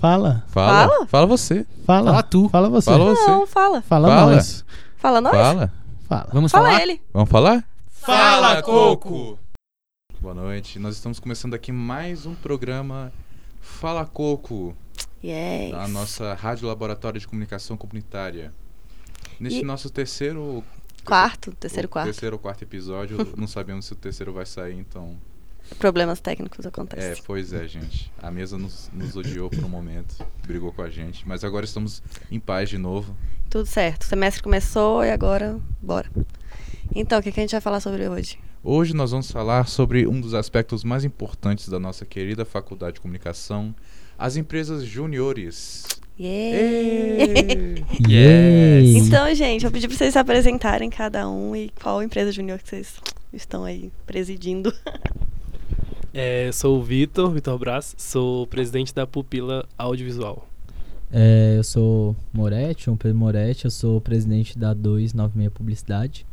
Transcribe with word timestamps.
Fala. 0.00 0.44
Fala. 0.48 0.88
Fala? 0.88 1.06
Fala 1.06 1.26
você. 1.26 1.66
Fala. 1.84 2.10
Fala 2.10 2.22
tu. 2.22 2.48
Fala 2.48 2.68
você. 2.70 2.90
Fala 2.90 3.04
você. 3.14 3.26
Não, 3.30 3.46
fala. 3.46 3.82
Fala, 3.82 4.08
Fala. 4.08 4.34
nós. 4.34 4.64
Fala 4.96 5.20
nós. 5.20 5.32
Fala. 5.34 5.72
Fala. 6.08 6.28
Vamos 6.32 6.50
Fala 6.52 6.68
falar? 6.70 6.82
ele. 6.82 7.00
Vamos 7.12 7.28
falar? 7.30 7.64
Fala, 7.88 8.62
Coco! 8.62 9.38
Boa 10.20 10.34
noite. 10.34 10.78
Nós 10.78 10.96
estamos 10.96 11.20
começando 11.20 11.52
aqui 11.54 11.70
mais 11.70 12.24
um 12.24 12.34
programa 12.34 13.12
Fala 13.60 14.06
Coco, 14.06 14.74
Yes. 15.22 15.70
da 15.72 15.86
nossa 15.86 16.32
Rádio 16.34 16.66
Laboratório 16.66 17.20
de 17.20 17.28
Comunicação 17.28 17.76
Comunitária. 17.76 18.52
Neste 19.38 19.60
E- 19.60 19.64
nosso 19.64 19.90
terceiro. 19.90 20.64
Quarto, 21.04 21.52
terceiro 21.52 21.88
quarto. 21.88 22.06
Terceiro 22.06 22.36
ou 22.36 22.40
quarto 22.40 22.62
episódio. 22.62 23.18
não 23.36 23.46
sabemos 23.46 23.84
se 23.84 23.92
o 23.92 23.96
terceiro 23.96 24.32
vai 24.32 24.46
sair, 24.46 24.78
então. 24.78 25.16
Problemas 25.78 26.20
técnicos 26.20 26.64
É, 26.64 26.68
acontecem. 26.68 27.22
pois 27.26 27.52
é, 27.52 27.66
gente. 27.66 28.10
A 28.22 28.30
mesa 28.30 28.58
nos, 28.58 28.90
nos 28.92 29.16
odiou 29.16 29.48
por 29.48 29.64
um 29.64 29.68
momento, 29.68 30.14
brigou 30.46 30.72
com 30.72 30.82
a 30.82 30.90
gente, 30.90 31.26
mas 31.26 31.42
agora 31.44 31.64
estamos 31.64 32.02
em 32.30 32.38
paz 32.38 32.68
de 32.68 32.76
novo. 32.78 33.16
Tudo 33.48 33.66
certo. 33.66 34.02
O 34.02 34.06
semestre 34.06 34.42
começou 34.42 35.04
e 35.04 35.10
agora, 35.10 35.58
bora. 35.80 36.10
Então, 36.94 37.18
o 37.18 37.22
que, 37.22 37.32
que 37.32 37.40
a 37.40 37.42
gente 37.42 37.52
vai 37.52 37.60
falar 37.60 37.80
sobre 37.80 38.08
hoje? 38.08 38.38
Hoje 38.62 38.94
nós 38.94 39.10
vamos 39.10 39.30
falar 39.30 39.66
sobre 39.68 40.06
um 40.06 40.20
dos 40.20 40.34
aspectos 40.34 40.84
mais 40.84 41.04
importantes 41.04 41.68
da 41.68 41.78
nossa 41.80 42.04
querida 42.04 42.44
Faculdade 42.44 42.94
de 42.94 43.00
Comunicação, 43.00 43.74
as 44.18 44.36
empresas 44.36 44.84
júniores. 44.84 45.86
Yeah. 46.18 47.80
Yes. 48.06 49.06
Então, 49.06 49.34
gente, 49.34 49.62
vou 49.62 49.70
pedir 49.70 49.88
pra 49.88 49.96
vocês 49.96 50.12
se 50.12 50.18
apresentarem 50.18 50.90
cada 50.90 51.26
um 51.28 51.56
e 51.56 51.70
qual 51.82 52.02
empresa 52.02 52.30
júnior 52.30 52.58
que 52.58 52.68
vocês 52.68 52.94
estão 53.32 53.64
aí 53.64 53.90
presidindo. 54.06 54.72
É, 56.12 56.50
sou 56.50 56.78
o 56.78 56.82
Vitor, 56.82 57.30
Vitor 57.30 57.56
Brás, 57.56 57.94
sou 57.96 58.44
presidente 58.44 58.92
da 58.92 59.06
Pupila 59.06 59.64
Audiovisual. 59.78 60.44
É, 61.12 61.54
eu 61.56 61.62
sou 61.62 62.16
Moretti, 62.32 62.86
João 62.86 62.96
Pedro 62.96 63.16
Moretti, 63.16 63.64
eu 63.64 63.70
sou 63.70 64.00
presidente 64.00 64.58
da 64.58 64.74
296 64.74 65.52
Publicidade. 65.52 66.26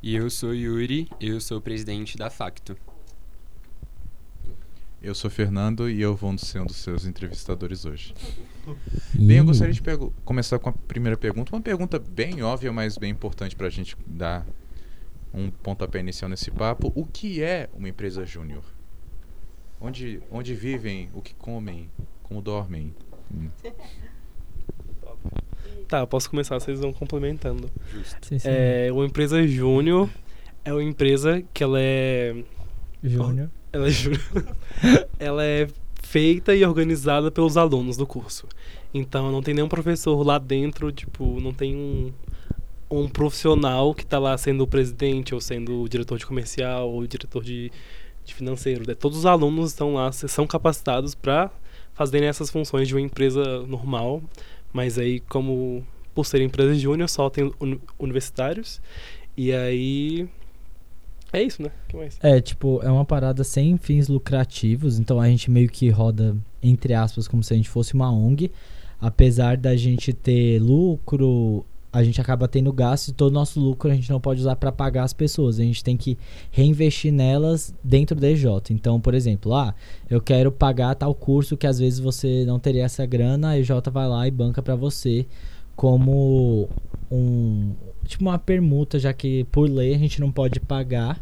E 0.00 0.14
eu 0.14 0.30
sou 0.30 0.54
Yuri, 0.54 1.08
eu 1.20 1.40
sou 1.40 1.60
presidente 1.60 2.16
da 2.16 2.30
Facto. 2.30 2.76
Eu 5.02 5.14
sou 5.16 5.30
Fernando 5.30 5.90
e 5.90 6.00
eu 6.00 6.14
vou 6.14 6.36
ser 6.38 6.60
um 6.60 6.66
dos 6.66 6.76
seus 6.76 7.04
entrevistadores 7.06 7.84
hoje. 7.84 8.14
Bem, 9.14 9.38
eu 9.38 9.44
gostaria 9.44 9.74
de 9.74 9.82
começar 10.24 10.60
com 10.60 10.68
a 10.68 10.72
primeira 10.72 11.16
pergunta. 11.16 11.54
Uma 11.54 11.60
pergunta 11.60 11.98
bem 11.98 12.42
óbvia, 12.42 12.72
mas 12.72 12.96
bem 12.96 13.10
importante 13.10 13.54
para 13.54 13.66
a 13.66 13.70
gente 13.70 13.96
dar 14.06 14.46
um 15.34 15.50
pontapé 15.50 15.98
inicial 15.98 16.28
nesse 16.28 16.50
papo. 16.50 16.92
O 16.94 17.04
que 17.04 17.42
é 17.42 17.68
uma 17.74 17.88
empresa 17.88 18.24
júnior? 18.24 18.62
Onde, 19.80 20.22
onde 20.30 20.54
vivem, 20.54 21.10
o 21.12 21.20
que 21.20 21.34
comem, 21.34 21.90
como 22.22 22.40
dormem? 22.40 22.94
Hum. 23.32 23.48
Tá, 25.88 26.00
eu 26.00 26.06
posso 26.06 26.30
começar, 26.30 26.58
vocês 26.58 26.80
vão 26.80 26.92
complementando. 26.92 27.70
Sim, 28.22 28.38
sim. 28.38 28.48
É, 28.48 28.88
uma 28.90 29.04
empresa 29.04 29.46
júnior 29.46 30.08
é 30.64 30.72
uma 30.72 30.82
empresa 30.82 31.42
que 31.52 31.62
ela 31.62 31.78
é. 31.78 32.42
Júnior. 33.02 33.50
Ela 33.70 33.88
é 33.88 33.90
júnior. 33.90 34.56
ela 35.18 35.44
é 35.44 35.68
feita 36.02 36.54
e 36.54 36.64
organizada 36.64 37.30
pelos 37.30 37.56
alunos 37.56 37.96
do 37.96 38.06
curso. 38.06 38.48
Então 38.94 39.30
não 39.30 39.42
tem 39.42 39.52
nenhum 39.52 39.68
professor 39.68 40.22
lá 40.24 40.38
dentro, 40.38 40.90
tipo, 40.90 41.38
não 41.40 41.52
tem 41.52 41.76
um, 41.76 42.12
um 43.00 43.08
profissional 43.08 43.94
que 43.94 44.04
tá 44.04 44.18
lá 44.18 44.36
sendo 44.36 44.64
o 44.64 44.66
presidente, 44.66 45.34
ou 45.34 45.40
sendo 45.40 45.82
o 45.82 45.88
diretor 45.88 46.18
de 46.18 46.26
comercial, 46.26 46.90
ou 46.90 47.00
o 47.00 47.08
diretor 47.08 47.42
de, 47.42 47.70
de 48.24 48.34
financeiro. 48.34 48.84
né? 48.86 48.94
Todos 48.94 49.18
os 49.18 49.26
alunos 49.26 49.70
estão 49.70 49.94
lá, 49.94 50.10
são 50.12 50.46
capacitados 50.46 51.14
para 51.14 51.50
fazerem 51.94 52.28
essas 52.28 52.50
funções 52.50 52.88
de 52.88 52.94
uma 52.94 53.00
empresa 53.00 53.62
normal, 53.66 54.22
mas 54.72 54.98
aí 54.98 55.20
como 55.20 55.84
por 56.14 56.24
ser 56.26 56.40
empresa 56.42 56.74
júnior 56.74 57.08
só 57.08 57.28
tem 57.30 57.52
uni- 57.60 57.80
universitários. 57.98 58.80
E 59.36 59.52
aí 59.52 60.28
é 61.32 61.42
isso, 61.42 61.62
né? 61.62 61.70
Que 61.88 61.96
mais? 61.96 62.18
É, 62.22 62.40
tipo, 62.40 62.80
é 62.82 62.90
uma 62.90 63.04
parada 63.04 63.42
sem 63.42 63.76
fins 63.76 64.08
lucrativos, 64.08 64.98
então 64.98 65.20
a 65.20 65.28
gente 65.28 65.50
meio 65.50 65.68
que 65.68 65.88
roda, 65.90 66.36
entre 66.62 66.94
aspas, 66.94 67.26
como 67.26 67.42
se 67.42 67.52
a 67.52 67.56
gente 67.56 67.68
fosse 67.68 67.94
uma 67.94 68.10
ONG. 68.12 68.50
Apesar 69.00 69.56
da 69.56 69.76
gente 69.76 70.12
ter 70.12 70.60
lucro, 70.60 71.66
a 71.94 72.02
gente 72.02 72.20
acaba 72.20 72.48
tendo 72.48 72.72
gasto 72.72 73.08
e 73.08 73.12
todo 73.12 73.30
o 73.30 73.34
nosso 73.34 73.60
lucro 73.60 73.88
a 73.88 73.94
gente 73.94 74.10
não 74.10 74.20
pode 74.20 74.40
usar 74.40 74.56
para 74.56 74.72
pagar 74.72 75.04
as 75.04 75.12
pessoas. 75.12 75.60
A 75.60 75.62
gente 75.62 75.84
tem 75.84 75.96
que 75.96 76.18
reinvestir 76.50 77.12
nelas 77.12 77.72
dentro 77.84 78.18
da 78.18 78.28
EJ. 78.28 78.46
Então, 78.70 79.00
por 79.00 79.14
exemplo, 79.14 79.54
ah, 79.54 79.72
eu 80.10 80.20
quero 80.20 80.50
pagar 80.50 80.96
tal 80.96 81.14
curso 81.14 81.56
que 81.56 81.68
às 81.68 81.78
vezes 81.78 82.00
você 82.00 82.44
não 82.44 82.58
teria 82.58 82.84
essa 82.84 83.06
grana, 83.06 83.50
a 83.50 83.58
EJ 83.60 83.70
vai 83.92 84.08
lá 84.08 84.26
e 84.26 84.30
banca 84.32 84.60
para 84.60 84.74
você 84.74 85.24
como 85.76 86.68
um 87.08 87.72
tipo 88.04 88.24
uma 88.24 88.40
permuta, 88.40 88.98
já 88.98 89.12
que 89.12 89.44
por 89.44 89.70
lei 89.70 89.94
a 89.94 89.98
gente 89.98 90.20
não 90.20 90.32
pode 90.32 90.58
pagar, 90.58 91.16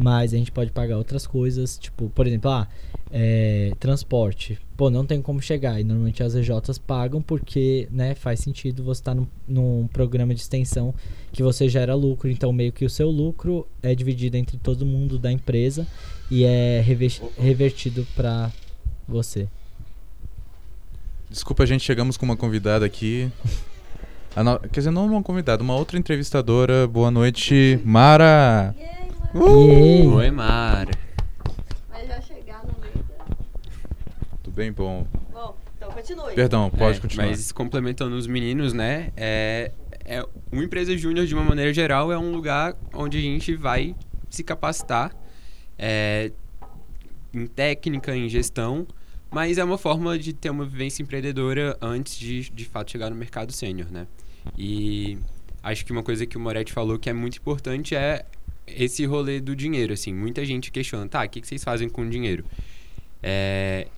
mas 0.00 0.32
a 0.32 0.36
gente 0.36 0.52
pode 0.52 0.70
pagar 0.70 0.96
outras 0.96 1.26
coisas, 1.26 1.76
tipo, 1.76 2.08
por 2.10 2.26
exemplo, 2.26 2.50
ah, 2.50 2.68
é, 3.10 3.72
transporte. 3.80 4.56
Pô, 4.76 4.90
não 4.90 5.04
tem 5.04 5.20
como 5.20 5.42
chegar. 5.42 5.80
E 5.80 5.84
normalmente 5.84 6.22
as 6.22 6.34
EJs 6.36 6.78
pagam 6.78 7.20
porque, 7.20 7.88
né, 7.90 8.14
faz 8.14 8.38
sentido 8.40 8.84
você 8.84 9.00
estar 9.00 9.14
num, 9.14 9.26
num 9.46 9.88
programa 9.92 10.32
de 10.34 10.40
extensão 10.40 10.94
que 11.32 11.42
você 11.42 11.68
gera 11.68 11.94
lucro. 11.94 12.30
Então, 12.30 12.52
meio 12.52 12.70
que 12.72 12.84
o 12.84 12.90
seu 12.90 13.10
lucro 13.10 13.66
é 13.82 13.94
dividido 13.94 14.36
entre 14.36 14.56
todo 14.56 14.86
mundo 14.86 15.18
da 15.18 15.32
empresa 15.32 15.84
e 16.30 16.44
é 16.44 16.80
revertido 17.36 18.06
para 18.14 18.52
você. 19.08 19.48
Desculpa, 21.28 21.66
gente, 21.66 21.82
chegamos 21.84 22.16
com 22.16 22.24
uma 22.24 22.36
convidada 22.36 22.86
aqui. 22.86 23.30
A 24.36 24.44
no- 24.44 24.58
Quer 24.60 24.80
dizer, 24.80 24.90
não 24.90 25.06
uma 25.06 25.22
convidada, 25.22 25.62
uma 25.62 25.74
outra 25.74 25.98
entrevistadora. 25.98 26.86
Boa 26.86 27.10
noite, 27.10 27.80
Mara. 27.84 28.74
Yay! 29.34 30.06
Oi, 30.06 30.30
Mara. 30.30 30.90
Vai 31.88 32.06
já 32.06 32.20
chegar 32.20 32.64
no 32.64 32.78
meio. 32.80 32.94
Tudo 34.42 34.54
bem? 34.54 34.72
Bom. 34.72 35.06
Bom, 35.32 35.56
então 35.76 35.90
continue. 35.90 36.34
Perdão, 36.34 36.70
pode 36.70 36.98
É, 36.98 37.00
continuar. 37.00 37.26
Mas 37.26 37.52
complementando 37.52 38.16
os 38.16 38.26
meninos, 38.26 38.72
né? 38.72 39.12
É, 39.16 39.70
é 40.04 40.24
uma 40.50 40.64
empresa 40.64 40.96
júnior, 40.96 41.26
de 41.26 41.34
uma 41.34 41.44
maneira 41.44 41.72
geral, 41.72 42.10
é 42.10 42.18
um 42.18 42.32
lugar 42.32 42.74
onde 42.94 43.18
a 43.18 43.20
gente 43.20 43.54
vai 43.54 43.94
se 44.30 44.42
capacitar 44.42 45.14
é, 45.78 46.32
em 47.32 47.46
técnica, 47.46 48.16
em 48.16 48.28
gestão, 48.28 48.86
mas 49.30 49.58
é 49.58 49.64
uma 49.64 49.76
forma 49.78 50.18
de 50.18 50.32
ter 50.32 50.48
uma 50.50 50.64
vivência 50.64 51.02
empreendedora 51.02 51.76
antes 51.82 52.18
de, 52.18 52.50
de 52.50 52.64
fato, 52.64 52.90
chegar 52.90 53.10
no 53.10 53.16
mercado 53.16 53.52
sênior, 53.52 53.90
né? 53.90 54.06
E 54.56 55.18
acho 55.62 55.84
que 55.84 55.92
uma 55.92 56.02
coisa 56.02 56.24
que 56.24 56.36
o 56.38 56.40
Moretti 56.40 56.72
falou 56.72 56.98
que 56.98 57.10
é 57.10 57.12
muito 57.12 57.36
importante 57.36 57.94
é 57.94 58.24
esse 58.76 59.04
rolê 59.04 59.40
do 59.40 59.54
dinheiro, 59.54 59.92
assim. 59.92 60.12
Muita 60.12 60.44
gente 60.44 60.70
questiona, 60.70 61.08
tá, 61.08 61.24
o 61.24 61.28
que, 61.28 61.40
que 61.40 61.46
vocês 61.46 61.62
fazem 61.62 61.88
com 61.88 62.02
o 62.02 62.10
dinheiro? 62.10 62.44
É, 63.22 63.88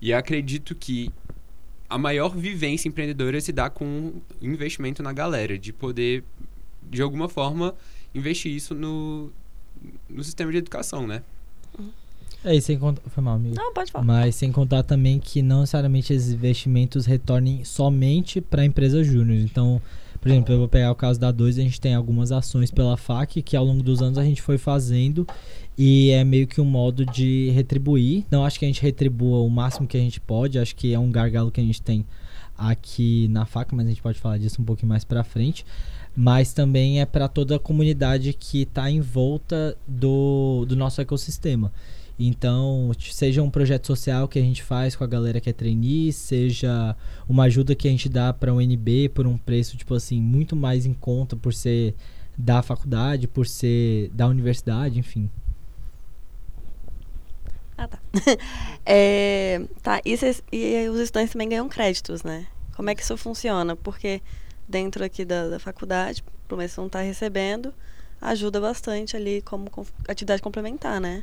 e 0.00 0.12
acredito 0.12 0.74
que 0.74 1.10
a 1.88 1.98
maior 1.98 2.36
vivência 2.36 2.88
empreendedora 2.88 3.40
se 3.40 3.52
dá 3.52 3.68
com 3.68 4.14
investimento 4.40 5.02
na 5.02 5.12
galera, 5.12 5.58
de 5.58 5.72
poder, 5.72 6.24
de 6.90 7.02
alguma 7.02 7.28
forma, 7.28 7.74
investir 8.14 8.52
isso 8.52 8.74
no, 8.74 9.30
no 10.08 10.24
sistema 10.24 10.50
de 10.50 10.58
educação, 10.58 11.06
né? 11.06 11.22
É, 12.44 12.54
e 12.54 12.60
sem 12.60 12.78
contar. 12.78 13.02
Foi 13.10 13.22
mal, 13.22 13.36
amigo. 13.36 13.54
Não, 13.54 13.72
pode 13.72 13.92
falar. 13.92 14.04
Mas 14.04 14.34
sem 14.34 14.50
contar 14.50 14.82
também 14.82 15.18
que 15.18 15.42
não 15.42 15.60
necessariamente 15.60 16.12
esses 16.12 16.32
investimentos 16.32 17.06
retornem 17.06 17.64
somente 17.64 18.40
para 18.40 18.62
a 18.62 18.64
empresa 18.64 19.04
júnior. 19.04 19.38
Então, 19.38 19.80
por 20.22 20.30
exemplo, 20.30 20.54
eu 20.54 20.58
vou 20.60 20.68
pegar 20.68 20.92
o 20.92 20.94
caso 20.94 21.18
da 21.18 21.32
2, 21.32 21.58
a 21.58 21.62
gente 21.62 21.80
tem 21.80 21.96
algumas 21.96 22.30
ações 22.30 22.70
pela 22.70 22.96
FAC 22.96 23.42
que 23.42 23.56
ao 23.56 23.64
longo 23.64 23.82
dos 23.82 24.00
anos 24.00 24.16
a 24.16 24.22
gente 24.22 24.40
foi 24.40 24.56
fazendo 24.56 25.26
e 25.76 26.10
é 26.10 26.22
meio 26.22 26.46
que 26.46 26.60
um 26.60 26.64
modo 26.64 27.04
de 27.04 27.50
retribuir. 27.50 28.24
Não 28.30 28.44
acho 28.44 28.56
que 28.56 28.64
a 28.64 28.68
gente 28.68 28.80
retribua 28.80 29.40
o 29.40 29.50
máximo 29.50 29.84
que 29.84 29.96
a 29.96 30.00
gente 30.00 30.20
pode, 30.20 30.60
acho 30.60 30.76
que 30.76 30.94
é 30.94 30.98
um 30.98 31.10
gargalo 31.10 31.50
que 31.50 31.60
a 31.60 31.64
gente 31.64 31.82
tem 31.82 32.06
aqui 32.56 33.26
na 33.32 33.44
FAC, 33.44 33.74
mas 33.74 33.84
a 33.84 33.88
gente 33.88 34.00
pode 34.00 34.20
falar 34.20 34.38
disso 34.38 34.62
um 34.62 34.64
pouquinho 34.64 34.90
mais 34.90 35.02
para 35.02 35.24
frente. 35.24 35.66
Mas 36.14 36.52
também 36.52 37.00
é 37.00 37.04
para 37.04 37.26
toda 37.26 37.56
a 37.56 37.58
comunidade 37.58 38.32
que 38.32 38.62
está 38.62 38.88
em 38.88 39.00
volta 39.00 39.76
do, 39.88 40.64
do 40.68 40.76
nosso 40.76 41.00
ecossistema. 41.00 41.72
Então, 42.18 42.92
seja 43.00 43.42
um 43.42 43.50
projeto 43.50 43.86
social 43.86 44.28
que 44.28 44.38
a 44.38 44.42
gente 44.42 44.62
faz 44.62 44.94
com 44.94 45.02
a 45.04 45.06
galera 45.06 45.40
que 45.40 45.50
é 45.50 45.52
trainee, 45.52 46.12
seja 46.12 46.96
uma 47.28 47.44
ajuda 47.44 47.74
que 47.74 47.88
a 47.88 47.90
gente 47.90 48.08
dá 48.08 48.32
para 48.32 48.52
um 48.52 48.60
NB 48.60 49.08
por 49.10 49.26
um 49.26 49.36
preço, 49.36 49.76
tipo 49.76 49.94
assim, 49.94 50.20
muito 50.20 50.54
mais 50.54 50.86
em 50.86 50.92
conta 50.94 51.36
por 51.36 51.52
ser 51.52 51.94
da 52.36 52.62
faculdade, 52.62 53.26
por 53.28 53.46
ser 53.46 54.10
da 54.14 54.26
universidade, 54.26 54.98
enfim. 54.98 55.28
Ah, 57.76 57.88
tá. 57.88 57.98
É, 58.84 59.60
tá, 59.82 60.00
e, 60.04 60.16
cês- 60.16 60.42
e 60.52 60.88
os 60.88 60.98
estudantes 60.98 61.32
também 61.32 61.48
ganham 61.48 61.68
créditos, 61.68 62.22
né? 62.24 62.46
Como 62.74 62.90
é 62.90 62.94
que 62.94 63.02
isso 63.02 63.16
funciona? 63.16 63.76
Porque 63.76 64.20
dentro 64.68 65.04
aqui 65.04 65.24
da, 65.24 65.48
da 65.48 65.58
faculdade, 65.58 66.22
pelo 66.48 66.58
menos 66.58 66.76
não 66.76 66.86
está 66.86 67.00
recebendo, 67.00 67.72
ajuda 68.20 68.60
bastante 68.60 69.16
ali 69.16 69.40
como 69.42 69.70
com- 69.70 69.86
atividade 70.08 70.42
complementar, 70.42 71.00
né? 71.00 71.22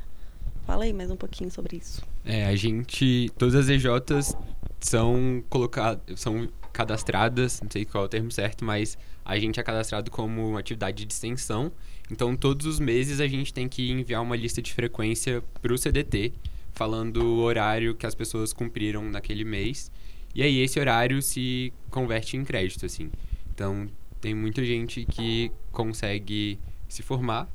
Fala 0.69 0.83
aí 0.83 0.93
mais 0.93 1.09
um 1.09 1.15
pouquinho 1.15 1.49
sobre 1.49 1.77
isso. 1.77 1.99
É, 2.23 2.45
a 2.45 2.55
gente, 2.55 3.27
todas 3.39 3.55
as 3.55 3.69
EJs 3.69 4.37
são 4.79 5.43
colocadas, 5.49 5.99
são 6.15 6.47
cadastradas, 6.71 7.59
não 7.59 7.71
sei 7.71 7.85
qual 7.85 8.03
é 8.03 8.05
o 8.05 8.07
termo 8.07 8.31
certo, 8.31 8.63
mas 8.63 8.95
a 9.25 9.39
gente 9.39 9.59
é 9.59 9.63
cadastrado 9.63 10.11
como 10.11 10.47
uma 10.47 10.59
atividade 10.59 11.05
de 11.05 11.11
extensão. 11.11 11.71
Então, 12.11 12.35
todos 12.35 12.67
os 12.67 12.79
meses 12.79 13.19
a 13.19 13.25
gente 13.25 13.51
tem 13.51 13.67
que 13.67 13.89
enviar 13.89 14.21
uma 14.21 14.35
lista 14.35 14.61
de 14.61 14.71
frequência 14.71 15.43
para 15.59 15.73
o 15.73 15.77
CDT, 15.77 16.33
falando 16.73 17.17
o 17.17 17.39
horário 17.39 17.95
que 17.95 18.05
as 18.05 18.13
pessoas 18.13 18.53
cumpriram 18.53 19.03
naquele 19.09 19.43
mês. 19.43 19.91
E 20.35 20.43
aí 20.43 20.59
esse 20.59 20.79
horário 20.79 21.19
se 21.23 21.73
converte 21.89 22.37
em 22.37 22.43
crédito, 22.43 22.85
assim. 22.85 23.09
Então, 23.55 23.87
tem 24.21 24.35
muita 24.35 24.63
gente 24.63 25.03
que 25.03 25.51
consegue 25.71 26.59
se 26.87 27.01
formar 27.01 27.49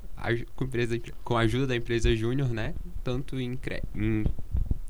com, 0.54 0.64
empresa, 0.64 0.98
com 1.22 1.36
a 1.36 1.40
ajuda 1.40 1.68
da 1.68 1.76
empresa 1.76 2.14
júnior, 2.14 2.48
né? 2.48 2.74
Tanto 3.02 3.40
em, 3.40 3.56
cre 3.56 3.82
em 3.94 4.24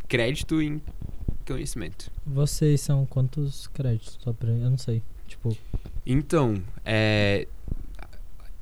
crédito 0.08 0.62
e 0.62 0.66
em 0.66 0.82
conhecimento. 1.46 2.10
Vocês 2.26 2.80
são 2.80 3.04
quantos 3.06 3.66
créditos? 3.68 4.18
Só 4.20 4.32
pra, 4.32 4.50
eu 4.50 4.70
não 4.70 4.78
sei. 4.78 5.02
Tipo. 5.26 5.56
Então, 6.06 6.62
é, 6.84 7.48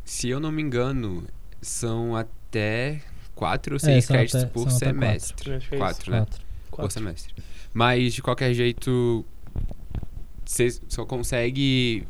se 0.04 0.28
eu 0.28 0.40
não 0.40 0.52
me 0.52 0.62
engano, 0.62 1.24
são 1.60 2.16
até 2.16 3.02
quatro 3.34 3.74
ou 3.74 3.76
é, 3.76 3.80
seis 3.80 4.04
é, 4.04 4.08
créditos 4.08 4.42
até, 4.42 4.50
por 4.52 4.70
semestre. 4.70 5.50
Quatro. 5.50 5.78
quatro, 5.78 6.10
né? 6.10 6.18
Quatro. 6.18 6.42
Por 6.70 6.92
semestre. 6.92 7.34
Mas, 7.74 8.14
de 8.14 8.22
qualquer 8.22 8.52
jeito, 8.54 9.24
você 10.44 10.68
só 10.88 11.04
consegue 11.04 12.06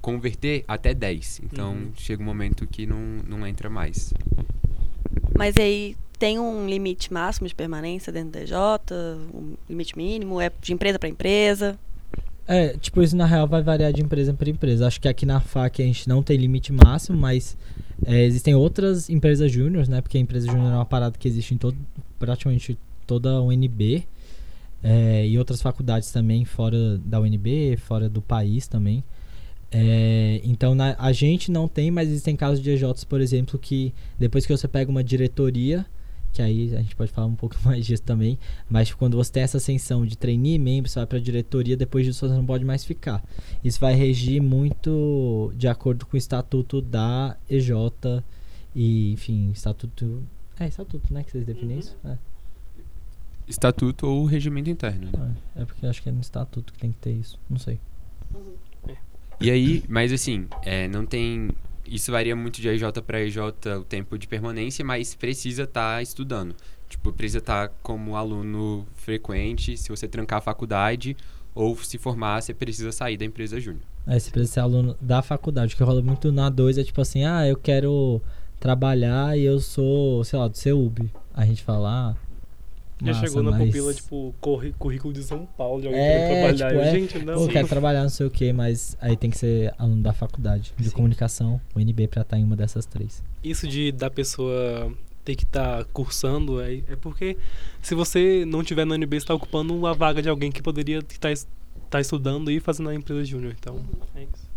converter 0.00 0.64
até 0.66 0.94
10. 0.94 1.42
Então, 1.44 1.72
uhum. 1.72 1.90
chega 1.96 2.22
um 2.22 2.26
momento 2.26 2.66
que 2.66 2.86
não, 2.86 2.98
não 3.26 3.46
entra 3.46 3.68
mais. 3.68 4.12
Mas 5.36 5.56
aí 5.56 5.96
tem 6.18 6.38
um 6.38 6.68
limite 6.68 7.12
máximo 7.12 7.46
de 7.46 7.54
permanência 7.54 8.12
dentro 8.12 8.32
da 8.32 8.40
DJ? 8.40 8.56
Um 9.32 9.54
limite 9.68 9.96
mínimo? 9.96 10.40
É 10.40 10.50
de 10.60 10.72
empresa 10.72 10.98
para 10.98 11.08
empresa? 11.08 11.78
É, 12.46 12.76
tipo, 12.78 13.02
isso 13.02 13.14
na 13.14 13.26
real 13.26 13.46
vai 13.46 13.62
variar 13.62 13.92
de 13.92 14.02
empresa 14.02 14.32
para 14.32 14.48
empresa. 14.48 14.86
Acho 14.86 15.00
que 15.00 15.06
aqui 15.06 15.26
na 15.26 15.38
FAC 15.38 15.82
a 15.82 15.84
gente 15.84 16.08
não 16.08 16.22
tem 16.22 16.36
limite 16.36 16.72
máximo, 16.72 17.18
mas 17.18 17.56
é, 18.06 18.24
existem 18.24 18.54
outras 18.54 19.10
empresas 19.10 19.52
júniores, 19.52 19.88
né? 19.88 20.00
Porque 20.00 20.16
a 20.16 20.20
empresa 20.20 20.46
júnior 20.46 20.72
é 20.72 20.74
uma 20.76 20.86
parada 20.86 21.16
que 21.18 21.28
existe 21.28 21.54
em 21.54 21.58
todo, 21.58 21.76
praticamente 22.18 22.78
toda 23.06 23.32
a 23.32 23.42
UNB 23.42 24.06
é, 24.82 25.26
e 25.26 25.38
outras 25.38 25.60
faculdades 25.60 26.10
também, 26.10 26.44
fora 26.44 26.98
da 26.98 27.20
UNB, 27.20 27.76
fora 27.76 28.08
do 28.08 28.22
país 28.22 28.66
também. 28.66 29.04
É, 29.70 30.40
então 30.44 30.74
na, 30.74 30.96
a 30.98 31.12
gente 31.12 31.50
não 31.50 31.68
tem, 31.68 31.90
mas 31.90 32.08
existem 32.08 32.34
casos 32.34 32.60
de 32.60 32.70
EJs, 32.70 33.04
por 33.04 33.20
exemplo, 33.20 33.58
que 33.58 33.92
depois 34.18 34.46
que 34.46 34.56
você 34.56 34.66
pega 34.66 34.90
uma 34.90 35.04
diretoria, 35.04 35.84
que 36.32 36.40
aí 36.40 36.74
a 36.74 36.80
gente 36.80 36.96
pode 36.96 37.10
falar 37.10 37.26
um 37.26 37.34
pouco 37.34 37.56
mais 37.64 37.84
disso 37.84 38.02
também, 38.02 38.38
mas 38.68 38.92
quando 38.92 39.16
você 39.16 39.32
tem 39.32 39.42
essa 39.42 39.58
ascensão 39.58 40.06
de 40.06 40.16
trainee, 40.16 40.58
membro, 40.58 40.90
você 40.90 40.98
vai 40.98 41.06
para 41.06 41.18
a 41.18 41.20
diretoria, 41.20 41.76
depois 41.76 42.06
disso 42.06 42.26
você 42.26 42.34
não 42.34 42.46
pode 42.46 42.64
mais 42.64 42.84
ficar. 42.84 43.22
Isso 43.62 43.78
vai 43.78 43.94
regir 43.94 44.42
muito 44.42 45.52
de 45.54 45.68
acordo 45.68 46.06
com 46.06 46.16
o 46.16 46.18
estatuto 46.18 46.80
da 46.80 47.36
EJ 47.48 47.70
e, 48.74 49.12
enfim, 49.12 49.50
estatuto... 49.50 50.22
É, 50.58 50.66
estatuto, 50.66 51.12
né, 51.12 51.22
que 51.22 51.30
vocês 51.30 51.44
definem 51.44 51.74
uhum. 51.74 51.78
isso? 51.78 51.96
É. 52.04 52.16
Estatuto 53.46 54.06
ou 54.06 54.24
regimento 54.24 54.68
interno, 54.68 55.08
né? 55.16 55.36
É, 55.56 55.62
é 55.62 55.64
porque 55.64 55.86
acho 55.86 56.02
que 56.02 56.08
é 56.08 56.12
no 56.12 56.20
estatuto 56.20 56.72
que 56.72 56.78
tem 56.78 56.92
que 56.92 56.98
ter 56.98 57.12
isso, 57.12 57.38
não 57.48 57.58
sei. 57.58 57.78
Uhum. 58.34 58.67
E 59.40 59.50
aí, 59.50 59.84
mas 59.88 60.12
assim, 60.12 60.46
é, 60.62 60.88
não 60.88 61.06
tem. 61.06 61.50
Isso 61.86 62.12
varia 62.12 62.36
muito 62.36 62.60
de 62.60 62.68
EJ 62.68 62.82
para 63.06 63.20
EJ 63.22 63.38
o 63.78 63.84
tempo 63.84 64.18
de 64.18 64.26
permanência, 64.28 64.84
mas 64.84 65.14
precisa 65.14 65.62
estar 65.62 65.96
tá 65.96 66.02
estudando. 66.02 66.54
Tipo, 66.88 67.12
precisa 67.12 67.38
estar 67.38 67.68
tá 67.68 67.74
como 67.82 68.16
aluno 68.16 68.86
frequente. 68.94 69.76
Se 69.76 69.88
você 69.88 70.08
trancar 70.08 70.38
a 70.38 70.42
faculdade 70.42 71.16
ou 71.54 71.76
se 71.76 71.98
formar, 71.98 72.40
você 72.40 72.52
precisa 72.52 72.92
sair 72.92 73.16
da 73.16 73.24
empresa 73.24 73.60
júnior. 73.60 73.82
É, 74.06 74.18
você 74.18 74.30
precisa 74.30 74.54
ser 74.54 74.60
aluno 74.60 74.96
da 75.00 75.22
faculdade. 75.22 75.74
O 75.74 75.76
que 75.76 75.82
rola 75.82 76.02
muito 76.02 76.32
na 76.32 76.50
2 76.50 76.78
é 76.78 76.84
tipo 76.84 77.00
assim: 77.00 77.24
ah, 77.24 77.46
eu 77.46 77.56
quero 77.56 78.20
trabalhar 78.58 79.38
e 79.38 79.44
eu 79.44 79.60
sou, 79.60 80.24
sei 80.24 80.38
lá, 80.38 80.48
do 80.48 80.56
CEUB. 80.56 81.10
A 81.34 81.46
gente 81.46 81.62
fala, 81.62 82.10
ah, 82.10 82.27
já 83.00 83.12
Massa, 83.12 83.26
chegou 83.26 83.42
na 83.42 83.52
mas... 83.52 83.66
pupila, 83.66 83.94
tipo, 83.94 84.34
currículo 84.78 85.12
de 85.12 85.22
São 85.22 85.46
Paulo, 85.56 85.80
de 85.80 85.86
alguém 85.86 86.02
é, 86.02 86.52
trabalhar. 86.52 86.68
Tipo, 86.68 86.80
é, 86.80 86.90
gente, 86.90 87.18
não. 87.20 87.34
Pô, 87.34 87.48
quero 87.48 87.68
trabalhar, 87.68 88.02
não 88.02 88.08
sei 88.10 88.26
o 88.26 88.30
que, 88.30 88.52
mas 88.52 88.96
aí 89.00 89.16
tem 89.16 89.30
que 89.30 89.38
ser 89.38 89.72
aluno 89.78 90.02
da 90.02 90.12
faculdade 90.12 90.72
de 90.76 90.88
Sim. 90.88 90.94
comunicação, 90.94 91.60
o 91.74 91.80
NB, 91.80 92.08
pra 92.08 92.22
estar 92.22 92.38
em 92.38 92.44
uma 92.44 92.56
dessas 92.56 92.86
três. 92.86 93.22
Isso 93.42 93.68
de 93.68 93.92
da 93.92 94.10
pessoa 94.10 94.92
ter 95.24 95.36
que 95.36 95.44
estar 95.44 95.78
tá 95.78 95.84
cursando 95.92 96.60
é, 96.60 96.76
é 96.88 96.96
porque 97.00 97.36
se 97.82 97.94
você 97.94 98.44
não 98.46 98.64
tiver 98.64 98.84
no 98.84 98.94
NB, 98.94 99.20
você 99.20 99.24
está 99.24 99.34
ocupando 99.34 99.86
a 99.86 99.92
vaga 99.92 100.20
de 100.20 100.28
alguém 100.28 100.50
que 100.50 100.62
poderia 100.62 100.98
estar 100.98 101.34
tá, 101.34 101.42
tá 101.90 102.00
estudando 102.00 102.50
e 102.50 102.58
fazendo 102.58 102.88
a 102.88 102.94
empresa 102.94 103.24
júnior. 103.24 103.54
Então, 103.58 103.84
é 104.16 104.22
isso. 104.22 104.48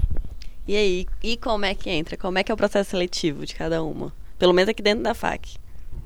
E 0.68 0.76
aí, 0.76 1.06
e 1.22 1.38
como 1.38 1.66
é 1.66 1.76
que 1.76 1.90
entra? 1.90 2.16
Como 2.16 2.38
é 2.38 2.44
que 2.44 2.52
é 2.52 2.54
o 2.54 2.58
processo 2.58 2.92
seletivo 2.92 3.46
de 3.46 3.54
cada 3.54 3.84
uma? 3.84 4.14
Pelo 4.40 4.54
menos 4.54 4.70
aqui 4.70 4.82
dentro 4.82 5.04
da 5.04 5.14
FAC. 5.14 5.58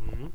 Uhum. 0.08 0.32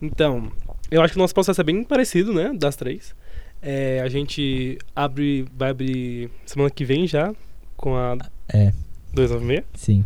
Então, 0.00 0.50
eu 0.90 1.02
acho 1.02 1.12
que 1.12 1.18
o 1.18 1.22
nosso 1.22 1.34
processo 1.34 1.60
é 1.60 1.64
bem 1.64 1.84
parecido, 1.84 2.32
né? 2.32 2.52
Das 2.54 2.76
três. 2.76 3.14
É, 3.62 4.00
a 4.00 4.08
gente 4.08 4.78
abre, 4.96 5.46
vai 5.56 5.70
abrir 5.70 6.30
semana 6.46 6.70
que 6.70 6.84
vem 6.84 7.06
já 7.06 7.34
com 7.76 7.96
a 7.96 8.16
é. 8.48 8.72
296. 9.12 9.64
Sim. 9.74 10.04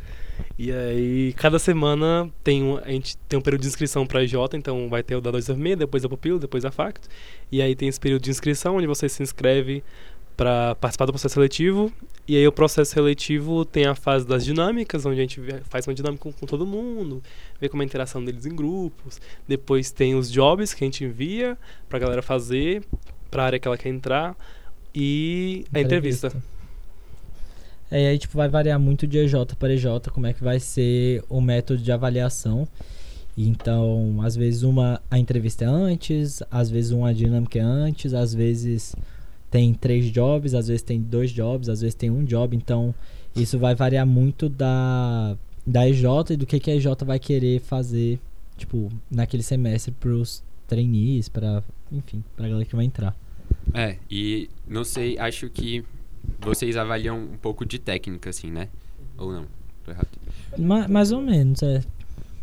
E 0.58 0.72
aí, 0.72 1.32
cada 1.36 1.58
semana 1.58 2.28
tem 2.42 2.62
um, 2.62 2.78
a 2.78 2.88
gente 2.88 3.16
tem 3.28 3.38
um 3.38 3.42
período 3.42 3.62
de 3.62 3.69
inscrição 3.69 4.06
para 4.06 4.22
IJ, 4.22 4.34
então 4.54 4.88
vai 4.88 5.02
ter 5.02 5.14
o 5.14 5.20
da 5.20 5.31
296, 5.31 5.78
depois 5.78 6.04
a 6.04 6.08
Pupilo, 6.08 6.38
depois 6.38 6.64
a 6.64 6.70
Facto. 6.70 7.08
E 7.50 7.62
aí 7.62 7.75
tem 7.75 7.88
esse 7.88 8.00
período 8.00 8.22
de 8.22 8.31
inscrição 8.31 8.76
onde 8.76 8.86
você 8.86 9.08
se 9.08 9.22
inscreve 9.22 9.82
para 10.36 10.75
participar 10.76 11.06
do 11.06 11.12
processo 11.12 11.34
seletivo. 11.34 11.92
E 12.26 12.36
aí 12.36 12.46
o 12.46 12.52
processo 12.52 12.92
seletivo 12.92 13.64
tem 13.64 13.84
a 13.84 13.94
fase 13.94 14.26
das 14.26 14.44
dinâmicas, 14.44 15.04
onde 15.04 15.19
a 15.19 15.22
gente 15.22 15.40
faz 15.64 15.86
uma 15.86 15.94
dinâmica 15.94 16.22
com, 16.22 16.32
com, 16.32 16.46
todo 16.46 16.66
mundo, 16.66 17.22
vê 17.60 17.69
como 17.69 17.82
é 17.82 17.84
a 17.84 17.86
interação 17.86 18.25
deles 18.25 18.46
em 18.46 18.54
grupos. 18.54 19.20
Depois 19.46 19.90
tem 19.90 20.14
os 20.14 20.31
jobs 20.31 20.72
que 20.72 20.82
a 20.82 20.86
gente 20.86 21.04
envia 21.04 21.58
para 21.88 21.98
a 21.98 22.00
galera 22.00 22.22
fazer, 22.22 22.82
para 23.31 23.42
a 23.42 23.46
área 23.46 23.58
que 23.58 23.69
ela 23.69 23.76
quer 23.76 23.90
entrar. 23.90 24.36
E 24.94 25.64
a 25.72 25.81
entrevista. 25.81 26.28
entrevista. 26.28 26.54
É, 27.90 28.08
aí 28.08 28.19
tipo, 28.19 28.36
vai 28.36 28.48
variar 28.48 28.81
muito 28.81 29.06
de 29.06 29.19
EJ 29.19 29.34
para 29.58 29.75
EJ, 29.75 29.84
como 30.12 30.26
é 30.26 30.32
que 30.32 30.42
vai 30.42 30.58
ser 30.58 31.22
o 31.28 31.40
método 31.40 31.82
de 31.82 31.92
avaliação. 31.92 32.66
Então, 33.36 34.20
às 34.22 34.34
vezes 34.34 34.62
uma 34.62 35.00
a 35.10 35.19
entrevista 35.19 35.64
é 35.64 35.69
antes, 35.69 36.42
às 36.50 36.70
vezes 36.70 36.92
uma 36.92 37.12
dinâmica 37.12 37.58
é 37.58 37.62
antes, 37.62 38.14
às 38.14 38.32
vezes 38.32 38.94
tem 39.55 39.73
três 39.73 40.11
jobs, 40.11 40.53
às 40.53 40.67
vezes 40.67 40.83
tem 40.83 41.01
dois 41.01 41.31
jobs, 41.31 41.69
às 41.69 41.81
vezes 41.81 41.94
tem 41.94 42.11
um 42.11 42.25
job, 42.25 42.56
então 42.56 42.93
isso 43.37 43.56
vai 43.56 43.73
variar 43.73 44.05
muito 44.05 44.49
da, 44.49 45.37
da 45.65 45.89
EJ 45.89 46.05
e 46.31 46.37
do 46.37 46.44
que, 46.44 46.58
que 46.58 46.73
a 46.73 46.75
EJ 46.75 46.87
vai 47.06 47.20
querer 47.20 47.61
fazer, 47.61 48.19
tipo, 48.56 48.91
naquele 49.08 49.44
semestre 49.44 49.93
pros 49.93 50.43
trainees, 50.67 51.29
para 51.29 51.63
enfim, 51.93 52.25
pra 52.34 52.49
galera 52.49 52.65
que 52.65 52.75
vai 52.75 52.84
entrar. 52.84 53.17
É, 53.73 53.96
e 54.11 54.51
não 54.67 54.82
sei, 54.82 55.17
acho 55.20 55.49
que 55.49 55.84
vocês 56.41 56.77
avaliam 56.77 57.17
um 57.17 57.37
pouco 57.37 57.65
de 57.65 57.79
técnica, 57.79 58.31
assim, 58.31 58.51
né? 58.51 58.69
Ou 59.17 59.32
não? 59.32 59.46
Tô 59.84 59.93
errado. 59.93 60.08
Ma 60.58 60.89
mais 60.89 61.13
ou 61.13 61.20
menos, 61.20 61.63
é. 61.63 61.81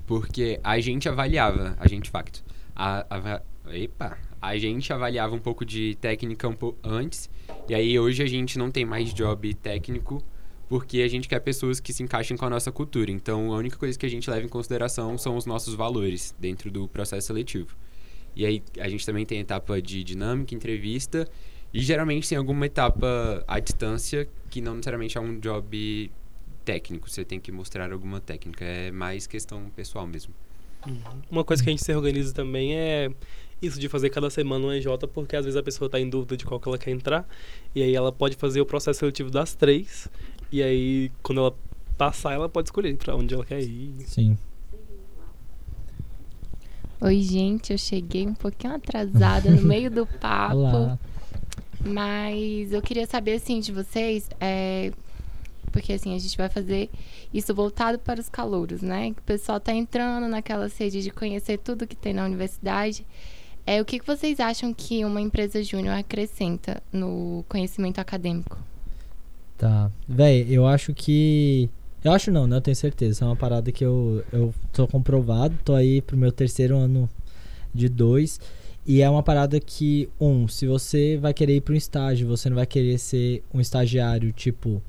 Porque 0.08 0.62
a 0.64 0.80
gente 0.80 1.10
avaliava, 1.10 1.76
a 1.78 1.90
gente 1.90 2.10
facto. 2.10 2.42
A, 2.74 3.06
a, 3.10 3.42
epa, 3.76 4.18
a 4.42 4.58
gente 4.58 4.92
avaliava 4.92 5.36
um 5.36 5.40
pouco 5.40 5.64
de 5.64 5.96
técnica 5.96 6.48
um 6.48 6.54
pouco 6.54 6.80
antes, 6.84 7.30
e 7.70 7.76
aí 7.76 8.00
hoje 8.00 8.24
a 8.24 8.26
gente 8.26 8.58
não 8.58 8.72
tem 8.72 8.84
mais 8.84 9.14
job 9.14 9.54
técnico, 9.54 10.24
porque 10.68 11.02
a 11.02 11.08
gente 11.08 11.28
quer 11.28 11.40
pessoas 11.42 11.80
que 11.80 11.92
se 11.92 12.02
encaixem 12.02 12.36
com 12.36 12.46
a 12.46 12.50
nossa 12.50 12.72
cultura. 12.72 13.12
Então, 13.12 13.54
a 13.54 13.58
única 13.58 13.78
coisa 13.78 14.00
que 14.00 14.06
a 14.06 14.10
gente 14.10 14.30
leva 14.30 14.46
em 14.46 14.50
consideração 14.50 15.18
são 15.18 15.36
os 15.36 15.46
nossos 15.46 15.76
valores 15.76 16.34
dentro 16.40 16.72
do 16.72 16.88
processo 16.88 17.28
seletivo. 17.28 17.76
E 18.34 18.46
aí, 18.46 18.64
a 18.80 18.88
gente 18.88 19.06
também 19.06 19.26
tem 19.26 19.40
etapa 19.40 19.82
de 19.82 20.02
dinâmica, 20.04 20.56
entrevista, 20.56 21.28
e 21.74 21.82
geralmente 21.82 22.28
tem 22.28 22.38
alguma 22.38 22.66
etapa 22.66 23.44
à 23.48 23.60
distância 23.60 24.28
que 24.50 24.62
não 24.62 24.76
necessariamente 24.76 25.18
é 25.18 25.22
um 25.22 25.40
job 25.40 26.10
técnico. 26.64 27.10
Você 27.10 27.26
tem 27.26 27.40
que 27.40 27.52
mostrar 27.52 27.92
alguma 27.92 28.20
técnica. 28.20 28.64
É 28.64 28.92
mais 28.92 29.28
questão 29.28 29.70
pessoal 29.76 30.08
mesmo. 30.08 30.34
Uhum. 30.88 31.22
Uma 31.30 31.44
coisa 31.44 31.62
que 31.64 31.70
a 31.70 31.72
gente 31.72 31.84
se 31.84 31.94
organiza 31.94 32.34
também 32.34 32.76
é 32.76 33.12
isso 33.62 33.80
de 33.80 33.88
fazer 33.88 34.10
cada 34.10 34.30
semana 34.30 34.66
um 34.66 34.72
EJ, 34.72 34.88
porque 35.14 35.36
às 35.36 35.46
vezes 35.46 35.58
a 35.58 35.64
pessoa 35.64 35.88
está 35.88 36.00
em 36.00 36.10
dúvida 36.10 36.36
de 36.36 36.46
qual 36.46 36.60
que 36.60 36.68
ela 36.68 36.78
quer 36.78 36.92
entrar, 36.92 37.28
e 37.76 37.84
aí 37.84 37.96
ela 37.96 38.12
pode 38.12 38.36
fazer 38.36 38.62
o 38.62 38.66
processo 38.66 39.00
seletivo 39.00 39.30
das 39.30 39.54
três, 39.54 40.08
e 40.52 40.62
aí 40.62 41.12
quando 41.22 41.40
ela 41.40 41.56
passar, 41.98 42.34
ela 42.34 42.50
pode 42.50 42.68
escolher 42.68 42.96
para 42.98 43.16
onde 43.16 43.34
ela 43.34 43.46
quer 43.46 43.62
ir. 43.62 43.94
Sim. 44.08 44.38
Oi, 47.00 47.22
gente, 47.22 47.72
eu 47.72 47.78
cheguei 47.78 48.28
um 48.28 48.34
pouquinho 48.34 48.76
atrasada 48.76 49.50
no 49.50 49.62
meio 49.62 49.90
do 49.90 50.06
papo. 50.20 50.58
Olá. 50.58 51.00
Mas 51.84 52.72
eu 52.72 52.82
queria 52.82 53.08
saber, 53.08 53.34
assim, 53.34 53.60
de 53.60 53.72
vocês, 53.72 54.30
é, 54.40 54.92
porque 55.72 55.94
assim, 55.94 56.14
a 56.14 56.20
gente 56.20 56.38
vai 56.38 56.50
fazer 56.50 56.90
isso 57.34 57.54
voltado 57.56 57.98
para 57.98 58.20
os 58.20 58.30
calouros, 58.30 58.82
né? 58.82 59.12
O 59.18 59.22
pessoal 59.24 59.58
está 59.58 59.74
entrando 59.74 60.28
naquela 60.28 60.70
sede 60.70 61.02
de 61.02 61.10
conhecer 61.10 61.58
tudo 61.58 61.88
que 61.88 61.96
tem 61.96 62.14
na 62.14 62.26
universidade. 62.26 63.06
É, 63.72 63.82
o 63.82 63.86
que, 63.86 64.00
que 64.00 64.06
vocês 64.06 64.38
acham 64.42 64.74
que 64.74 65.06
uma 65.06 65.22
empresa 65.22 65.64
júnior 65.64 65.96
acrescenta 65.96 66.84
no 66.92 67.46
conhecimento 67.48 68.00
acadêmico? 68.00 68.60
Tá. 69.58 69.90
Véi, 70.06 70.46
eu 70.50 70.68
acho 70.68 70.94
que. 70.94 71.70
Eu 72.04 72.12
acho 72.12 72.32
não, 72.32 72.46
né? 72.46 72.58
Eu 72.58 72.62
tenho 72.62 72.76
certeza. 72.76 73.24
É 73.24 73.28
uma 73.30 73.36
parada 73.38 73.72
que 73.72 73.86
eu, 73.86 74.26
eu 74.30 74.54
tô 74.74 74.86
comprovado. 74.90 75.58
Tô 75.64 75.74
aí 75.74 76.02
pro 76.02 76.18
meu 76.18 76.34
terceiro 76.34 76.76
ano 76.76 77.10
de 77.74 77.88
dois. 77.88 78.42
E 78.86 79.02
é 79.02 79.10
uma 79.10 79.24
parada 79.24 79.58
que, 79.58 80.10
um, 80.20 80.50
se 80.50 80.68
você 80.68 81.16
vai 81.16 81.34
querer 81.34 81.56
ir 81.56 81.62
para 81.62 81.74
um 81.74 81.78
estágio, 81.78 82.28
você 82.28 82.50
não 82.50 82.58
vai 82.58 82.66
querer 82.66 82.98
ser 82.98 83.42
um 83.54 83.62
estagiário, 83.62 84.34
tipo, 84.34 84.84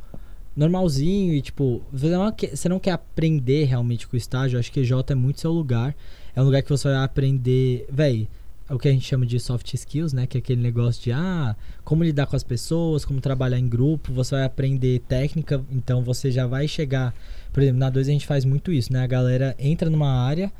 normalzinho 0.57 1.35
e, 1.35 1.41
tipo, 1.41 1.81
você 1.93 2.09
não, 2.09 2.33
quer, 2.33 2.57
você 2.57 2.69
não 2.69 2.81
quer 2.81 2.91
aprender 2.91 3.62
realmente 3.62 4.09
com 4.09 4.17
o 4.17 4.19
estágio. 4.19 4.57
Eu 4.57 4.61
acho 4.61 4.73
que 4.73 4.83
J 4.83 5.12
é 5.12 5.15
muito 5.15 5.41
seu 5.41 5.53
lugar. 5.53 5.95
É 6.35 6.43
um 6.43 6.45
lugar 6.45 6.65
que 6.65 6.71
você 6.71 6.89
vai 6.89 7.05
aprender, 7.05 7.87
é 7.97 8.27
o 8.73 8.79
que 8.79 8.88
a 8.88 8.93
gente 8.93 9.07
chama 9.07 9.26
de 9.26 9.38
soft 9.38 9.73
skills, 9.75 10.12
né? 10.12 10.26
Que 10.26 10.38
é 10.38 10.41
aquele 10.41 10.61
negócio 10.61 11.02
de, 11.02 11.12
ah, 11.12 11.55
como 11.85 12.02
lidar 12.02 12.26
com 12.26 12.37
as 12.37 12.43
pessoas, 12.43 13.05
como 13.05 13.21
trabalhar 13.21 13.59
em 13.59 13.69
grupo. 13.69 14.12
Você 14.12 14.35
vai 14.35 14.45
aprender 14.45 15.00
técnica, 15.00 15.64
então 15.71 16.02
você 16.02 16.31
já 16.31 16.47
vai 16.47 16.67
chegar. 16.67 17.14
Por 17.52 17.62
exemplo, 17.62 17.81
na 17.81 17.91
2 17.91 18.09
a 18.09 18.12
gente 18.12 18.26
faz 18.26 18.45
muito 18.45 18.73
isso, 18.73 18.93
né? 18.93 19.02
A 19.02 19.07
galera 19.07 19.55
entra 19.59 19.91
numa 19.91 20.11
área 20.11 20.50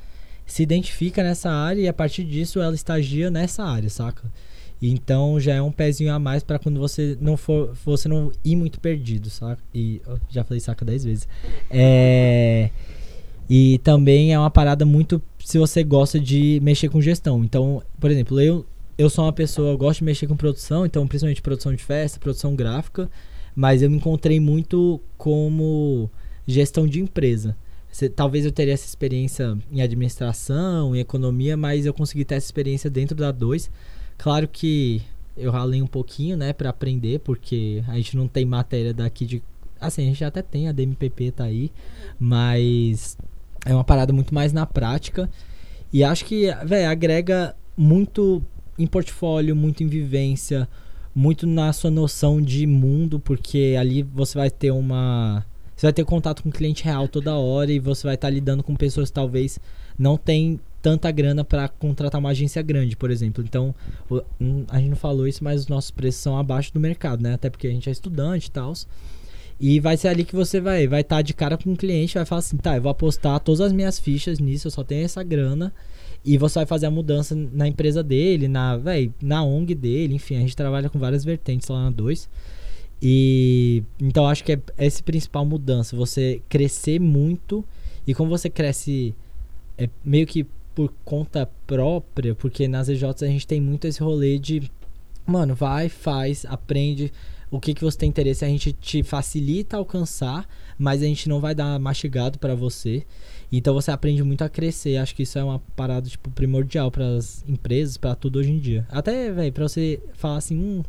se 0.47 0.63
identifica 0.63 1.23
nessa 1.23 1.51
área 1.51 1.81
e 1.81 1.89
a 1.89 1.93
partir 1.93 2.25
disso 2.25 2.61
ela 2.61 2.75
estagia 2.75 3.31
nessa 3.31 3.65
área, 3.65 3.89
saca? 3.89 4.31
Então 4.81 5.39
já 5.39 5.55
é 5.55 5.63
um 5.63 5.71
pezinho 5.71 6.13
a 6.13 6.19
mais 6.19 6.43
para 6.43 6.59
quando 6.59 6.81
você 6.81 7.17
não 7.21 7.37
for, 7.37 7.73
você 7.85 8.09
não 8.09 8.33
ir 8.45 8.57
muito 8.57 8.81
perdido, 8.81 9.31
saca? 9.31 9.63
E 9.73 10.03
já 10.29 10.43
falei 10.43 10.61
saca 10.61 10.85
dez 10.85 11.05
vezes. 11.05 11.29
É 11.71 12.71
e 13.55 13.77
também 13.81 14.33
é 14.33 14.39
uma 14.39 14.51
parada 14.51 14.87
muito 14.87 15.21
se 15.39 15.59
você 15.59 15.85
gosta 15.85 16.19
de 16.19 16.59
mexer 16.63 16.89
com 16.89 17.03
gestão. 17.03 17.45
Então, 17.45 17.83
por 18.01 18.11
exemplo, 18.11 18.41
eu 18.41 18.65
eu 18.97 19.11
sou 19.11 19.27
uma 19.27 19.33
pessoa, 19.33 19.73
eu 19.73 19.77
gosto 19.77 19.99
de 19.99 20.05
mexer 20.05 20.27
com 20.27 20.35
produção, 20.35 20.87
então 20.87 21.07
principalmente 21.07 21.43
produção 21.43 21.75
de 21.75 21.85
festa, 21.85 22.19
produção 22.19 22.57
gráfica, 22.57 23.11
mas 23.55 23.83
eu 23.83 23.91
me 23.91 23.99
encontrei 23.99 24.41
muito 24.41 24.99
como 25.19 26.11
gestão 26.47 26.87
de 26.87 26.99
empresa. 26.99 27.55
Talvez 28.17 28.47
eu 28.47 28.53
teria 28.53 28.73
essa 28.73 28.87
experiência 28.87 29.59
em 29.71 29.83
administração, 29.83 30.97
em 30.97 31.01
economia, 31.01 31.55
mas 31.55 31.85
eu 31.85 31.93
consegui 31.93 32.25
ter 32.25 32.37
essa 32.37 32.47
experiência 32.47 32.89
dentro 32.89 33.15
da 33.15 33.31
2. 33.31 33.71
Claro 34.17 34.49
que 34.49 35.03
eu 35.37 35.51
ralei 35.51 35.83
um 35.83 35.87
pouquinho, 35.87 36.39
né, 36.39 36.55
para 36.55 36.71
aprender, 36.71 37.21
porque 37.21 37.85
a 37.87 37.97
gente 37.97 38.17
não 38.17 38.27
tem 38.27 38.47
matéria 38.47 38.95
daqui 38.95 39.27
de. 39.27 39.43
Assim, 39.79 40.05
a 40.05 40.07
gente 40.07 40.25
até 40.25 40.41
tem, 40.41 40.69
a 40.69 40.73
DMPP 40.73 41.33
tá 41.33 41.45
aí, 41.45 41.71
mas 42.19 43.19
é 43.65 43.75
uma 43.75 43.85
parada 43.85 44.13
muito 44.13 44.35
mais 44.35 44.53
na 44.53 44.67
prática. 44.67 45.29
E 45.93 46.03
acho 46.03 46.25
que, 46.25 46.51
velho, 46.65 46.89
agrega 46.89 47.55
muito 47.77 48.43
em 48.79 48.87
portfólio, 48.87 49.55
muito 49.55 49.83
em 49.83 49.87
vivência, 49.87 50.69
muito 51.15 51.47
na 51.47 51.73
sua 51.73 51.91
noção 51.91 52.41
de 52.41 52.67
mundo, 52.67 53.21
porque 53.21 53.77
ali 53.79 54.03
você 54.03 54.39
vai 54.39 54.51
ter 54.51 54.71
uma 54.71 55.45
você 55.77 55.87
vai 55.87 55.93
ter 55.93 56.05
contato 56.05 56.43
com 56.43 56.49
o 56.49 56.53
cliente 56.53 56.85
real 56.85 57.09
toda 57.09 57.35
hora 57.35 57.73
e 57.73 57.81
você 57.81 58.07
vai 58.07 58.15
estar 58.15 58.29
tá 58.29 58.33
lidando 58.33 58.63
com 58.63 58.77
pessoas 58.77 59.09
que 59.09 59.15
talvez 59.15 59.59
não 59.99 60.17
tem 60.17 60.61
tanta 60.81 61.11
grana 61.11 61.45
para 61.45 61.69
contratar 61.69 62.21
uma 62.21 62.31
agência 62.31 62.63
grande, 62.63 62.97
por 62.97 63.11
exemplo. 63.11 63.43
Então, 63.43 63.75
a 64.69 64.79
gente 64.79 64.91
não 64.91 64.97
falou 64.97 65.27
isso, 65.27 65.43
mas 65.43 65.63
os 65.63 65.69
nossos 65.69 65.91
preços 65.91 66.21
são 66.21 66.39
abaixo 66.39 66.73
do 66.73 66.81
mercado, 66.81 67.23
né? 67.23 67.35
Até 67.35 67.51
porque 67.51 67.67
a 67.67 67.71
gente 67.71 67.89
é 67.89 67.93
estudante 67.93 68.47
e 68.47 68.51
tal. 68.51 68.73
E 69.61 69.81
vai 69.81 69.97
ser 69.97 70.09
ali 70.09 70.25
que 70.25 70.35
você 70.35 70.61
vai 70.61 70.87
vai 70.87 71.03
estar 71.03 71.17
tá 71.17 71.23
de 71.23 71.35
cara 71.35 71.57
com 71.57 71.73
o 71.73 71.77
cliente, 71.77 72.15
vai 72.15 72.25
falar 72.25 72.41
assim, 72.41 72.57
tá, 72.57 72.77
eu 72.77 72.83
vou 72.83 72.91
apostar 72.91 73.39
todas 73.41 73.61
as 73.61 73.73
minhas 73.73 73.99
fichas 73.99 74.39
nisso, 74.39 74.67
eu 74.67 74.71
só 74.71 74.83
tenho 74.83 75.05
essa 75.05 75.23
grana. 75.23 75.73
E 76.25 76.39
você 76.39 76.61
vai 76.61 76.67
fazer 76.67 76.87
a 76.87 76.91
mudança 76.91 77.35
na 77.35 77.67
empresa 77.67 78.03
dele, 78.03 78.47
na, 78.47 78.77
véi, 78.77 79.11
na 79.21 79.43
ONG 79.43 79.75
dele, 79.75 80.15
enfim, 80.15 80.37
a 80.37 80.41
gente 80.41 80.55
trabalha 80.55 80.89
com 80.89 80.99
várias 80.99 81.25
vertentes 81.25 81.69
lá 81.69 81.85
na 81.85 81.91
2. 81.91 82.29
E 83.03 83.83
então 84.01 84.29
acho 84.29 84.45
que 84.45 84.53
é 84.53 84.61
essa 84.79 85.03
principal 85.03 85.45
mudança, 85.45 85.97
você 85.97 86.41
crescer 86.49 87.01
muito 87.01 87.65
e 88.07 88.15
como 88.15 88.31
você 88.31 88.49
cresce 88.49 89.15
é 89.77 89.89
meio 90.05 90.27
que 90.27 90.47
por 90.75 90.93
conta 91.05 91.49
própria, 91.67 92.35
porque 92.35 92.69
nas 92.69 92.89
EJs 92.89 93.23
a 93.23 93.27
gente 93.27 93.47
tem 93.47 93.61
muito 93.61 93.87
esse 93.87 94.01
rolê 94.01 94.39
de 94.39 94.71
mano, 95.27 95.55
vai, 95.55 95.89
faz, 95.89 96.45
aprende 96.47 97.13
o 97.53 97.61
que 97.61 97.75
que 97.75 97.85
você 97.85 97.99
tem 97.99 98.09
interesse, 98.09 98.47
a 98.47 98.49
gente 98.49 98.73
te 98.73 99.03
facilita 99.03 99.77
alcançar, 99.77 100.49
mas 100.79 101.03
a 101.03 101.05
gente 101.05 101.29
não 101.29 101.39
vai 101.39 101.55
dar 101.55 101.79
mastigado 101.79 102.39
para 102.39 102.55
você. 102.55 103.05
Então 103.53 103.75
você 103.75 103.91
aprende 103.91 104.23
muito 104.23 104.43
a 104.43 104.49
crescer. 104.49 104.97
Acho 104.97 105.15
que 105.15 105.25
isso 105.25 105.39
é 105.39 105.45
uma 105.45 105.59
parada 105.77 106.09
tipo 106.09 106.31
primordial 106.31 106.91
para 106.91 107.07
as 107.17 107.45
empresas, 107.47 107.99
para 107.99 108.15
tudo 108.15 108.39
hoje 108.39 108.51
em 108.51 108.59
dia. 108.59 108.87
Até, 108.89 109.31
velho, 109.31 109.53
para 109.53 109.69
você 109.69 110.01
falar 110.15 110.39
assim, 110.39 110.57
hum, 110.57 110.83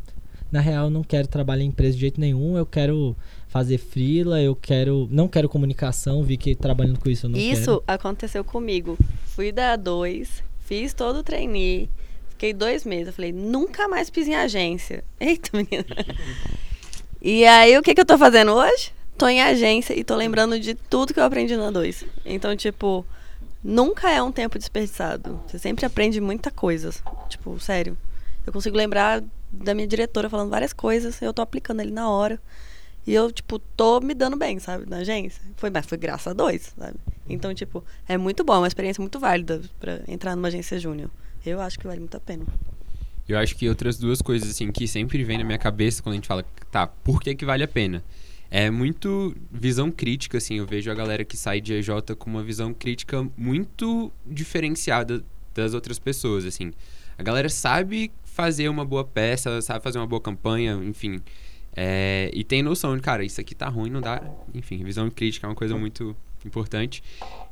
na 0.50 0.60
real 0.60 0.86
eu 0.86 0.90
não 0.90 1.04
quero 1.04 1.28
trabalhar 1.28 1.62
em 1.62 1.68
empresa 1.68 1.96
de 1.96 2.00
jeito 2.00 2.18
nenhum, 2.18 2.56
eu 2.56 2.64
quero 2.64 3.14
fazer 3.46 3.76
frila, 3.76 4.40
eu 4.40 4.56
quero, 4.56 5.06
não 5.10 5.28
quero 5.28 5.50
comunicação, 5.50 6.22
vi 6.22 6.38
que 6.38 6.54
trabalhando 6.54 6.98
com 6.98 7.10
isso 7.10 7.26
eu 7.26 7.30
não 7.30 7.38
isso 7.38 7.82
quero. 7.82 7.84
aconteceu 7.86 8.42
comigo. 8.42 8.96
Fui 9.26 9.52
da 9.52 9.76
A2, 9.76 10.42
fiz 10.60 10.94
todo 10.94 11.18
o 11.18 11.22
trainee, 11.22 11.90
fiquei 12.34 12.52
dois 12.52 12.84
meses, 12.84 13.08
eu 13.08 13.12
falei, 13.12 13.32
nunca 13.32 13.88
mais 13.88 14.10
piso 14.10 14.30
em 14.30 14.36
agência. 14.36 15.02
Eita, 15.18 15.50
menina. 15.52 15.84
e 17.20 17.44
aí, 17.46 17.76
o 17.78 17.82
que 17.82 17.94
que 17.94 18.00
eu 18.00 18.06
tô 18.06 18.18
fazendo 18.18 18.52
hoje? 18.52 18.92
Tô 19.16 19.26
em 19.28 19.40
agência 19.40 19.98
e 19.98 20.04
tô 20.04 20.14
lembrando 20.16 20.58
de 20.58 20.74
tudo 20.74 21.14
que 21.14 21.20
eu 21.20 21.24
aprendi 21.24 21.56
na 21.56 21.70
2. 21.70 22.04
Então, 22.26 22.54
tipo, 22.56 23.06
nunca 23.62 24.10
é 24.10 24.20
um 24.22 24.32
tempo 24.32 24.58
desperdiçado. 24.58 25.40
Você 25.46 25.58
sempre 25.58 25.86
aprende 25.86 26.20
muita 26.20 26.50
coisa. 26.50 26.90
Tipo, 27.28 27.58
sério. 27.60 27.96
Eu 28.44 28.52
consigo 28.52 28.76
lembrar 28.76 29.22
da 29.50 29.72
minha 29.72 29.86
diretora 29.86 30.28
falando 30.28 30.50
várias 30.50 30.72
coisas, 30.72 31.22
eu 31.22 31.32
tô 31.32 31.40
aplicando 31.40 31.80
ali 31.80 31.92
na 31.92 32.10
hora. 32.10 32.40
E 33.06 33.14
eu, 33.14 33.30
tipo, 33.30 33.58
tô 33.58 34.00
me 34.00 34.14
dando 34.14 34.36
bem, 34.36 34.58
sabe, 34.58 34.88
na 34.88 34.98
agência. 34.98 35.40
Foi, 35.56 35.70
mas 35.70 35.86
foi 35.86 35.96
graças 35.96 36.26
a 36.26 36.32
dois, 36.32 36.72
sabe? 36.76 36.98
Então, 37.28 37.54
tipo, 37.54 37.84
é 38.08 38.16
muito 38.16 38.42
bom, 38.42 38.54
é 38.54 38.58
uma 38.58 38.66
experiência 38.66 39.00
muito 39.00 39.20
válida 39.20 39.62
para 39.78 40.00
entrar 40.08 40.34
numa 40.34 40.48
agência 40.48 40.78
júnior. 40.78 41.10
Eu 41.44 41.60
acho 41.60 41.78
que 41.78 41.86
vale 41.86 42.00
muito 42.00 42.16
a 42.16 42.20
pena. 42.20 42.44
Eu 43.28 43.38
acho 43.38 43.56
que 43.56 43.68
outras 43.68 43.98
duas 43.98 44.20
coisas, 44.20 44.50
assim, 44.50 44.70
que 44.70 44.86
sempre 44.86 45.22
vem 45.24 45.38
na 45.38 45.44
minha 45.44 45.58
cabeça 45.58 46.02
quando 46.02 46.14
a 46.14 46.16
gente 46.16 46.28
fala, 46.28 46.44
tá, 46.70 46.86
por 46.86 47.22
que 47.22 47.34
que 47.34 47.44
vale 47.44 47.62
a 47.62 47.68
pena? 47.68 48.04
É 48.50 48.70
muito 48.70 49.34
visão 49.50 49.90
crítica, 49.90 50.38
assim, 50.38 50.58
eu 50.58 50.66
vejo 50.66 50.90
a 50.90 50.94
galera 50.94 51.24
que 51.24 51.36
sai 51.36 51.60
de 51.60 51.72
EJ 51.72 51.88
com 52.18 52.30
uma 52.30 52.42
visão 52.42 52.72
crítica 52.72 53.26
muito 53.36 54.12
diferenciada 54.26 55.24
das 55.54 55.74
outras 55.74 55.98
pessoas, 55.98 56.44
assim. 56.44 56.72
A 57.16 57.22
galera 57.22 57.48
sabe 57.48 58.12
fazer 58.24 58.68
uma 58.68 58.84
boa 58.84 59.04
peça, 59.04 59.60
sabe 59.62 59.82
fazer 59.82 59.98
uma 59.98 60.06
boa 60.06 60.20
campanha, 60.20 60.74
enfim. 60.84 61.20
É, 61.76 62.30
e 62.32 62.44
tem 62.44 62.62
noção 62.62 62.94
de, 62.94 63.02
cara, 63.02 63.24
isso 63.24 63.40
aqui 63.40 63.54
tá 63.54 63.68
ruim, 63.68 63.90
não 63.90 64.00
dá. 64.00 64.22
Enfim, 64.54 64.82
visão 64.84 65.10
crítica 65.10 65.46
é 65.46 65.48
uma 65.48 65.56
coisa 65.56 65.76
muito 65.76 66.16
importante. 66.44 67.02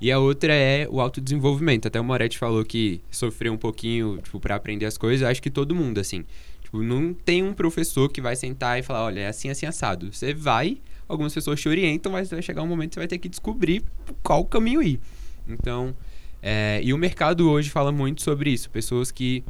E 0.01 0.11
a 0.11 0.19
outra 0.19 0.53
é 0.53 0.87
o 0.89 1.01
autodesenvolvimento. 1.01 1.89
Até 1.89 2.01
o 2.01 2.05
Moretti 2.05 2.39
falou 2.39 2.65
que 2.65 3.01
sofreu 3.11 3.53
um 3.53 3.57
pouquinho, 3.57 4.19
tipo, 4.23 4.39
pra 4.41 4.57
aprender 4.57 4.87
as 4.87 4.99
coisas. 4.99 5.27
Acho 5.27 5.43
que 5.43 5.51
todo 5.51 5.75
mundo, 5.75 5.99
assim. 5.99 6.25
Tipo, 6.63 6.83
não 6.83 7.13
tem 7.13 7.43
um 7.43 7.53
professor 7.53 8.09
que 8.09 8.21
vai 8.21 8.37
sentar 8.37 8.79
e 8.79 8.83
falar, 8.83 9.05
olha, 9.05 9.21
é 9.21 9.29
assim, 9.29 9.49
assim, 9.49 9.67
assado. 9.67 10.13
Você 10.13 10.33
vai, 10.35 10.79
algumas 11.09 11.33
pessoas 11.35 11.61
te 11.61 11.69
orientam, 11.69 12.13
mas 12.13 12.31
vai 12.31 12.43
chegar 12.43 12.63
um 12.63 12.67
momento 12.67 12.91
que 12.91 12.95
você 12.95 13.01
vai 13.01 13.09
ter 13.09 13.19
que 13.19 13.29
descobrir 13.29 13.83
qual 14.23 14.45
caminho 14.45 14.83
ir. 14.83 15.01
Então, 15.49 15.95
é, 16.43 16.81
e 16.83 16.93
o 16.93 16.99
mercado 16.99 17.49
hoje 17.51 17.71
fala 17.71 17.93
muito 17.93 18.23
sobre 18.23 18.51
isso. 18.51 18.71
Pessoas 18.71 19.11
que 19.11 19.45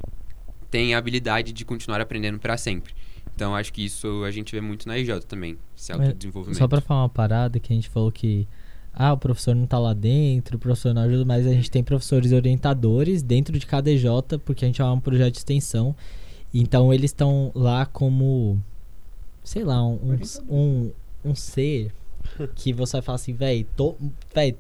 tem 0.70 0.94
a 0.94 0.98
habilidade 0.98 1.52
de 1.52 1.64
continuar 1.64 2.00
aprendendo 2.00 2.38
para 2.38 2.56
sempre. 2.56 2.94
Então 3.34 3.54
acho 3.54 3.72
que 3.72 3.84
isso 3.84 4.24
a 4.24 4.30
gente 4.30 4.52
vê 4.52 4.60
muito 4.60 4.86
na 4.86 4.98
IJ 4.98 5.20
também, 5.26 5.58
esse 5.76 5.92
autodesenvolvimento. 5.92 6.58
Só 6.58 6.68
para 6.68 6.80
falar 6.80 7.02
uma 7.02 7.08
parada 7.08 7.58
que 7.58 7.72
a 7.72 7.76
gente 7.76 7.88
falou 7.88 8.12
que 8.12 8.46
ah, 8.94 9.12
o 9.12 9.18
professor 9.18 9.54
não 9.54 9.66
tá 9.66 9.78
lá 9.78 9.94
dentro, 9.94 10.56
o 10.56 10.60
professor 10.60 10.92
não 10.94 11.02
ajuda, 11.02 11.24
mas 11.24 11.46
a 11.46 11.52
gente 11.52 11.70
tem 11.70 11.82
professores 11.82 12.32
orientadores 12.32 13.22
dentro 13.22 13.58
de 13.58 13.66
cada 13.66 13.90
EJ, 13.90 14.06
porque 14.44 14.64
a 14.64 14.68
gente 14.68 14.80
é 14.80 14.84
um 14.84 15.00
projeto 15.00 15.32
de 15.32 15.38
extensão. 15.38 15.94
Então 16.52 16.92
eles 16.92 17.10
estão 17.10 17.50
lá 17.54 17.86
como 17.86 18.60
sei 19.44 19.64
lá, 19.64 19.84
um, 19.84 19.98
um, 20.48 20.56
um, 20.56 20.90
um 21.24 21.34
ser 21.34 21.92
que 22.54 22.72
você 22.72 22.92
vai 22.92 23.02
falar 23.02 23.16
assim, 23.16 23.32
velho, 23.32 23.66
tô, 23.76 23.96
véi, 24.34 24.56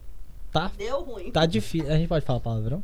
tá 0.50 0.70
Deu 0.76 1.02
ruim. 1.02 1.30
Tá 1.30 1.46
difícil. 1.46 1.90
A 1.90 1.96
gente 1.96 2.08
pode 2.08 2.24
falar 2.24 2.40
palavrão? 2.40 2.82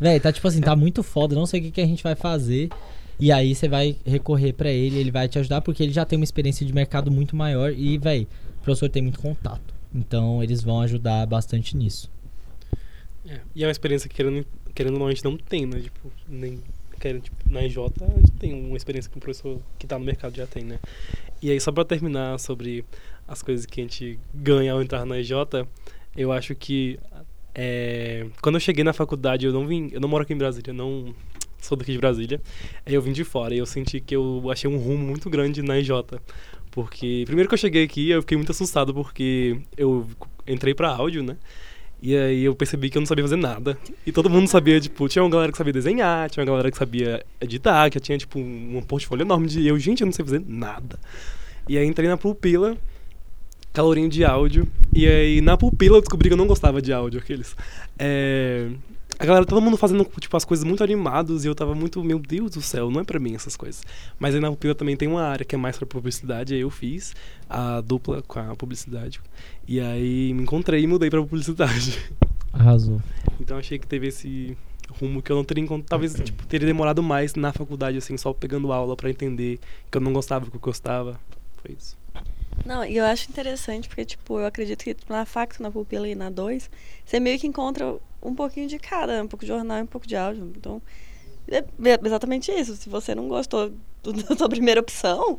Véi, 0.00 0.18
tá 0.18 0.32
tipo 0.32 0.46
assim, 0.46 0.60
tá 0.60 0.74
muito 0.74 1.02
foda, 1.02 1.34
não 1.34 1.46
sei 1.46 1.60
o 1.60 1.62
que, 1.64 1.70
que 1.70 1.80
a 1.80 1.86
gente 1.86 2.02
vai 2.02 2.14
fazer. 2.14 2.70
E 3.18 3.30
aí 3.30 3.54
você 3.54 3.68
vai 3.68 3.96
recorrer 4.04 4.52
para 4.52 4.70
ele, 4.70 4.98
ele 4.98 5.10
vai 5.10 5.28
te 5.28 5.38
ajudar, 5.38 5.60
porque 5.60 5.82
ele 5.82 5.92
já 5.92 6.04
tem 6.04 6.18
uma 6.18 6.24
experiência 6.24 6.66
de 6.66 6.72
mercado 6.72 7.10
muito 7.10 7.36
maior 7.36 7.72
e, 7.72 7.96
véi, 7.96 8.26
o 8.60 8.64
professor 8.64 8.88
tem 8.88 9.02
muito 9.02 9.20
contato. 9.20 9.73
Então 9.94 10.42
eles 10.42 10.62
vão 10.62 10.80
ajudar 10.80 11.26
bastante 11.26 11.76
nisso. 11.76 12.10
É, 13.26 13.40
e 13.54 13.62
é 13.62 13.66
uma 13.66 13.72
experiência 13.72 14.08
que 14.08 14.16
querendo, 14.16 14.46
querendo 14.74 14.94
ou 14.94 15.00
não, 15.00 15.06
a 15.06 15.10
gente 15.10 15.24
não 15.24 15.36
tem, 15.36 15.64
né? 15.66 15.80
Tipo, 15.80 16.12
nem 16.28 16.60
querendo, 17.00 17.22
tipo, 17.22 17.36
na 17.50 17.62
EJ 17.62 17.78
a 17.78 18.18
gente 18.18 18.32
tem 18.32 18.54
uma 18.54 18.76
experiência 18.76 19.10
que 19.10 19.16
o 19.16 19.20
professor 19.20 19.60
que 19.78 19.86
tá 19.86 19.98
no 19.98 20.04
mercado 20.04 20.34
já 20.36 20.46
tem, 20.46 20.64
né? 20.64 20.78
E 21.40 21.50
aí, 21.50 21.60
só 21.60 21.70
pra 21.70 21.84
terminar 21.84 22.38
sobre 22.38 22.84
as 23.26 23.42
coisas 23.42 23.66
que 23.66 23.80
a 23.80 23.84
gente 23.84 24.18
ganha 24.34 24.72
ao 24.72 24.82
entrar 24.82 25.04
na 25.04 25.18
EJ, 25.18 25.32
eu 26.16 26.32
acho 26.32 26.54
que 26.54 26.98
é, 27.54 28.26
quando 28.42 28.56
eu 28.56 28.60
cheguei 28.60 28.82
na 28.82 28.92
faculdade, 28.92 29.46
eu 29.46 29.52
não 29.52 29.66
vim. 29.66 29.88
Eu 29.92 30.00
não 30.00 30.08
moro 30.08 30.24
aqui 30.24 30.32
em 30.32 30.38
Brasília, 30.38 30.72
não. 30.72 31.14
sou 31.60 31.76
daqui 31.76 31.92
de 31.92 31.98
Brasília. 31.98 32.40
Aí 32.84 32.94
eu 32.94 33.00
vim 33.00 33.12
de 33.12 33.22
fora 33.22 33.54
e 33.54 33.58
eu 33.58 33.66
senti 33.66 34.00
que 34.00 34.14
eu 34.14 34.50
achei 34.50 34.68
um 34.68 34.76
rumo 34.76 35.04
muito 35.04 35.30
grande 35.30 35.62
na 35.62 35.78
IJ. 35.78 35.90
Porque, 36.74 37.22
primeiro 37.24 37.48
que 37.48 37.54
eu 37.54 37.58
cheguei 37.58 37.84
aqui, 37.84 38.10
eu 38.10 38.20
fiquei 38.20 38.36
muito 38.36 38.50
assustado 38.50 38.92
porque 38.92 39.60
eu 39.76 40.04
entrei 40.44 40.74
pra 40.74 40.88
áudio, 40.88 41.22
né? 41.22 41.36
E 42.02 42.16
aí 42.16 42.44
eu 42.44 42.52
percebi 42.56 42.90
que 42.90 42.98
eu 42.98 43.00
não 43.00 43.06
sabia 43.06 43.22
fazer 43.22 43.36
nada. 43.36 43.78
E 44.04 44.10
todo 44.10 44.28
mundo 44.28 44.48
sabia, 44.48 44.80
tipo, 44.80 45.08
tinha 45.08 45.22
uma 45.22 45.30
galera 45.30 45.52
que 45.52 45.56
sabia 45.56 45.72
desenhar, 45.72 46.28
tinha 46.28 46.42
uma 46.42 46.50
galera 46.50 46.72
que 46.72 46.76
sabia 46.76 47.24
editar, 47.40 47.88
que 47.90 48.00
tinha, 48.00 48.18
tipo, 48.18 48.40
um 48.40 48.82
portfólio 48.82 49.22
enorme 49.22 49.46
de 49.46 49.64
eu, 49.64 49.78
gente, 49.78 50.00
eu 50.00 50.06
não 50.06 50.12
sei 50.12 50.24
fazer 50.24 50.42
nada. 50.44 50.98
E 51.68 51.78
aí 51.78 51.86
entrei 51.86 52.08
na 52.08 52.16
pupila, 52.16 52.76
calorinho 53.72 54.08
de 54.08 54.24
áudio. 54.24 54.66
E 54.92 55.06
aí 55.06 55.40
na 55.40 55.56
pupila 55.56 55.98
eu 55.98 56.00
descobri 56.00 56.28
que 56.28 56.32
eu 56.32 56.38
não 56.38 56.48
gostava 56.48 56.82
de 56.82 56.92
áudio, 56.92 57.20
aqueles. 57.20 57.54
É, 57.96 58.68
a 59.18 59.24
galera, 59.24 59.46
todo 59.46 59.60
mundo 59.60 59.76
fazendo, 59.76 60.04
tipo, 60.18 60.36
as 60.36 60.44
coisas 60.44 60.64
muito 60.64 60.82
animadas 60.82 61.44
e 61.44 61.48
eu 61.48 61.54
tava 61.54 61.74
muito, 61.74 62.02
meu 62.02 62.18
Deus 62.18 62.50
do 62.52 62.62
céu, 62.62 62.90
não 62.90 63.00
é 63.00 63.04
pra 63.04 63.18
mim 63.18 63.34
essas 63.34 63.56
coisas. 63.56 63.82
Mas 64.18 64.34
aí 64.34 64.40
na 64.40 64.50
Pupila 64.50 64.74
também 64.74 64.96
tem 64.96 65.08
uma 65.08 65.22
área 65.22 65.44
que 65.44 65.54
é 65.54 65.58
mais 65.58 65.76
pra 65.76 65.86
publicidade, 65.86 66.54
aí 66.54 66.60
eu 66.60 66.70
fiz 66.70 67.14
a 67.48 67.80
dupla 67.80 68.22
com 68.22 68.38
a 68.38 68.56
publicidade. 68.56 69.20
E 69.66 69.80
aí 69.80 70.32
me 70.34 70.42
encontrei 70.42 70.82
e 70.82 70.86
mudei 70.86 71.10
pra 71.10 71.20
publicidade. 71.20 71.98
Arrasou. 72.52 73.00
Então 73.40 73.58
achei 73.58 73.78
que 73.78 73.86
teve 73.86 74.08
esse 74.08 74.56
rumo 75.00 75.22
que 75.22 75.30
eu 75.30 75.36
não 75.36 75.44
teria 75.44 75.62
encontrado, 75.62 75.88
talvez, 75.88 76.14
tipo, 76.14 76.46
teria 76.46 76.66
demorado 76.66 77.02
mais 77.02 77.34
na 77.34 77.52
faculdade, 77.52 77.98
assim, 77.98 78.16
só 78.16 78.32
pegando 78.32 78.72
aula 78.72 78.96
para 78.96 79.10
entender 79.10 79.58
que 79.90 79.96
eu 79.96 80.00
não 80.00 80.12
gostava, 80.12 80.46
que 80.50 80.56
eu 80.56 80.60
gostava. 80.60 81.18
Foi 81.62 81.76
isso. 81.78 81.96
Não, 82.64 82.84
e 82.84 82.96
eu 82.96 83.04
acho 83.04 83.28
interessante 83.30 83.88
porque, 83.88 84.04
tipo, 84.04 84.38
eu 84.38 84.46
acredito 84.46 84.84
que 84.84 84.96
na 85.08 85.24
Facto, 85.24 85.62
na 85.62 85.70
Pupila 85.70 86.08
e 86.08 86.14
na 86.14 86.30
2, 86.30 86.70
você 87.04 87.20
meio 87.20 87.38
que 87.38 87.46
encontra 87.46 87.96
um 88.24 88.34
pouquinho 88.34 88.68
de 88.68 88.78
cada, 88.78 89.22
um 89.22 89.28
pouco 89.28 89.44
de 89.44 89.48
jornal 89.48 89.78
e 89.78 89.82
um 89.82 89.86
pouco 89.86 90.06
de 90.06 90.16
áudio. 90.16 90.52
Então, 90.56 90.80
é 91.48 91.64
exatamente 92.04 92.50
isso. 92.50 92.74
Se 92.76 92.88
você 92.88 93.14
não 93.14 93.28
gostou 93.28 93.70
do, 94.02 94.12
da 94.24 94.34
sua 94.34 94.48
primeira 94.48 94.80
opção, 94.80 95.38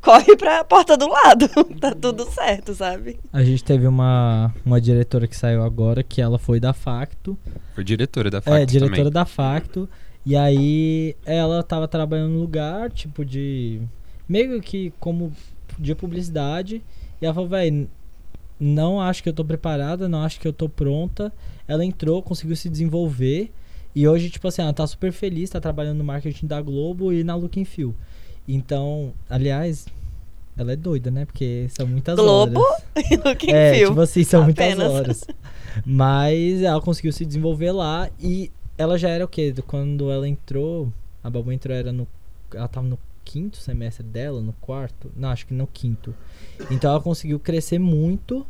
corre 0.00 0.36
pra 0.36 0.64
porta 0.64 0.96
do 0.96 1.08
lado. 1.08 1.48
tá 1.80 1.94
tudo 1.94 2.24
certo, 2.30 2.74
sabe? 2.74 3.18
A 3.32 3.42
gente 3.42 3.64
teve 3.64 3.86
uma, 3.86 4.54
uma 4.64 4.80
diretora 4.80 5.26
que 5.26 5.36
saiu 5.36 5.62
agora, 5.62 6.02
que 6.02 6.20
ela 6.20 6.38
foi 6.38 6.60
da 6.60 6.72
Facto. 6.72 7.38
Foi 7.74 7.82
diretora 7.84 8.30
da 8.30 8.40
Facto 8.40 8.56
É, 8.56 8.66
diretora 8.66 8.96
também. 8.96 9.12
da 9.12 9.24
Facto. 9.24 9.88
E 10.24 10.36
aí 10.36 11.16
ela 11.24 11.62
tava 11.62 11.86
trabalhando 11.86 12.32
no 12.32 12.40
lugar, 12.40 12.90
tipo, 12.90 13.24
de. 13.24 13.80
Meio 14.28 14.60
que 14.60 14.92
como 14.98 15.32
de 15.78 15.94
publicidade. 15.94 16.82
E 17.20 17.24
ela 17.24 17.32
falou, 17.32 17.48
velho, 17.48 17.88
não 18.58 19.00
acho 19.00 19.22
que 19.22 19.28
eu 19.28 19.32
tô 19.32 19.44
preparada, 19.44 20.08
não 20.08 20.22
acho 20.22 20.40
que 20.40 20.48
eu 20.48 20.52
tô 20.52 20.68
pronta. 20.68 21.32
Ela 21.68 21.84
entrou, 21.84 22.22
conseguiu 22.22 22.56
se 22.56 22.68
desenvolver. 22.68 23.50
E 23.94 24.06
hoje, 24.06 24.28
tipo 24.30 24.46
assim, 24.48 24.62
ela 24.62 24.72
tá 24.72 24.86
super 24.86 25.10
feliz, 25.12 25.48
tá 25.50 25.60
trabalhando 25.60 25.98
no 25.98 26.04
marketing 26.04 26.46
da 26.46 26.60
Globo 26.60 27.12
e 27.12 27.24
na 27.24 27.34
Look 27.34 27.58
and 27.60 27.64
Feel. 27.64 27.94
Então, 28.46 29.12
aliás, 29.28 29.86
ela 30.56 30.72
é 30.72 30.76
doida, 30.76 31.10
né? 31.10 31.24
Porque 31.24 31.66
são 31.70 31.86
muitas 31.86 32.14
Globo 32.16 32.60
horas. 32.60 32.82
e 33.10 33.16
Look 33.16 33.50
and 33.50 33.54
É, 33.56 33.74
Feel. 33.74 33.88
tipo 33.90 34.00
assim, 34.00 34.22
são 34.24 34.42
Apenas. 34.44 34.76
muitas 34.76 34.92
horas. 34.92 35.24
Mas 35.84 36.62
ela 36.62 36.80
conseguiu 36.80 37.12
se 37.12 37.24
desenvolver 37.24 37.72
lá 37.72 38.08
e 38.20 38.50
ela 38.78 38.98
já 38.98 39.08
era 39.08 39.24
o 39.24 39.28
quê? 39.28 39.54
Quando 39.66 40.10
ela 40.10 40.28
entrou, 40.28 40.92
a 41.22 41.30
Babu 41.30 41.50
entrou, 41.52 41.74
era 41.76 41.92
no. 41.92 42.06
Ela 42.54 42.68
tava 42.68 42.86
no 42.86 42.98
quinto 43.26 43.56
semestre 43.56 44.04
dela, 44.06 44.40
no 44.40 44.52
quarto? 44.54 45.10
Não, 45.16 45.28
acho 45.30 45.46
que 45.46 45.52
no 45.52 45.66
quinto. 45.66 46.14
Então 46.70 46.90
ela 46.92 47.00
conseguiu 47.00 47.38
crescer 47.40 47.78
muito 47.78 48.46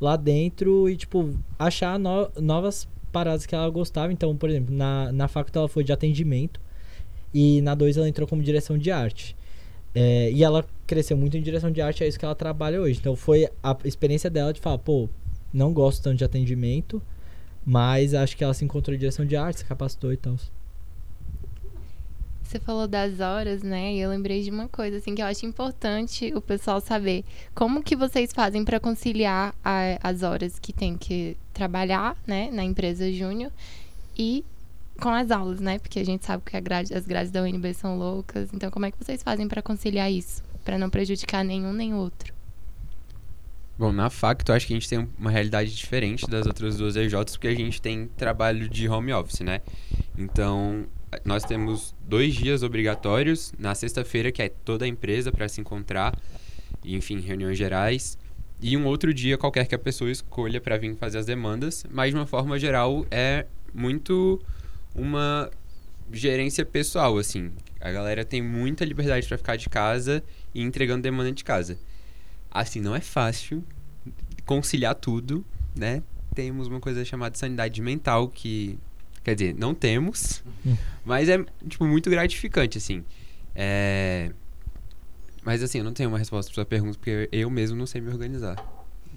lá 0.00 0.16
dentro 0.16 0.88
e, 0.88 0.96
tipo, 0.96 1.34
achar 1.58 1.98
no- 1.98 2.28
novas 2.40 2.88
paradas 3.12 3.46
que 3.46 3.54
ela 3.54 3.70
gostava. 3.70 4.12
Então, 4.12 4.36
por 4.36 4.50
exemplo, 4.50 4.74
na, 4.74 5.12
na 5.12 5.28
faculdade 5.28 5.58
ela 5.58 5.68
foi 5.68 5.84
de 5.84 5.92
atendimento 5.92 6.60
e 7.32 7.60
na 7.62 7.74
2 7.74 7.96
ela 7.96 8.08
entrou 8.08 8.26
como 8.28 8.42
direção 8.42 8.76
de 8.76 8.90
arte. 8.90 9.36
É, 9.94 10.30
e 10.32 10.42
ela 10.44 10.66
cresceu 10.86 11.16
muito 11.16 11.36
em 11.36 11.42
direção 11.42 11.70
de 11.70 11.80
arte, 11.80 12.04
é 12.04 12.08
isso 12.08 12.18
que 12.18 12.24
ela 12.24 12.34
trabalha 12.34 12.80
hoje. 12.80 12.98
Então 13.00 13.14
foi 13.16 13.48
a 13.62 13.76
experiência 13.84 14.28
dela 14.28 14.52
de 14.52 14.60
falar, 14.60 14.78
pô, 14.78 15.08
não 15.52 15.72
gosto 15.72 16.02
tanto 16.02 16.18
de 16.18 16.24
atendimento, 16.24 17.00
mas 17.64 18.14
acho 18.14 18.36
que 18.36 18.44
ela 18.44 18.54
se 18.54 18.64
encontrou 18.64 18.94
em 18.94 18.98
direção 18.98 19.24
de 19.24 19.36
arte, 19.36 19.60
se 19.60 19.64
capacitou 19.64 20.12
e 20.12 20.16
tal. 20.16 20.36
Você 22.48 22.58
falou 22.58 22.88
das 22.88 23.20
horas, 23.20 23.62
né? 23.62 23.92
E 23.92 24.00
eu 24.00 24.08
lembrei 24.08 24.42
de 24.42 24.50
uma 24.50 24.68
coisa 24.68 24.96
assim 24.96 25.14
que 25.14 25.20
eu 25.20 25.26
acho 25.26 25.44
importante 25.44 26.32
o 26.34 26.40
pessoal 26.40 26.80
saber. 26.80 27.22
Como 27.54 27.82
que 27.82 27.94
vocês 27.94 28.32
fazem 28.32 28.64
para 28.64 28.80
conciliar 28.80 29.54
a- 29.62 29.98
as 30.02 30.22
horas 30.22 30.58
que 30.58 30.72
tem 30.72 30.96
que 30.96 31.36
trabalhar, 31.52 32.16
né, 32.26 32.48
na 32.50 32.64
empresa 32.64 33.12
júnior 33.12 33.52
e 34.16 34.42
com 34.98 35.10
as 35.10 35.30
aulas, 35.30 35.60
né? 35.60 35.78
Porque 35.78 35.98
a 35.98 36.04
gente 36.04 36.24
sabe 36.24 36.42
que 36.42 36.58
grade- 36.58 36.94
as 36.94 37.04
grades 37.06 37.30
da 37.30 37.42
UNB 37.42 37.74
são 37.74 37.98
loucas. 37.98 38.48
Então, 38.54 38.70
como 38.70 38.86
é 38.86 38.90
que 38.90 38.96
vocês 38.98 39.22
fazem 39.22 39.46
para 39.46 39.60
conciliar 39.60 40.10
isso, 40.10 40.42
Pra 40.64 40.76
não 40.78 40.88
prejudicar 40.90 41.44
nenhum 41.44 41.72
nem 41.72 41.94
outro? 41.94 42.32
Bom, 43.78 43.92
na 43.92 44.08
Facto, 44.10 44.52
acho 44.52 44.66
que 44.66 44.72
a 44.72 44.76
gente 44.76 44.88
tem 44.88 45.06
uma 45.18 45.30
realidade 45.30 45.74
diferente 45.74 46.26
das 46.28 46.46
outras 46.46 46.76
duas 46.78 46.96
EJs, 46.96 47.32
porque 47.36 47.48
a 47.48 47.54
gente 47.54 47.80
tem 47.80 48.06
trabalho 48.16 48.68
de 48.68 48.88
home 48.88 49.12
office, 49.12 49.40
né? 49.40 49.60
Então, 50.16 50.84
nós 51.24 51.44
temos 51.44 51.94
dois 52.06 52.34
dias 52.34 52.62
obrigatórios, 52.62 53.52
na 53.58 53.74
sexta-feira, 53.74 54.30
que 54.30 54.42
é 54.42 54.48
toda 54.48 54.84
a 54.84 54.88
empresa 54.88 55.32
para 55.32 55.48
se 55.48 55.60
encontrar, 55.60 56.18
enfim, 56.84 57.20
reuniões 57.20 57.56
gerais, 57.56 58.18
e 58.60 58.76
um 58.76 58.86
outro 58.86 59.14
dia 59.14 59.38
qualquer 59.38 59.66
que 59.66 59.74
a 59.74 59.78
pessoa 59.78 60.10
escolha 60.10 60.60
para 60.60 60.76
vir 60.76 60.96
fazer 60.96 61.18
as 61.18 61.26
demandas, 61.26 61.84
mas 61.90 62.10
de 62.10 62.16
uma 62.16 62.26
forma 62.26 62.58
geral 62.58 63.06
é 63.10 63.46
muito 63.72 64.40
uma 64.94 65.50
gerência 66.12 66.64
pessoal, 66.64 67.18
assim. 67.18 67.52
A 67.80 67.92
galera 67.92 68.24
tem 68.24 68.42
muita 68.42 68.84
liberdade 68.84 69.28
para 69.28 69.38
ficar 69.38 69.56
de 69.56 69.68
casa 69.68 70.22
e 70.52 70.62
entregando 70.62 71.02
demanda 71.02 71.30
de 71.30 71.44
casa. 71.44 71.78
Assim, 72.50 72.80
não 72.80 72.96
é 72.96 73.00
fácil 73.00 73.62
conciliar 74.44 74.94
tudo, 74.94 75.44
né? 75.76 76.02
Temos 76.34 76.66
uma 76.66 76.80
coisa 76.80 77.04
chamada 77.04 77.36
sanidade 77.36 77.80
mental 77.80 78.28
que, 78.28 78.78
quer 79.22 79.34
dizer, 79.34 79.54
não 79.54 79.74
temos, 79.74 80.42
Hum. 80.66 80.76
mas 81.04 81.28
é, 81.28 81.44
tipo, 81.68 81.86
muito 81.86 82.08
gratificante, 82.10 82.78
assim. 82.78 83.04
É... 83.54 84.30
Mas, 85.44 85.62
assim, 85.62 85.78
eu 85.78 85.84
não 85.84 85.92
tenho 85.92 86.08
uma 86.10 86.18
resposta 86.18 86.50
pra 86.50 86.54
sua 86.56 86.64
pergunta, 86.64 86.98
porque 86.98 87.28
eu 87.32 87.48
mesmo 87.48 87.76
não 87.76 87.86
sei 87.86 88.00
me 88.00 88.08
organizar. 88.10 88.56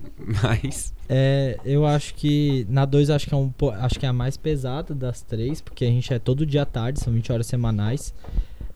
Mas, 0.18 0.94
É, 1.10 1.60
eu 1.66 1.86
acho 1.86 2.16
que 2.16 2.66
na 2.70 2.86
2 2.86 3.10
acho 3.10 3.28
que 3.28 3.34
é 3.34 3.38
um 3.38 3.52
acho 3.80 4.00
que 4.00 4.06
é 4.06 4.10
a 4.10 4.14
mais 4.14 4.38
pesada 4.38 4.96
das 4.96 5.22
três, 5.22 5.62
porque 5.62 5.84
a 5.86 5.88
gente 5.90 6.12
é 6.14 6.18
todo 6.20 6.46
dia 6.46 6.62
à 6.64 6.66
tarde, 6.66 7.00
são 7.00 7.12
20 7.14 7.32
horas 7.32 7.46
semanais. 7.48 8.14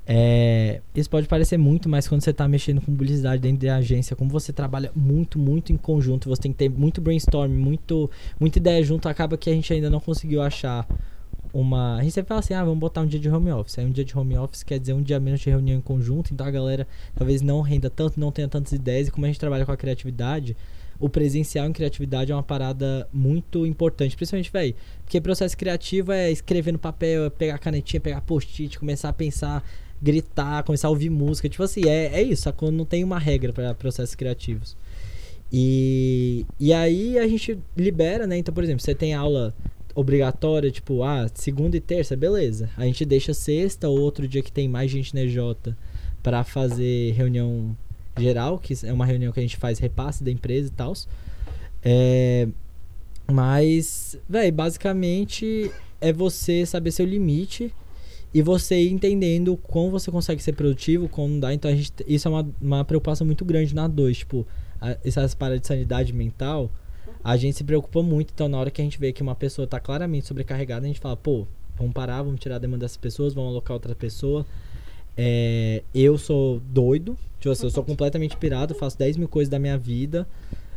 É, 0.07 0.81
isso 0.93 1.09
pode 1.09 1.27
parecer 1.27 1.57
muito, 1.57 1.89
mas 1.89 2.07
quando 2.07 2.21
você 2.21 2.31
tá 2.31 2.47
mexendo 2.47 2.79
com 2.79 2.91
publicidade 2.91 3.41
dentro 3.41 3.65
da 3.65 3.77
agência, 3.77 4.15
como 4.15 4.29
você 4.29 4.53
trabalha 4.53 4.91
muito, 4.95 5.39
muito 5.39 5.73
em 5.73 5.77
conjunto, 5.77 6.29
você 6.29 6.43
tem 6.43 6.51
que 6.51 6.57
ter 6.59 6.69
muito 6.69 7.01
brainstorm, 7.01 7.51
muito, 7.51 8.09
muita 8.39 8.59
ideia 8.59 8.83
junto, 8.83 9.09
acaba 9.09 9.35
que 9.35 9.49
a 9.49 9.53
gente 9.53 9.71
ainda 9.73 9.89
não 9.89 9.99
conseguiu 9.99 10.43
achar 10.43 10.85
uma. 11.55 11.95
A 11.95 12.03
gente 12.03 12.11
sempre 12.11 12.27
fala 12.27 12.41
assim, 12.41 12.53
ah, 12.53 12.63
vamos 12.63 12.79
botar 12.79 13.01
um 13.01 13.07
dia 13.07 13.19
de 13.19 13.29
home 13.29 13.49
office. 13.49 13.79
Aí 13.79 13.85
um 13.85 13.91
dia 13.91 14.03
de 14.03 14.17
home 14.17 14.37
office 14.37 14.61
quer 14.61 14.77
dizer 14.77 14.93
um 14.93 15.01
dia 15.01 15.19
menos 15.21 15.39
de 15.39 15.49
reunião 15.49 15.77
em 15.77 15.81
conjunto, 15.81 16.33
então 16.33 16.45
a 16.45 16.51
galera 16.51 16.85
talvez 17.15 17.41
não 17.41 17.61
renda 17.61 17.89
tanto, 17.89 18.19
não 18.19 18.31
tenha 18.31 18.47
tantas 18.49 18.73
ideias, 18.73 19.07
e 19.07 19.11
como 19.11 19.25
a 19.25 19.29
gente 19.29 19.39
trabalha 19.39 19.65
com 19.65 19.71
a 19.71 19.77
criatividade, 19.77 20.55
o 20.99 21.07
presencial 21.07 21.65
em 21.65 21.71
criatividade 21.71 22.31
é 22.31 22.35
uma 22.35 22.43
parada 22.43 23.07
muito 23.11 23.65
importante, 23.65 24.17
principalmente, 24.17 24.51
velho, 24.51 24.75
porque 25.03 25.21
processo 25.21 25.57
criativo 25.57 26.11
é 26.11 26.29
escrever 26.29 26.73
no 26.73 26.79
papel, 26.79 27.25
é 27.25 27.29
pegar 27.29 27.57
canetinha, 27.57 28.01
pegar 28.01 28.21
post-it, 28.21 28.77
começar 28.77 29.09
a 29.09 29.13
pensar, 29.13 29.63
gritar, 30.01 30.63
começar 30.63 30.89
a 30.89 30.91
ouvir 30.91 31.09
música, 31.09 31.47
tipo 31.47 31.63
assim, 31.63 31.87
é, 31.87 32.07
é 32.15 32.21
isso, 32.21 32.43
sacou? 32.43 32.69
Não 32.69 32.85
tem 32.85 33.03
uma 33.03 33.17
regra 33.17 33.53
para 33.53 33.73
processos 33.73 34.15
criativos. 34.15 34.75
E, 35.53 36.45
e 36.59 36.73
aí 36.73 37.17
a 37.17 37.27
gente 37.27 37.57
libera, 37.77 38.27
né? 38.27 38.37
Então, 38.37 38.53
por 38.53 38.63
exemplo, 38.63 38.81
você 38.81 38.95
tem 38.95 39.13
aula 39.13 39.53
obrigatória, 39.95 40.69
tipo, 40.69 41.01
ah, 41.03 41.27
segunda 41.34 41.77
e 41.77 41.79
terça, 41.79 42.15
beleza. 42.15 42.69
A 42.75 42.86
gente 42.86 43.05
deixa 43.05 43.34
sexta 43.34 43.88
ou 43.88 43.99
outro 43.99 44.27
dia 44.27 44.43
que 44.43 44.51
tem 44.51 44.67
mais 44.67 44.91
gente 44.91 45.15
na 45.15 45.23
EJ 45.23 45.38
para 46.21 46.43
fazer 46.43 47.13
reunião 47.13 47.75
geral, 48.17 48.60
que 48.60 48.73
é 48.84 48.91
uma 48.91 49.05
reunião 49.05 49.31
que 49.31 49.39
a 49.39 49.43
gente 49.43 49.58
faz 49.58 49.79
repasse 49.79 50.23
da 50.23 50.29
empresa 50.29 50.67
e 50.67 50.71
tal. 50.71 50.93
É, 51.81 52.47
mas, 53.31 54.17
velho, 54.27 54.53
basicamente 54.53 55.71
é 56.01 56.12
você 56.12 56.65
saber 56.65 56.91
seu 56.91 57.05
limite 57.05 57.73
e 58.34 58.41
você 58.41 58.81
ir 58.81 58.91
entendendo 58.91 59.55
como 59.55 59.91
você 59.91 60.12
consegue 60.12 60.43
ser 60.43 60.53
produtivo, 60.53 61.08
como 61.08 61.29
não 61.29 61.39
dá. 61.39 61.53
Então, 61.53 61.71
a 61.71 61.75
gente, 61.75 61.93
isso 62.05 62.27
é 62.27 62.31
uma, 62.31 62.47
uma 62.62 62.84
preocupação 62.84 63.25
muito 63.25 63.45
grande 63.45 63.73
na 63.73 63.88
2. 63.88 64.17
Tipo, 64.17 64.45
a, 64.81 64.97
essas 65.05 65.34
paradas 65.34 65.62
de 65.62 65.67
sanidade 65.67 66.12
mental, 66.12 66.69
a 67.25 67.35
gente 67.38 67.57
se 67.57 67.63
preocupa 67.63 68.03
muito. 68.03 68.31
Então, 68.35 68.47
na 68.47 68.59
hora 68.59 68.69
que 68.69 68.79
a 68.79 68.83
gente 68.83 68.99
vê 68.99 69.11
que 69.11 69.23
uma 69.23 69.33
pessoa 69.33 69.65
tá 69.65 69.79
claramente 69.79 70.27
sobrecarregada, 70.27 70.85
a 70.85 70.88
gente 70.88 70.99
fala, 70.99 71.17
pô, 71.17 71.47
vamos 71.75 71.91
parar, 71.91 72.21
vamos 72.21 72.39
tirar 72.39 72.57
a 72.57 72.59
demanda 72.59 72.85
dessas 72.85 72.97
pessoas, 72.97 73.33
vamos 73.33 73.49
alocar 73.49 73.73
outra 73.73 73.95
pessoa. 73.95 74.45
É, 75.17 75.81
eu 75.91 76.19
sou 76.19 76.59
doido, 76.59 77.17
tipo 77.39 77.51
assim, 77.51 77.65
eu 77.65 77.71
sou 77.71 77.83
completamente 77.83 78.38
pirado, 78.38 78.75
faço 78.75 78.95
10 78.99 79.17
mil 79.17 79.27
coisas 79.27 79.49
da 79.49 79.57
minha 79.57 79.75
vida. 79.75 80.27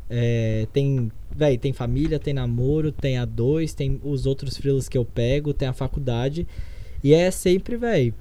É, 0.09 0.67
tem, 0.73 1.13
véi, 1.31 1.59
tem 1.59 1.75
família, 1.75 2.19
tem 2.19 2.33
namoro, 2.33 2.91
tem 2.93 3.19
a 3.19 3.27
dois, 3.27 3.75
tem 3.75 4.01
os 4.03 4.25
outros 4.25 4.57
frilas 4.57 4.89
que 4.89 4.97
eu 4.97 5.05
pego, 5.05 5.53
tem 5.53 5.69
a 5.69 5.75
faculdade. 5.75 6.47
E 7.05 7.13
é 7.13 7.31
sempre, 7.31 7.77
velho. 7.77 8.15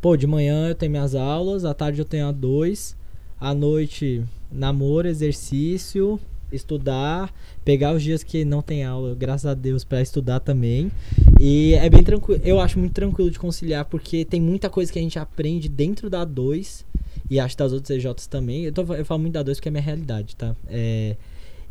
Pô, 0.00 0.16
de 0.16 0.26
manhã 0.26 0.68
eu 0.68 0.74
tenho 0.74 0.92
minhas 0.92 1.14
aulas, 1.14 1.66
à 1.66 1.74
tarde 1.74 2.00
eu 2.00 2.06
tenho 2.06 2.26
a 2.26 2.32
dois, 2.32 2.96
à 3.38 3.52
noite 3.52 4.24
namoro, 4.50 5.06
exercício, 5.06 6.18
estudar, 6.52 7.32
pegar 7.64 7.94
os 7.94 8.02
dias 8.02 8.22
que 8.22 8.44
não 8.44 8.62
tem 8.62 8.84
aula, 8.84 9.14
graças 9.14 9.46
a 9.46 9.54
Deus, 9.54 9.84
para 9.84 10.00
estudar 10.00 10.40
também. 10.40 10.90
E 11.38 11.74
é 11.74 11.88
bem 11.88 12.02
tranquilo, 12.02 12.40
eu 12.44 12.60
acho 12.60 12.78
muito 12.78 12.92
tranquilo 12.92 13.30
de 13.30 13.38
conciliar, 13.38 13.84
porque 13.84 14.24
tem 14.24 14.40
muita 14.40 14.68
coisa 14.68 14.92
que 14.92 14.98
a 14.98 15.02
gente 15.02 15.18
aprende 15.18 15.68
dentro 15.68 16.10
da 16.10 16.24
2 16.24 16.84
e 17.30 17.38
acho 17.38 17.56
das 17.56 17.72
outras 17.72 17.96
EJs 17.96 18.26
também. 18.26 18.64
Eu, 18.64 18.72
tô, 18.72 18.82
eu 18.94 19.04
falo 19.04 19.20
muito 19.20 19.34
da 19.34 19.42
2 19.42 19.58
porque 19.58 19.68
é 19.68 19.72
minha 19.72 19.82
realidade, 19.82 20.34
tá? 20.36 20.54
É, 20.68 21.16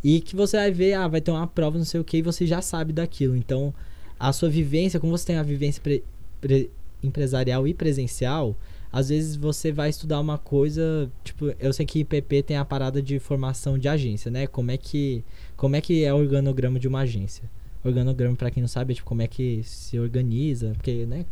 e 0.03 0.21
que 0.21 0.35
você 0.35 0.57
vai 0.57 0.71
ver, 0.71 0.93
ah, 0.93 1.07
vai 1.07 1.21
ter 1.21 1.31
uma 1.31 1.45
prova, 1.45 1.77
não 1.77 1.85
sei 1.85 1.99
o 1.99 2.03
que, 2.03 2.17
e 2.17 2.21
você 2.21 2.47
já 2.47 2.61
sabe 2.61 2.93
daquilo. 2.93 3.35
Então, 3.35 3.73
a 4.19 4.31
sua 4.31 4.49
vivência, 4.49 4.99
como 4.99 5.17
você 5.17 5.27
tem 5.27 5.37
a 5.37 5.43
vivência 5.43 5.81
pre, 5.81 6.03
pre, 6.39 6.69
empresarial 7.03 7.67
e 7.67 7.73
presencial, 7.73 8.55
às 8.91 9.09
vezes 9.09 9.35
você 9.35 9.71
vai 9.71 9.89
estudar 9.89 10.19
uma 10.19 10.37
coisa, 10.37 11.11
tipo, 11.23 11.53
eu 11.59 11.71
sei 11.71 11.85
que 11.85 11.99
IPP 11.99 12.43
tem 12.43 12.57
a 12.57 12.65
parada 12.65 13.01
de 13.01 13.19
formação 13.19 13.77
de 13.77 13.87
agência, 13.87 14.31
né? 14.31 14.47
Como 14.47 14.71
é 14.71 14.77
que 14.77 15.23
como 15.55 15.75
é 15.75 15.81
que 15.81 16.03
é 16.03 16.13
o 16.13 16.17
organograma 16.17 16.79
de 16.79 16.87
uma 16.87 17.01
agência? 17.01 17.43
Organograma, 17.83 18.35
para 18.35 18.51
quem 18.51 18.61
não 18.61 18.67
sabe, 18.67 18.91
é 18.91 18.95
tipo 18.95 19.07
como 19.07 19.21
é 19.21 19.27
que 19.27 19.61
se 19.63 19.97
organiza, 19.97 20.71
porque, 20.73 21.05
né? 21.05 21.25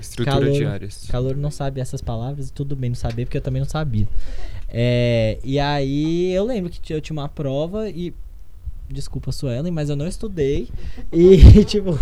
Estrutura 0.00 0.40
calor, 0.40 0.52
de 0.52 0.64
áreas. 0.64 1.06
Calor 1.08 1.36
não 1.36 1.50
sabe 1.50 1.80
essas 1.80 2.00
palavras 2.00 2.48
e 2.48 2.52
tudo 2.52 2.74
bem 2.74 2.90
não 2.90 2.94
saber, 2.96 3.26
porque 3.26 3.36
eu 3.36 3.42
também 3.42 3.60
não 3.60 3.68
sabia. 3.68 4.08
É, 4.68 5.38
e 5.44 5.58
aí 5.58 6.32
eu 6.32 6.44
lembro 6.44 6.70
que 6.70 6.94
eu 6.94 7.00
tinha 7.00 7.14
uma 7.14 7.28
prova 7.28 7.90
e 7.90 8.14
desculpa, 8.92 9.32
Suelen, 9.32 9.72
mas 9.72 9.88
eu 9.88 9.96
não 9.96 10.06
estudei. 10.06 10.68
E, 11.12 11.64
tipo, 11.64 11.98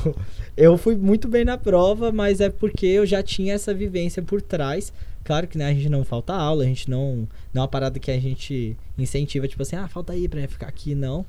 eu 0.57 0.77
fui 0.77 0.97
muito 0.97 1.29
bem 1.29 1.45
na 1.45 1.59
prova, 1.59 2.11
mas 2.11 2.41
é 2.41 2.51
porque 2.51 2.87
eu 2.87 3.07
já 3.07 3.23
tinha 3.23 3.55
essa 3.55 3.73
vivência 3.75 4.23
por 4.23 4.41
trás. 4.43 4.93
Claro 5.25 5.47
que 5.47 5.59
né, 5.59 5.67
a 5.67 5.75
gente 5.75 5.89
não 5.89 6.05
falta 6.05 6.33
aula, 6.33 6.65
a 6.65 6.67
gente 6.67 6.89
não. 6.89 7.29
Não 7.53 7.61
é 7.61 7.63
uma 7.63 7.69
parada 7.69 7.99
que 7.99 8.11
a 8.11 8.19
gente 8.19 8.77
incentiva, 8.97 9.47
tipo 9.47 9.63
assim, 9.63 9.77
ah, 9.77 9.89
falta 9.89 10.13
aí 10.13 10.29
pra 10.29 10.47
ficar 10.49 10.69
aqui, 10.69 10.95
não. 10.95 11.25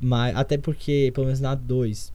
Mas 0.00 0.36
até 0.36 0.56
porque, 0.56 1.10
pelo 1.14 1.26
menos 1.26 1.40
na 1.40 1.54
2, 1.54 2.12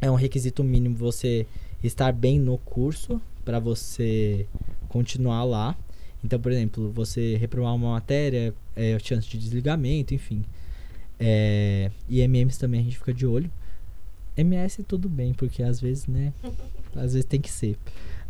é 0.00 0.10
um 0.10 0.14
requisito 0.14 0.64
mínimo 0.64 0.96
você 0.96 1.46
estar 1.82 2.12
bem 2.12 2.38
no 2.38 2.58
curso 2.58 3.20
para 3.44 3.58
você 3.58 4.46
continuar 4.88 5.44
lá. 5.44 5.76
Então, 6.22 6.38
por 6.38 6.52
exemplo, 6.52 6.90
você 6.90 7.36
reprovar 7.36 7.74
uma 7.74 7.92
matéria, 7.92 8.54
é 8.76 8.98
chance 8.98 9.28
de 9.28 9.38
desligamento, 9.38 10.14
enfim. 10.14 10.44
É, 11.20 11.90
e 12.08 12.20
MMs 12.20 12.58
também 12.58 12.80
a 12.80 12.82
gente 12.82 12.98
fica 12.98 13.12
de 13.12 13.26
olho. 13.26 13.50
MS 14.36 14.82
tudo 14.84 15.08
bem, 15.08 15.34
porque 15.34 15.62
às 15.62 15.80
vezes, 15.80 16.06
né? 16.06 16.32
às 16.96 17.12
vezes 17.12 17.24
tem 17.24 17.40
que 17.40 17.50
ser. 17.50 17.76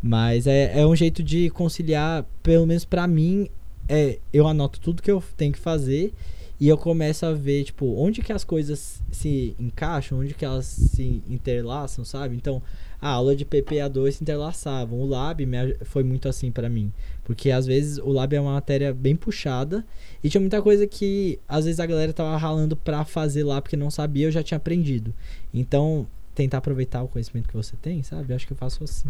Mas 0.03 0.47
é, 0.47 0.81
é 0.81 0.87
um 0.87 0.97
jeito 0.97 1.23
de 1.23 1.49
conciliar, 1.51 2.25
pelo 2.43 2.67
menos 2.67 2.85
para 2.85 3.07
mim, 3.07 3.49
é, 3.89 4.19
eu 4.33 4.47
anoto 4.47 4.81
tudo 4.81 5.03
que 5.03 5.11
eu 5.11 5.23
tenho 5.37 5.53
que 5.53 5.59
fazer 5.59 6.13
e 6.61 6.69
eu 6.69 6.77
começo 6.77 7.25
a 7.25 7.33
ver, 7.33 7.65
tipo, 7.65 7.87
onde 7.97 8.21
que 8.21 8.33
as 8.33 8.45
coisas 8.45 9.03
se 9.11 9.57
encaixam, 9.59 10.19
onde 10.21 10.35
que 10.35 10.45
elas 10.45 10.67
se 10.67 11.23
interlaçam, 11.27 12.05
sabe? 12.05 12.37
Então, 12.37 12.63
a 13.01 13.09
aula 13.09 13.35
de 13.35 13.47
PPA2 13.47 14.13
se 14.13 14.23
interlaçavam. 14.23 15.01
O 15.01 15.07
Lab 15.07 15.43
foi 15.85 16.03
muito 16.03 16.29
assim 16.29 16.51
para 16.53 16.69
mim. 16.69 16.93
Porque 17.31 17.53
às 17.53 17.65
vezes 17.65 17.99
o 17.99 18.11
Lab 18.11 18.35
é 18.35 18.41
uma 18.41 18.55
matéria 18.55 18.93
bem 18.93 19.15
puxada 19.15 19.87
e 20.21 20.29
tinha 20.29 20.41
muita 20.41 20.61
coisa 20.61 20.85
que 20.85 21.39
às 21.49 21.65
vezes 21.65 21.79
a 21.79 21.87
galera 21.87 22.13
tava 22.13 22.37
ralando 22.37 22.75
pra 22.75 23.05
fazer 23.05 23.45
lá 23.45 23.63
porque 23.63 23.77
não 23.77 23.89
sabia, 23.89 24.27
eu 24.27 24.33
já 24.33 24.43
tinha 24.43 24.57
aprendido. 24.57 25.15
Então, 25.55 26.09
tentar 26.35 26.59
aproveitar 26.59 27.05
o 27.05 27.07
conhecimento 27.07 27.49
que 27.49 27.55
você 27.55 27.77
tem, 27.77 28.03
sabe? 28.03 28.33
Eu 28.33 28.35
acho 28.37 28.49
que 28.49 28.53
eu 28.53 28.57
faço 28.57 28.83
assim. 28.83 29.09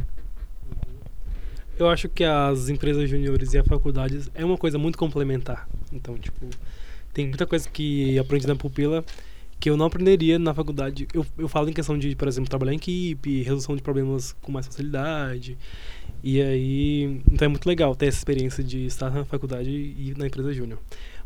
Eu 1.78 1.88
acho 1.88 2.10
que 2.10 2.22
as 2.22 2.68
empresas 2.68 3.08
juniores 3.08 3.54
e 3.54 3.58
a 3.58 3.64
faculdade 3.64 4.20
é 4.34 4.44
uma 4.44 4.58
coisa 4.58 4.76
muito 4.76 4.98
complementar. 4.98 5.66
Então, 5.90 6.18
tipo, 6.18 6.44
tem 7.14 7.26
muita 7.26 7.46
coisa 7.46 7.70
que 7.70 8.18
aprendi 8.18 8.46
na 8.46 8.54
pupila 8.54 9.02
que 9.58 9.70
eu 9.70 9.78
não 9.78 9.86
aprenderia 9.86 10.38
na 10.38 10.52
faculdade. 10.52 11.08
Eu, 11.14 11.24
eu 11.38 11.48
falo 11.48 11.70
em 11.70 11.72
questão 11.72 11.98
de, 11.98 12.14
por 12.14 12.28
exemplo, 12.28 12.50
trabalhar 12.50 12.74
em 12.74 12.76
equipe, 12.76 13.42
resolução 13.42 13.74
de 13.74 13.82
problemas 13.82 14.32
com 14.42 14.52
mais 14.52 14.66
facilidade. 14.66 15.56
E 16.22 16.40
aí, 16.40 17.20
então 17.30 17.46
é 17.46 17.48
muito 17.48 17.66
legal 17.66 17.94
ter 17.94 18.06
essa 18.06 18.18
experiência 18.18 18.62
de 18.62 18.84
estar 18.86 19.10
na 19.10 19.24
faculdade 19.24 19.70
e 19.70 20.14
na 20.16 20.26
empresa 20.26 20.52
júnior. 20.52 20.78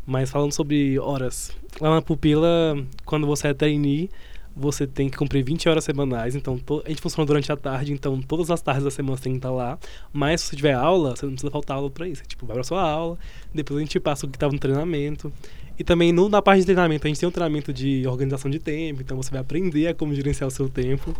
Mas 0.05 0.29
falando 0.29 0.51
sobre 0.51 0.99
horas, 0.99 1.51
lá 1.81 1.95
na 1.95 2.01
pupila, 2.01 2.77
quando 3.03 3.25
você 3.25 3.47
é 3.47 3.53
trainee, 3.53 4.09
você 4.55 4.87
tem 4.87 5.09
que 5.09 5.17
cumprir 5.17 5.43
20 5.43 5.67
horas 5.67 5.83
semanais, 5.83 6.33
então 6.33 6.59
a 6.85 6.89
gente 6.89 7.01
funciona 7.01 7.25
durante 7.25 7.51
a 7.51 7.57
tarde, 7.57 7.91
então 7.91 8.21
todas 8.21 8.49
as 8.49 8.61
tardes 8.61 8.85
da 8.85 8.91
semana 8.91 9.17
você 9.17 9.23
tem 9.23 9.33
que 9.33 9.39
estar 9.39 9.51
lá. 9.51 9.77
Mas 10.13 10.41
se 10.41 10.47
você 10.47 10.55
tiver 10.55 10.73
aula, 10.73 11.15
você 11.15 11.25
não 11.25 11.33
precisa 11.33 11.51
faltar 11.51 11.75
aula 11.75 11.89
para 11.89 12.07
isso. 12.07 12.21
Você, 12.21 12.27
tipo, 12.27 12.45
vai 12.45 12.53
pra 12.53 12.63
sua 12.63 12.81
aula, 12.81 13.17
depois 13.53 13.77
a 13.77 13.81
gente 13.81 13.99
passa 13.99 14.25
o 14.25 14.29
que 14.29 14.37
estava 14.37 14.53
no 14.53 14.59
treinamento. 14.59 15.33
E 15.77 15.83
também 15.83 16.13
no, 16.13 16.29
na 16.29 16.41
parte 16.41 16.59
de 16.61 16.65
treinamento, 16.67 17.05
a 17.05 17.09
gente 17.09 17.19
tem 17.19 17.27
um 17.27 17.31
treinamento 17.31 17.73
de 17.73 18.07
organização 18.07 18.49
de 18.49 18.59
tempo, 18.59 19.01
então 19.01 19.17
você 19.17 19.29
vai 19.29 19.41
aprender 19.41 19.87
a 19.87 19.93
como 19.93 20.13
gerenciar 20.13 20.47
o 20.47 20.51
seu 20.51 20.69
tempo. 20.69 21.13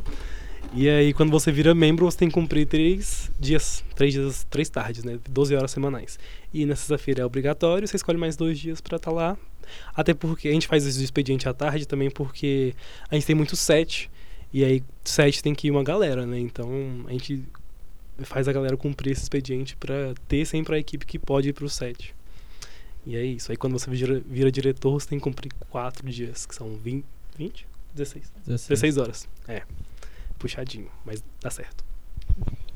E 0.77 0.89
aí, 0.89 1.13
quando 1.13 1.31
você 1.31 1.53
vira 1.53 1.73
membro, 1.73 2.05
você 2.05 2.17
tem 2.17 2.27
que 2.27 2.33
cumprir 2.33 2.67
três 2.67 3.31
dias, 3.39 3.81
três 3.95 4.13
dias, 4.13 4.45
três 4.49 4.67
tardes, 4.67 5.05
né? 5.05 5.17
12 5.29 5.55
horas 5.55 5.71
semanais. 5.71 6.19
E 6.53 6.65
na 6.65 6.75
sexta-feira 6.75 7.21
é 7.21 7.25
obrigatório, 7.25 7.87
você 7.87 7.95
escolhe 7.95 8.17
mais 8.17 8.35
dois 8.35 8.59
dias 8.59 8.81
para 8.81 8.97
estar 8.97 9.09
tá 9.09 9.15
lá. 9.15 9.37
Até 9.95 10.13
porque 10.13 10.49
a 10.49 10.51
gente 10.51 10.67
faz 10.67 10.85
esse 10.85 11.01
expediente 11.01 11.47
à 11.47 11.53
tarde 11.53 11.87
também, 11.87 12.11
porque 12.11 12.75
a 13.09 13.15
gente 13.15 13.25
tem 13.25 13.35
muito 13.35 13.55
set. 13.55 14.11
E 14.51 14.65
aí, 14.65 14.83
set 15.01 15.41
tem 15.41 15.55
que 15.55 15.67
ir 15.67 15.71
uma 15.71 15.83
galera, 15.83 16.25
né? 16.25 16.37
Então, 16.37 16.69
a 17.07 17.11
gente 17.13 17.41
faz 18.23 18.45
a 18.49 18.51
galera 18.51 18.75
cumprir 18.75 19.11
esse 19.11 19.23
expediente 19.23 19.77
para 19.77 20.13
ter 20.27 20.45
sempre 20.45 20.75
a 20.75 20.77
equipe 20.77 21.05
que 21.05 21.17
pode 21.17 21.47
ir 21.47 21.53
pro 21.53 21.69
set. 21.69 22.13
E 23.05 23.15
é 23.15 23.23
isso. 23.23 23.49
Aí 23.49 23.57
quando 23.57 23.73
você 23.79 23.89
vira, 23.89 24.21
vira 24.27 24.51
diretor, 24.51 24.99
você 24.99 25.07
tem 25.07 25.19
que 25.19 25.23
cumprir 25.23 25.53
quatro 25.69 26.09
dias, 26.09 26.45
que 26.45 26.53
são 26.53 26.75
20, 26.75 27.05
20? 27.37 27.67
16. 27.93 28.33
16. 28.45 28.67
16 28.67 28.97
horas. 28.97 29.29
É. 29.47 29.61
Puxadinho, 30.45 30.91
mas 31.03 31.23
dá 31.41 31.49
certo. 31.49 31.83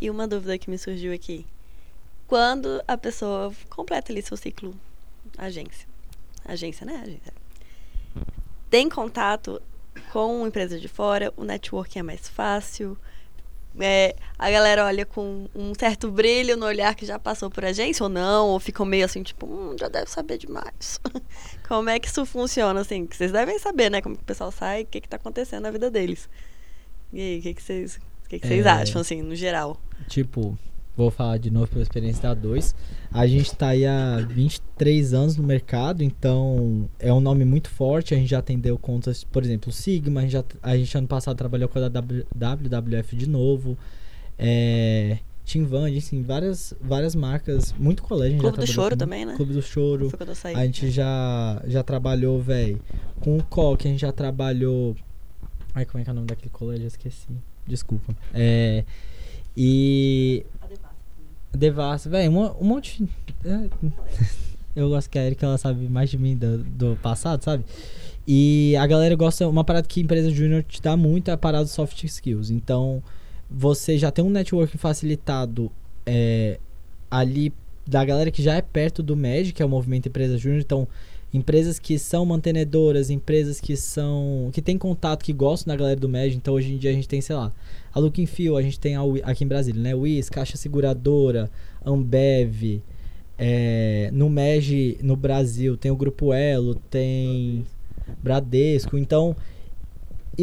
E 0.02 0.10
uma 0.10 0.28
dúvida 0.28 0.58
que 0.58 0.72
me 0.72 0.78
surgiu 0.80 1.14
aqui. 1.14 1.46
Quando 2.26 2.82
a 2.88 2.98
pessoa 2.98 3.54
completa 3.70 4.12
ali 4.12 4.24
seu 4.24 4.36
ciclo 4.36 4.74
agência, 5.38 5.88
agência, 6.44 6.84
né? 6.84 6.96
Agência. 6.96 7.32
Tem 8.72 8.90
contato 8.90 9.62
com 10.12 10.48
empresa 10.48 10.80
de 10.80 10.88
fora, 10.88 11.32
o 11.38 11.44
networking 11.44 12.00
é 12.00 12.04
mais 12.04 12.28
fácil, 12.28 12.98
é, 13.80 14.16
a 14.40 14.50
galera 14.50 14.86
olha 14.86 15.06
com 15.06 15.48
um 15.54 15.72
certo 15.78 16.10
brilho 16.10 16.58
no 16.58 16.66
olhar 16.66 16.96
que 16.96 17.06
já 17.06 17.20
passou 17.20 17.52
por 17.52 17.64
agência 17.64 18.04
ou 18.04 18.10
não, 18.10 18.48
ou 18.48 18.60
ficam 18.60 18.84
meio 18.84 19.06
assim, 19.06 19.22
tipo, 19.22 19.46
hum, 19.46 19.76
já 19.80 19.88
deve 19.88 20.10
saber 20.10 20.40
demais. 20.40 21.00
como 21.68 21.88
é 21.88 22.00
que 22.00 22.08
isso 22.08 22.26
funciona, 22.26 22.82
assim? 22.82 23.06
Que 23.06 23.16
vocês 23.16 23.32
devem 23.32 23.60
saber, 23.60 23.92
né? 23.92 24.02
Como 24.02 24.16
o 24.16 24.24
pessoal 24.24 24.52
sai, 24.52 24.82
o 24.82 24.86
que, 24.88 25.02
que 25.02 25.08
tá 25.08 25.18
acontecendo 25.18 25.62
na 25.62 25.72
vida 25.72 25.92
deles. 25.92 26.28
E 27.12 27.22
aí, 27.22 27.40
o 27.40 27.42
que, 27.42 27.54
que 27.54 27.64
vocês, 27.64 28.00
que, 28.28 28.40
que 28.40 28.48
vocês 28.48 28.66
é... 28.66 28.70
acham, 28.70 29.02
assim, 29.02 29.22
no 29.22 29.36
geral? 29.36 29.80
Tipo, 30.08 30.58
vou 30.96 31.10
falar 31.10 31.38
de 31.38 31.50
novo 31.50 31.68
pela 31.68 31.82
experiência 31.82 32.22
da 32.22 32.34
2. 32.34 32.76
A 33.12 33.26
gente 33.26 33.48
está 33.48 33.70
aí 33.70 33.86
há 33.86 34.18
23 34.18 35.14
anos 35.14 35.36
no 35.36 35.44
mercado, 35.44 36.04
então 36.04 36.90
é 37.00 37.12
um 37.12 37.20
nome 37.20 37.46
muito 37.46 37.70
forte. 37.70 38.14
A 38.14 38.18
gente 38.18 38.30
já 38.30 38.40
atendeu 38.40 38.78
contas, 38.78 39.24
por 39.24 39.44
exemplo, 39.44 39.72
Sigma, 39.72 40.20
a 40.20 40.24
gente, 40.24 40.32
já, 40.32 40.44
a 40.62 40.78
gente 40.78 40.98
ano 40.98 41.08
passado 41.08 41.36
trabalhou 41.36 41.68
com 41.70 41.80
a 41.80 41.88
WWF 41.88 43.16
de 43.16 43.28
novo. 43.28 43.78
É, 44.38 45.18
Van, 45.58 45.90
assim, 45.98 46.22
várias, 46.22 46.74
várias 46.80 47.16
marcas, 47.16 47.74
muito 47.74 48.04
colégio. 48.04 48.38
Clube 48.38 48.58
do 48.58 48.68
Choro 48.68 48.96
também, 48.96 49.26
né? 49.26 49.36
Clube 49.36 49.54
do 49.54 49.62
Choro. 49.62 50.12
A 50.54 50.66
gente 50.66 50.92
já, 50.92 51.62
já 51.66 51.82
trabalhou, 51.82 52.40
velho, 52.40 52.80
com 53.20 53.38
o 53.38 53.44
Coque, 53.44 53.88
a 53.88 53.92
gente 53.92 54.02
já 54.02 54.12
trabalhou. 54.12 54.96
Ai, 55.74 55.86
como 55.86 56.02
é 56.02 56.04
que 56.04 56.10
é 56.10 56.14
o 56.14 56.16
nome 56.16 56.28
daquele 56.28 56.50
colégio? 56.50 56.84
Eu 56.84 56.88
esqueci. 56.88 57.28
Desculpa. 57.68 58.16
É. 58.34 58.84
E 59.56 60.46
Devassa, 61.52 62.10
velho, 62.10 62.32
um, 62.32 62.62
um 62.62 62.64
monte. 62.64 63.08
É, 63.44 63.70
eu 64.76 64.90
gosto 64.90 65.10
que 65.10 65.18
a 65.18 65.26
Erika 65.26 65.46
ela 65.46 65.58
sabe 65.58 65.88
mais 65.88 66.10
de 66.10 66.18
mim 66.18 66.36
do, 66.36 66.60
do 66.60 66.96
passado, 67.02 67.44
sabe? 67.44 67.64
E 68.28 68.76
a 68.78 68.86
galera 68.86 69.16
gosta. 69.16 69.48
Uma 69.48 69.64
parada 69.64 69.88
que 69.88 70.00
a 70.00 70.04
empresa 70.04 70.30
júnior 70.30 70.64
te 70.64 70.82
dá 70.82 70.96
muito 70.96 71.30
é 71.30 71.34
a 71.34 71.38
parada 71.38 71.66
de 71.66 71.72
soft 71.72 72.04
skills. 72.04 72.50
Então, 72.50 73.02
você 73.50 73.98
já 73.98 74.12
tem 74.12 74.24
um 74.24 74.30
network 74.30 74.78
facilitado 74.78 75.72
é, 76.06 76.60
ali 77.10 77.52
da 77.88 78.06
galera 78.06 78.30
que 78.30 78.44
já 78.44 78.56
é 78.56 78.62
perto 78.62 79.02
do 79.02 79.16
MED, 79.16 79.52
que 79.52 79.64
é 79.64 79.66
o 79.66 79.70
movimento 79.70 80.08
Empresa 80.08 80.38
Júnior. 80.38 80.62
Então, 80.62 80.88
empresas 81.34 81.78
que 81.78 82.00
são 82.00 82.26
mantenedoras, 82.26 83.10
empresas 83.10 83.60
que 83.60 83.76
são. 83.76 84.50
que 84.52 84.62
tem 84.62 84.78
contato, 84.78 85.24
que 85.24 85.34
gostam 85.34 85.72
da 85.72 85.78
galera 85.78 86.00
do 86.00 86.10
MED. 86.10 86.38
Então, 86.38 86.54
hoje 86.54 86.74
em 86.74 86.78
dia 86.78 86.90
a 86.90 86.94
gente 86.94 87.08
tem, 87.08 87.22
sei 87.22 87.36
lá, 87.36 87.52
a 87.94 88.00
Look 88.00 88.26
Feel, 88.26 88.58
a 88.58 88.62
gente 88.62 88.80
tem 88.80 88.96
a, 88.96 89.02
aqui 89.24 89.44
em 89.44 89.48
Brasília, 89.48 89.82
né? 89.82 89.96
WIS, 89.96 90.30
Caixa 90.30 90.58
Seguradora, 90.58 91.50
Ambev. 91.86 92.82
É, 93.38 94.10
no 94.12 94.30
MEG, 94.30 94.98
no 95.02 95.16
Brasil, 95.16 95.78
tem 95.78 95.90
o 95.92 95.96
Grupo 95.96 96.34
Elo, 96.34 96.76
tem 96.76 97.66
Bradesco. 98.22 98.98
Então, 98.98 99.36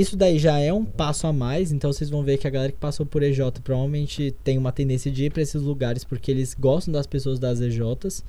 isso 0.00 0.14
daí 0.14 0.38
já 0.38 0.59
é 0.59 0.70
um 0.70 0.85
passo 0.85 1.26
a 1.26 1.32
mais, 1.32 1.72
então 1.72 1.90
vocês 1.90 2.11
vão 2.11 2.22
ver 2.22 2.37
que 2.37 2.46
a 2.46 2.50
galera 2.50 2.70
que 2.70 2.78
passou 2.78 3.06
por 3.06 3.22
EJ 3.22 3.40
provavelmente 3.64 4.30
tem 4.44 4.59
uma 4.59 4.70
tendência 4.70 5.11
de 5.11 5.24
ir 5.24 5.30
para 5.30 5.40
esses 5.40 5.62
lugares 5.62 6.04
porque 6.04 6.30
eles 6.30 6.54
gostam 6.54 6.92
das 6.92 7.06
pessoas 7.06 7.38
das 7.38 7.62
EJs. 7.62 8.22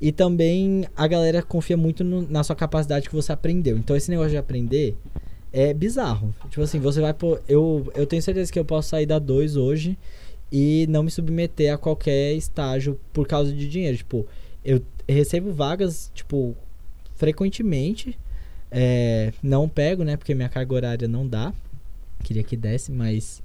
E 0.00 0.10
também 0.10 0.86
a 0.96 1.06
galera 1.06 1.40
confia 1.40 1.76
muito 1.76 2.02
no, 2.02 2.28
na 2.28 2.42
sua 2.42 2.56
capacidade 2.56 3.08
que 3.08 3.14
você 3.14 3.30
aprendeu. 3.30 3.78
Então 3.78 3.94
esse 3.94 4.10
negócio 4.10 4.32
de 4.32 4.36
aprender 4.36 4.96
é 5.52 5.72
bizarro. 5.72 6.34
Tipo 6.50 6.62
assim, 6.62 6.80
você 6.80 7.00
vai 7.00 7.14
pôr. 7.14 7.40
Eu, 7.48 7.88
eu 7.94 8.06
tenho 8.06 8.20
certeza 8.20 8.52
que 8.52 8.58
eu 8.58 8.64
posso 8.64 8.88
sair 8.88 9.06
da 9.06 9.20
2 9.20 9.56
hoje 9.56 9.96
e 10.50 10.84
não 10.88 11.04
me 11.04 11.12
submeter 11.12 11.72
a 11.72 11.78
qualquer 11.78 12.34
estágio 12.34 12.98
por 13.12 13.28
causa 13.28 13.52
de 13.52 13.68
dinheiro. 13.68 13.96
Tipo, 13.96 14.26
eu 14.64 14.82
recebo 15.08 15.52
vagas, 15.52 16.10
tipo, 16.12 16.56
frequentemente 17.14 18.18
é, 18.76 19.32
não 19.40 19.68
pego, 19.68 20.02
né? 20.02 20.16
Porque 20.16 20.34
minha 20.34 20.48
carga 20.48 20.74
horária 20.74 21.06
não 21.06 21.24
dá. 21.26 21.54
Queria 22.24 22.42
que 22.42 22.56
desse, 22.56 22.90
mas. 22.90 23.40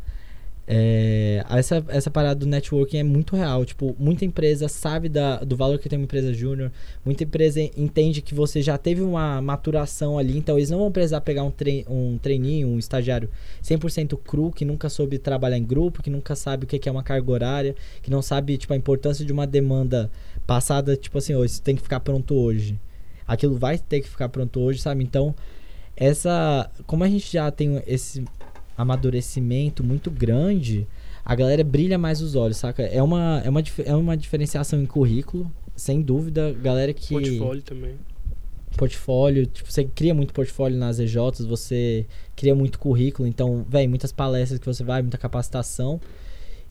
É, 0.71 1.43
essa, 1.49 1.83
essa 1.87 2.11
parada 2.11 2.39
do 2.39 2.47
networking 2.47 2.97
é 2.97 3.03
muito 3.03 3.35
real. 3.35 3.63
Tipo, 3.63 3.95
muita 3.99 4.25
empresa 4.25 4.67
sabe 4.67 5.07
da, 5.07 5.37
do 5.37 5.55
valor 5.55 5.77
que 5.77 5.87
tem 5.87 5.99
uma 5.99 6.05
empresa 6.05 6.33
júnior. 6.33 6.71
Muita 7.05 7.23
empresa 7.25 7.61
entende 7.61 8.21
que 8.23 8.33
você 8.33 8.61
já 8.61 8.75
teve 8.77 9.01
uma 9.01 9.39
maturação 9.39 10.17
ali. 10.17 10.35
Então, 10.35 10.57
eles 10.57 10.71
não 10.71 10.79
vão 10.79 10.91
precisar 10.91 11.21
pegar 11.21 11.43
um, 11.43 11.51
tre 11.51 11.85
um 11.87 12.17
treininho, 12.17 12.67
um 12.67 12.79
estagiário 12.79 13.29
100% 13.63 14.17
cru, 14.23 14.51
que 14.51 14.65
nunca 14.65 14.89
soube 14.89 15.19
trabalhar 15.19 15.57
em 15.57 15.63
grupo, 15.63 16.01
que 16.01 16.09
nunca 16.09 16.35
sabe 16.35 16.65
o 16.65 16.67
que 16.67 16.89
é 16.89 16.91
uma 16.91 17.03
carga 17.03 17.31
horária, 17.31 17.75
que 18.01 18.09
não 18.09 18.21
sabe, 18.23 18.57
tipo, 18.57 18.73
a 18.73 18.77
importância 18.77 19.23
de 19.23 19.31
uma 19.31 19.45
demanda 19.45 20.09
passada, 20.47 20.95
tipo 20.95 21.19
assim, 21.19 21.35
oh, 21.35 21.45
isso 21.45 21.61
tem 21.61 21.75
que 21.75 21.83
ficar 21.83 21.99
pronto 21.99 22.33
hoje 22.33 22.79
aquilo 23.29 23.55
vai 23.55 23.77
ter 23.77 24.01
que 24.01 24.09
ficar 24.09 24.27
pronto 24.27 24.59
hoje, 24.59 24.81
sabe? 24.81 25.03
Então, 25.03 25.35
essa. 25.95 26.69
Como 26.87 27.03
a 27.03 27.07
gente 27.07 27.31
já 27.31 27.49
tem 27.51 27.81
esse 27.85 28.25
amadurecimento 28.75 29.83
muito 29.83 30.09
grande, 30.09 30.87
a 31.23 31.35
galera 31.35 31.63
brilha 31.63 31.97
mais 31.97 32.21
os 32.21 32.35
olhos, 32.35 32.57
saca? 32.57 32.81
É 32.83 33.01
uma, 33.03 33.41
é 33.45 33.49
uma, 33.49 33.63
é 33.85 33.95
uma 33.95 34.17
diferenciação 34.17 34.81
em 34.81 34.85
currículo, 34.85 35.49
sem 35.75 36.01
dúvida. 36.01 36.51
Galera 36.53 36.91
que. 36.91 37.09
Portfólio 37.09 37.61
também. 37.61 37.95
Portfólio, 38.75 39.45
tipo, 39.45 39.71
você 39.71 39.83
cria 39.83 40.13
muito 40.13 40.33
portfólio 40.33 40.77
nas 40.77 40.99
EJs, 40.99 41.45
você 41.45 42.05
cria 42.35 42.55
muito 42.55 42.79
currículo, 42.79 43.27
então, 43.27 43.65
velho, 43.67 43.89
muitas 43.89 44.11
palestras 44.11 44.59
que 44.59 44.65
você 44.65 44.83
vai, 44.83 45.01
muita 45.01 45.17
capacitação. 45.17 45.99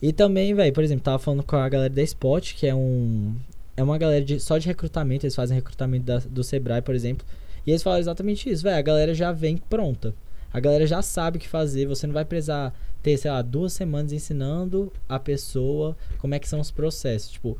E 0.01 0.13
também, 0.13 0.53
velho, 0.53 0.73
por 0.73 0.83
exemplo, 0.83 1.03
tava 1.03 1.19
falando 1.19 1.43
com 1.43 1.57
a 1.57 1.67
galera 1.67 1.93
da 1.93 2.01
Spot, 2.01 2.55
que 2.55 2.65
é 2.65 2.73
um, 2.73 3.35
é 3.79 3.83
uma 3.83 3.97
galera 3.97 4.25
de, 4.25 4.41
só 4.41 4.57
de 4.57 4.67
recrutamento, 4.67 5.25
eles 5.25 5.35
fazem 5.35 5.55
recrutamento 5.55 6.05
da, 6.05 6.17
do 6.17 6.43
Sebrae, 6.43 6.81
por 6.81 6.93
exemplo. 6.93 7.25
E 7.65 7.71
eles 7.71 7.81
falam 7.81 7.97
exatamente 7.97 8.49
isso, 8.49 8.61
velho. 8.61 8.77
A 8.77 8.81
galera 8.81 9.13
já 9.13 9.31
vem 9.31 9.55
pronta. 9.55 10.13
A 10.51 10.59
galera 10.59 10.85
já 10.85 11.01
sabe 11.01 11.37
o 11.37 11.39
que 11.39 11.47
fazer. 11.47 11.85
Você 11.85 12.05
não 12.05 12.13
vai 12.13 12.25
precisar 12.25 12.73
ter, 13.01 13.15
sei 13.15 13.31
lá, 13.31 13.41
duas 13.41 13.71
semanas 13.71 14.11
ensinando 14.11 14.91
a 15.07 15.17
pessoa 15.17 15.95
como 16.17 16.35
é 16.35 16.39
que 16.39 16.49
são 16.49 16.59
os 16.59 16.69
processos. 16.69 17.31
Tipo, 17.31 17.57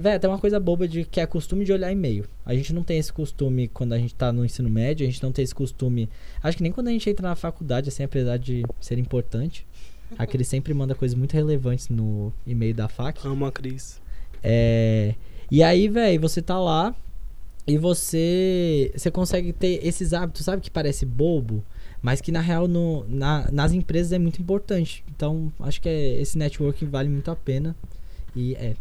velho, 0.00 0.18
tem 0.18 0.28
uma 0.28 0.38
coisa 0.38 0.58
boba 0.58 0.88
de 0.88 1.04
que 1.04 1.20
é 1.20 1.26
costume 1.26 1.64
de 1.64 1.72
olhar 1.72 1.92
e-mail. 1.92 2.24
A 2.44 2.54
gente 2.56 2.72
não 2.72 2.82
tem 2.82 2.98
esse 2.98 3.12
costume 3.12 3.68
quando 3.68 3.92
a 3.92 3.98
gente 3.98 4.16
tá 4.16 4.32
no 4.32 4.44
ensino 4.44 4.68
médio, 4.68 5.06
a 5.06 5.10
gente 5.10 5.22
não 5.22 5.30
tem 5.30 5.44
esse 5.44 5.54
costume. 5.54 6.10
Acho 6.42 6.56
que 6.56 6.62
nem 6.64 6.72
quando 6.72 6.88
a 6.88 6.90
gente 6.90 7.08
entra 7.08 7.28
na 7.28 7.36
faculdade, 7.36 7.88
assim, 7.88 8.02
apesar 8.02 8.36
de 8.36 8.64
ser 8.80 8.98
importante. 8.98 9.64
A 10.18 10.26
Cris 10.26 10.48
sempre 10.48 10.74
manda 10.74 10.92
coisas 10.92 11.16
muito 11.16 11.34
relevantes 11.34 11.88
no 11.88 12.32
e-mail 12.44 12.74
da 12.74 12.88
FAC. 12.88 13.24
Amo 13.24 13.46
a 13.46 13.52
Cris. 13.52 14.00
É. 14.42 15.14
E 15.52 15.62
aí, 15.62 15.86
velho, 15.86 16.18
você 16.18 16.40
tá 16.40 16.58
lá 16.58 16.94
e 17.66 17.76
você 17.76 18.90
você 18.96 19.10
consegue 19.10 19.52
ter 19.52 19.86
esses 19.86 20.14
hábitos, 20.14 20.46
sabe 20.46 20.62
que 20.62 20.70
parece 20.70 21.04
bobo, 21.04 21.62
mas 22.00 22.22
que 22.22 22.32
na 22.32 22.40
real 22.40 22.66
no, 22.66 23.04
na, 23.06 23.50
nas 23.52 23.70
empresas 23.70 24.12
é 24.12 24.18
muito 24.18 24.40
importante. 24.40 25.04
Então, 25.14 25.52
acho 25.60 25.78
que 25.78 25.90
é, 25.90 26.18
esse 26.22 26.38
networking 26.38 26.86
vale 26.86 27.10
muito 27.10 27.30
a 27.30 27.36
pena 27.36 27.76
e 28.34 28.54
é 28.54 28.74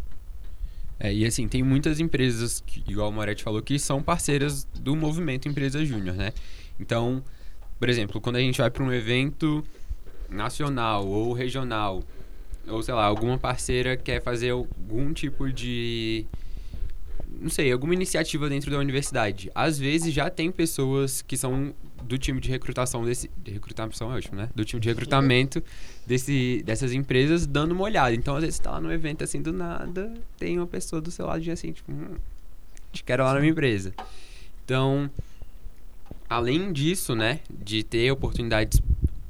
é, 0.98 1.14
e 1.14 1.26
assim, 1.26 1.46
tem 1.46 1.62
muitas 1.62 2.00
empresas, 2.00 2.64
que, 2.66 2.82
igual 2.90 3.10
o 3.10 3.12
Moretti 3.12 3.44
falou, 3.44 3.62
que 3.62 3.78
são 3.78 4.02
parceiras 4.02 4.66
do 4.80 4.96
movimento 4.96 5.50
Empresa 5.50 5.84
Júnior, 5.84 6.16
né? 6.16 6.32
Então, 6.80 7.22
por 7.80 7.90
exemplo, 7.90 8.22
quando 8.22 8.38
a 8.38 8.40
gente 8.40 8.60
vai 8.60 8.70
para 8.70 8.84
um 8.84 8.94
evento 8.94 9.62
nacional 10.30 11.06
ou 11.06 11.34
regional, 11.34 12.02
ou 12.66 12.82
sei 12.82 12.94
lá, 12.94 13.04
alguma 13.04 13.38
parceira 13.38 13.98
quer 13.98 14.22
fazer 14.24 14.52
algum 14.52 15.12
tipo 15.12 15.52
de 15.52 16.26
não 17.42 17.50
sei, 17.50 17.72
alguma 17.72 17.94
iniciativa 17.94 18.48
dentro 18.48 18.70
da 18.70 18.78
universidade. 18.78 19.52
Às 19.56 19.80
vezes 19.80 20.14
já 20.14 20.30
tem 20.30 20.52
pessoas 20.52 21.22
que 21.22 21.36
são 21.36 21.74
do 22.04 22.18
time 22.18 22.40
de 22.40 22.50
recrutação 22.50 23.04
desse. 23.04 23.30
De 23.44 23.52
recrutação 23.52 24.12
é 24.12 24.18
ótimo, 24.18 24.38
né? 24.38 24.50
Do 24.54 24.64
time 24.64 24.80
de 24.80 24.88
recrutamento 24.88 25.64
desse, 26.06 26.62
dessas 26.64 26.94
empresas 26.94 27.48
dando 27.48 27.72
uma 27.72 27.84
olhada. 27.84 28.14
Então, 28.14 28.36
às 28.36 28.42
vezes, 28.42 28.58
você 28.58 28.64
tá 28.64 28.72
lá 28.72 28.82
no 28.82 28.92
evento 28.94 29.24
assim 29.24 29.42
do 29.42 29.52
nada, 29.52 30.14
tem 30.38 30.58
uma 30.58 30.68
pessoa 30.68 31.02
do 31.02 31.10
seu 31.10 31.26
lado 31.26 31.50
assim, 31.52 31.72
tipo, 31.72 31.92
hum, 31.92 32.16
te 32.92 33.04
quero 33.04 33.24
lá 33.24 33.34
na 33.34 33.40
minha 33.40 33.52
empresa. 33.52 33.94
Então, 34.64 35.10
além 36.30 36.72
disso, 36.72 37.16
né, 37.16 37.40
de 37.50 37.84
ter 37.84 38.12
oportunidades 38.12 38.80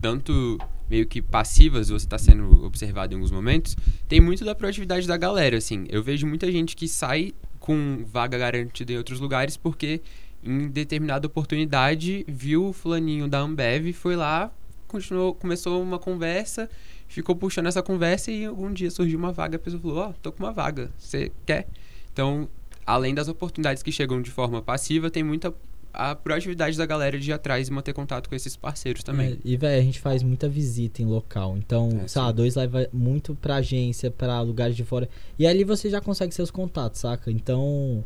tanto 0.01 0.57
meio 0.89 1.05
que 1.05 1.21
passivas, 1.21 1.87
você 1.87 2.05
está 2.05 2.17
sendo 2.17 2.65
observado 2.65 3.13
em 3.13 3.15
alguns 3.15 3.31
momentos, 3.31 3.77
tem 4.09 4.19
muito 4.19 4.43
da 4.43 4.53
proatividade 4.53 5.07
da 5.07 5.15
galera, 5.15 5.57
assim. 5.57 5.85
Eu 5.87 6.03
vejo 6.03 6.27
muita 6.27 6.51
gente 6.51 6.75
que 6.75 6.87
sai 6.87 7.33
com 7.61 8.03
vaga 8.05 8.37
garantida 8.37 8.91
em 8.91 8.97
outros 8.97 9.19
lugares, 9.19 9.55
porque 9.55 10.01
em 10.43 10.67
determinada 10.67 11.27
oportunidade 11.27 12.25
viu 12.27 12.65
o 12.65 12.73
fulaninho 12.73 13.27
da 13.27 13.39
Ambev, 13.39 13.93
foi 13.93 14.15
lá, 14.15 14.51
continuou, 14.87 15.33
começou 15.35 15.81
uma 15.81 15.99
conversa, 15.99 16.67
ficou 17.07 17.35
puxando 17.35 17.67
essa 17.67 17.83
conversa 17.83 18.31
e 18.31 18.49
um 18.49 18.73
dia 18.73 18.89
surgiu 18.89 19.17
uma 19.17 19.31
vaga, 19.31 19.55
a 19.55 19.59
pessoa 19.59 19.79
falou, 19.79 19.97
ó, 19.99 20.09
oh, 20.09 20.13
tô 20.21 20.31
com 20.31 20.43
uma 20.43 20.51
vaga, 20.51 20.91
você 20.97 21.31
quer? 21.45 21.67
Então, 22.11 22.49
além 22.85 23.13
das 23.13 23.27
oportunidades 23.27 23.83
que 23.83 23.91
chegam 23.91 24.21
de 24.21 24.31
forma 24.31 24.59
passiva, 24.61 25.11
tem 25.11 25.23
muita 25.23 25.53
a 25.93 26.15
proatividade 26.15 26.77
da 26.77 26.85
galera 26.85 27.19
de 27.19 27.29
ir 27.29 27.33
atrás 27.33 27.67
e 27.67 27.71
manter 27.71 27.93
contato 27.93 28.29
com 28.29 28.35
esses 28.35 28.55
parceiros 28.55 29.03
também. 29.03 29.33
É, 29.33 29.37
e, 29.43 29.57
velho, 29.57 29.79
a 29.79 29.83
gente 29.83 29.99
faz 29.99 30.23
muita 30.23 30.47
visita 30.47 31.01
em 31.01 31.05
local. 31.05 31.57
Então, 31.57 31.89
é, 32.03 32.07
sei 32.07 32.21
lá, 32.21 32.31
dois 32.31 32.55
leva 32.55 32.87
muito 32.93 33.35
pra 33.35 33.55
agência, 33.55 34.09
pra 34.09 34.41
lugares 34.41 34.75
de 34.75 34.83
fora. 34.83 35.09
E 35.37 35.45
ali 35.45 35.63
você 35.63 35.89
já 35.89 35.99
consegue 35.99 36.33
seus 36.33 36.51
contatos, 36.51 37.01
saca? 37.01 37.31
Então. 37.31 38.03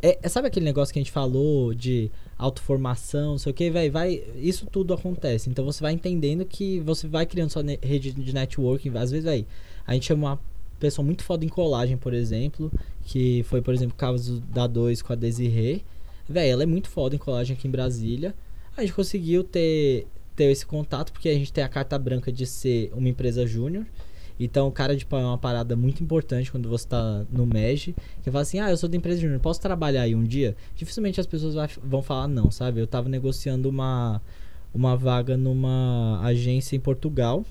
É, 0.00 0.18
é 0.22 0.28
sabe 0.28 0.46
aquele 0.46 0.64
negócio 0.64 0.92
que 0.92 0.98
a 0.98 1.02
gente 1.02 1.10
falou 1.10 1.74
de 1.74 2.10
autoformação, 2.36 3.32
não 3.32 3.38
sei 3.38 3.50
o 3.50 3.54
que, 3.54 3.68
velho? 3.68 3.90
Vai, 3.90 4.22
isso 4.36 4.66
tudo 4.66 4.94
acontece. 4.94 5.50
Então 5.50 5.64
você 5.64 5.82
vai 5.82 5.92
entendendo 5.92 6.44
que 6.44 6.78
você 6.80 7.08
vai 7.08 7.26
criando 7.26 7.50
sua 7.50 7.64
rede 7.82 8.12
de 8.12 8.32
networking. 8.32 8.96
Às 8.96 9.10
vezes, 9.10 9.24
velho, 9.24 9.44
a 9.84 9.94
gente 9.94 10.06
chama 10.06 10.28
uma 10.28 10.40
pessoa 10.78 11.04
muito 11.04 11.24
foda 11.24 11.44
em 11.44 11.48
colagem, 11.48 11.96
por 11.96 12.14
exemplo, 12.14 12.70
que 13.02 13.42
foi, 13.44 13.60
por 13.60 13.74
exemplo, 13.74 13.94
o 13.94 13.98
caso 13.98 14.40
da 14.40 14.68
2 14.68 15.02
com 15.02 15.12
a 15.12 15.16
Desirê 15.16 15.82
Véi, 16.28 16.50
ela 16.50 16.62
é 16.62 16.66
muito 16.66 16.88
foda 16.88 17.14
em 17.14 17.18
colagem 17.18 17.56
aqui 17.56 17.66
em 17.66 17.70
Brasília. 17.70 18.34
A 18.76 18.82
gente 18.82 18.92
conseguiu 18.92 19.42
ter, 19.42 20.06
ter 20.36 20.44
esse 20.44 20.66
contato 20.66 21.12
porque 21.12 21.28
a 21.28 21.34
gente 21.34 21.52
tem 21.52 21.64
a 21.64 21.68
carta 21.68 21.98
branca 21.98 22.30
de 22.30 22.46
ser 22.46 22.92
uma 22.94 23.08
empresa 23.08 23.46
júnior. 23.46 23.86
Então, 24.38 24.70
cara 24.70 24.94
de 24.94 25.04
pau 25.04 25.18
é 25.18 25.24
uma 25.24 25.38
parada 25.38 25.74
muito 25.74 26.02
importante 26.02 26.52
quando 26.52 26.68
você 26.68 26.86
tá 26.86 27.24
no 27.30 27.44
MEG. 27.44 27.94
Que 28.22 28.30
fala 28.30 28.42
assim, 28.42 28.60
ah, 28.60 28.70
eu 28.70 28.76
sou 28.76 28.88
da 28.88 28.96
empresa 28.96 29.20
júnior, 29.20 29.40
posso 29.40 29.60
trabalhar 29.60 30.02
aí 30.02 30.14
um 30.14 30.22
dia? 30.22 30.54
Dificilmente 30.76 31.18
as 31.18 31.26
pessoas 31.26 31.54
vai, 31.54 31.68
vão 31.82 32.02
falar 32.02 32.28
não, 32.28 32.50
sabe? 32.50 32.80
Eu 32.80 32.86
tava 32.86 33.08
negociando 33.08 33.68
uma, 33.68 34.22
uma 34.72 34.96
vaga 34.96 35.36
numa 35.36 36.20
agência 36.22 36.76
em 36.76 36.80
Portugal. 36.80 37.44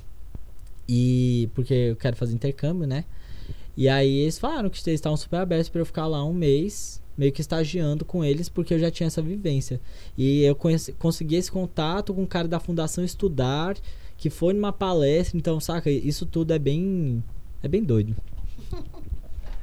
E 0.88 1.50
porque 1.54 1.74
eu 1.74 1.96
quero 1.98 2.16
fazer 2.16 2.34
intercâmbio, 2.34 2.88
né? 2.88 3.04
E 3.76 3.90
aí 3.90 4.20
eles 4.20 4.40
falaram 4.40 4.70
que 4.70 4.78
eles 4.78 5.00
estavam 5.00 5.18
super 5.18 5.38
abertos 5.38 5.68
para 5.68 5.82
eu 5.82 5.86
ficar 5.86 6.08
lá 6.08 6.24
um 6.24 6.34
mês 6.34 7.02
meio 7.18 7.32
que 7.32 7.42
estagiando 7.42 8.06
com 8.06 8.24
eles, 8.24 8.48
porque 8.48 8.74
eu 8.74 8.80
já 8.80 8.92
tinha 8.92 9.08
essa 9.08 9.22
vivência. 9.22 9.82
E 10.18 10.44
eu 10.44 10.56
conheci, 10.56 10.94
consegui 10.94 11.36
esse 11.36 11.52
contato 11.52 12.14
com 12.14 12.24
o 12.24 12.28
cara 12.28 12.48
da 12.48 12.60
Fundação 12.60 13.04
Estudar, 13.04 13.76
que 14.18 14.30
foi 14.30 14.54
numa 14.54 14.72
palestra, 14.72 15.38
então, 15.38 15.60
saca, 15.60 15.90
isso 15.90 16.26
tudo 16.26 16.54
é 16.54 16.60
bem. 16.60 17.24
é 17.64 17.68
bem 17.68 17.84
doido. 17.84 18.16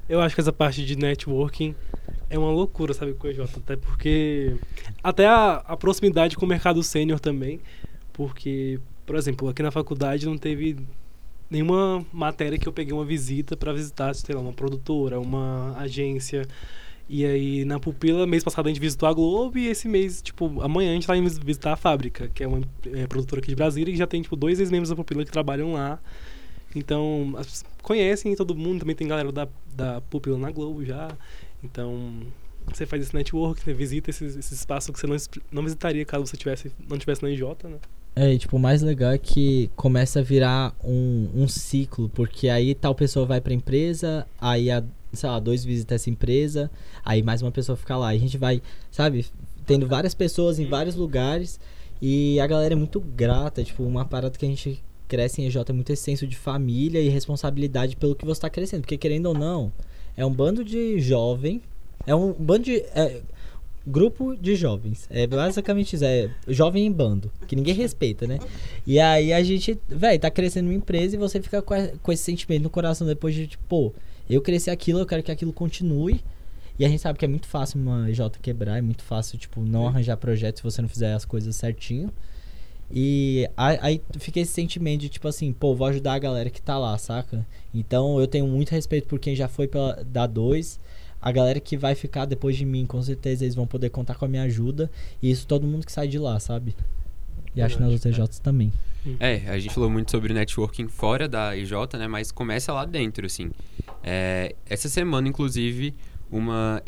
Eu 0.06 0.20
acho 0.20 0.34
que 0.34 0.40
essa 0.42 0.52
parte 0.52 0.84
de 0.84 0.96
networking 0.96 1.74
é 2.28 2.38
uma 2.38 2.50
loucura, 2.50 2.92
sabe, 2.92 3.14
com 3.14 3.26
o 3.26 3.30
EJ? 3.30 3.40
Até 3.40 3.76
porque. 3.76 4.54
Até 5.02 5.26
a, 5.26 5.54
a 5.66 5.76
proximidade 5.76 6.36
com 6.36 6.44
o 6.44 6.48
mercado 6.48 6.82
sênior 6.82 7.18
também. 7.18 7.58
Porque, 8.12 8.78
por 9.06 9.16
exemplo, 9.16 9.48
aqui 9.48 9.62
na 9.62 9.70
faculdade 9.70 10.26
não 10.26 10.36
teve 10.36 10.76
nenhuma 11.50 12.04
matéria 12.12 12.58
que 12.58 12.68
eu 12.68 12.72
peguei 12.72 12.92
uma 12.92 13.04
visita 13.04 13.56
para 13.56 13.72
visitar, 13.72 14.14
sei 14.14 14.34
lá, 14.34 14.40
uma 14.40 14.52
produtora, 14.52 15.18
uma 15.18 15.74
agência. 15.78 16.46
E 17.08 17.24
aí, 17.24 17.64
na 17.64 17.78
Pupila, 17.78 18.26
mês 18.26 18.42
passado 18.42 18.66
a 18.66 18.68
gente 18.70 18.80
visitou 18.80 19.08
a 19.08 19.12
Globo 19.12 19.58
e 19.58 19.66
esse 19.66 19.86
mês, 19.86 20.22
tipo, 20.22 20.62
amanhã 20.62 20.90
a 20.90 20.94
gente 20.94 21.06
vai 21.06 21.20
visitar 21.20 21.74
a 21.74 21.76
Fábrica, 21.76 22.28
que 22.28 22.42
é 22.42 22.48
uma 22.48 22.62
é, 22.86 23.06
produtora 23.06 23.40
aqui 23.40 23.48
de 23.48 23.56
Brasília 23.56 23.92
e 23.92 23.96
já 23.96 24.06
tem, 24.06 24.22
tipo, 24.22 24.34
dois 24.36 24.58
ex-membros 24.58 24.88
da 24.88 24.96
Pupila 24.96 25.24
que 25.24 25.30
trabalham 25.30 25.74
lá. 25.74 25.98
Então, 26.74 27.34
conhecem 27.82 28.34
todo 28.34 28.54
mundo, 28.54 28.80
também 28.80 28.96
tem 28.96 29.06
galera 29.06 29.30
da, 29.30 29.46
da 29.76 30.00
Pupila 30.00 30.38
na 30.38 30.50
Globo 30.50 30.84
já. 30.84 31.08
Então, 31.62 32.22
você 32.72 32.86
faz 32.86 33.02
esse 33.02 33.14
network, 33.14 33.62
você 33.62 33.74
visita 33.74 34.10
esse, 34.10 34.24
esse 34.24 34.54
espaço 34.54 34.92
que 34.92 34.98
você 34.98 35.06
não, 35.06 35.16
não 35.52 35.62
visitaria 35.62 36.04
caso 36.04 36.26
você 36.26 36.36
tivesse, 36.36 36.72
não 36.88 36.98
tivesse 36.98 37.22
na 37.22 37.30
IJ, 37.30 37.42
né? 37.64 37.78
É, 38.16 38.32
e, 38.32 38.38
tipo, 38.38 38.56
o 38.56 38.60
mais 38.60 38.80
legal 38.80 39.12
é 39.12 39.18
que 39.18 39.70
começa 39.74 40.20
a 40.20 40.22
virar 40.22 40.74
um, 40.84 41.28
um 41.34 41.48
ciclo, 41.48 42.08
porque 42.08 42.48
aí 42.48 42.74
tal 42.74 42.94
pessoa 42.94 43.26
vai 43.26 43.40
pra 43.40 43.52
empresa, 43.52 44.26
aí 44.40 44.70
a, 44.70 44.84
sei 45.14 45.28
lá, 45.28 45.38
dois 45.38 45.64
visitam 45.64 45.94
essa 45.94 46.10
empresa, 46.10 46.70
aí 47.04 47.22
mais 47.22 47.42
uma 47.42 47.50
pessoa 47.50 47.76
fica 47.76 47.96
lá. 47.96 48.14
E 48.14 48.18
a 48.18 48.20
gente 48.20 48.38
vai, 48.38 48.62
sabe, 48.90 49.26
tendo 49.66 49.86
várias 49.86 50.14
pessoas 50.14 50.58
em 50.58 50.66
vários 50.66 50.94
lugares 50.94 51.58
e 52.00 52.38
a 52.40 52.46
galera 52.46 52.74
é 52.74 52.76
muito 52.76 53.00
grata, 53.00 53.62
tipo, 53.62 53.82
uma 53.82 54.04
parada 54.04 54.36
que 54.36 54.44
a 54.44 54.48
gente 54.48 54.82
cresce 55.06 55.42
em 55.42 55.46
EJ 55.46 55.56
é 55.68 55.72
muito 55.72 55.92
esse 55.92 56.02
senso 56.02 56.26
de 56.26 56.36
família 56.36 57.00
e 57.00 57.08
responsabilidade 57.08 57.96
pelo 57.96 58.14
que 58.14 58.24
você 58.24 58.40
tá 58.40 58.50
crescendo, 58.50 58.82
porque 58.82 58.96
querendo 58.96 59.26
ou 59.26 59.34
não, 59.34 59.72
é 60.16 60.24
um 60.24 60.32
bando 60.32 60.64
de 60.64 60.98
jovem, 60.98 61.62
é 62.06 62.14
um 62.14 62.32
bando 62.32 62.64
de... 62.64 62.76
É, 62.94 63.22
grupo 63.86 64.34
de 64.36 64.56
jovens. 64.56 65.06
É 65.10 65.26
basicamente 65.26 65.94
isso, 65.94 66.04
é 66.04 66.30
jovem 66.48 66.86
em 66.86 66.92
bando, 66.92 67.30
que 67.46 67.54
ninguém 67.54 67.74
respeita, 67.74 68.26
né? 68.26 68.38
E 68.86 68.98
aí 68.98 69.32
a 69.32 69.42
gente, 69.42 69.78
velho, 69.88 70.18
tá 70.18 70.30
crescendo 70.30 70.68
uma 70.68 70.74
empresa 70.74 71.16
e 71.16 71.18
você 71.18 71.40
fica 71.40 71.60
com, 71.60 71.74
a, 71.74 71.88
com 72.02 72.12
esse 72.12 72.22
sentimento 72.22 72.62
no 72.62 72.70
coração 72.70 73.06
depois 73.06 73.34
de, 73.34 73.46
tipo, 73.46 73.62
pô, 73.68 73.92
eu 74.28 74.40
cresci 74.40 74.70
aquilo, 74.70 75.00
eu 75.00 75.06
quero 75.06 75.22
que 75.22 75.32
aquilo 75.32 75.52
continue. 75.52 76.22
E 76.78 76.84
a 76.84 76.88
gente 76.88 77.00
sabe 77.00 77.18
que 77.18 77.24
é 77.24 77.28
muito 77.28 77.46
fácil 77.46 77.80
uma 77.80 78.12
J 78.12 78.38
quebrar, 78.40 78.78
é 78.78 78.80
muito 78.80 79.02
fácil, 79.02 79.38
tipo, 79.38 79.60
não 79.60 79.86
arranjar 79.86 80.16
projeto 80.16 80.56
se 80.56 80.62
você 80.62 80.82
não 80.82 80.88
fizer 80.88 81.12
as 81.12 81.24
coisas 81.24 81.54
certinho. 81.54 82.12
E 82.90 83.48
aí 83.56 84.02
fica 84.18 84.40
esse 84.40 84.52
sentimento 84.52 85.02
de, 85.02 85.08
tipo 85.08 85.26
assim, 85.28 85.52
pô, 85.52 85.74
vou 85.74 85.86
ajudar 85.86 86.14
a 86.14 86.18
galera 86.18 86.50
que 86.50 86.60
tá 86.60 86.76
lá, 86.78 86.96
saca? 86.98 87.46
Então 87.72 88.20
eu 88.20 88.26
tenho 88.26 88.46
muito 88.46 88.70
respeito 88.70 89.06
por 89.08 89.18
quem 89.18 89.34
já 89.34 89.48
foi 89.48 89.68
pela, 89.68 90.04
da 90.04 90.26
2 90.26 90.78
a 91.24 91.32
galera 91.32 91.58
que 91.58 91.74
vai 91.74 91.94
ficar 91.94 92.26
depois 92.26 92.54
de 92.54 92.66
mim, 92.66 92.84
com 92.84 93.02
certeza 93.02 93.44
eles 93.44 93.54
vão 93.54 93.66
poder 93.66 93.88
contar 93.88 94.14
com 94.16 94.26
a 94.26 94.28
minha 94.28 94.42
ajuda. 94.42 94.90
E 95.22 95.30
isso 95.30 95.46
todo 95.46 95.66
mundo 95.66 95.86
que 95.86 95.90
sai 95.90 96.06
de 96.06 96.18
lá, 96.18 96.38
sabe? 96.38 96.76
E 97.54 97.62
acho 97.62 97.76
que 97.76 97.82
nas 97.82 97.92
outras 97.92 98.18
EJs 98.18 98.38
também. 98.38 98.72
É, 99.20 99.42
a 99.48 99.58
gente 99.58 99.74
falou 99.74 99.90
muito 99.90 100.10
sobre 100.10 100.32
networking 100.32 100.88
fora 100.88 101.28
da 101.28 101.56
EJ, 101.56 101.72
né? 101.98 102.08
Mas 102.08 102.32
começa 102.32 102.72
lá 102.72 102.84
dentro, 102.84 103.26
assim. 103.26 103.50
É, 104.02 104.54
essa 104.66 104.88
semana, 104.88 105.28
inclusive, 105.28 105.94
uma 106.30 106.82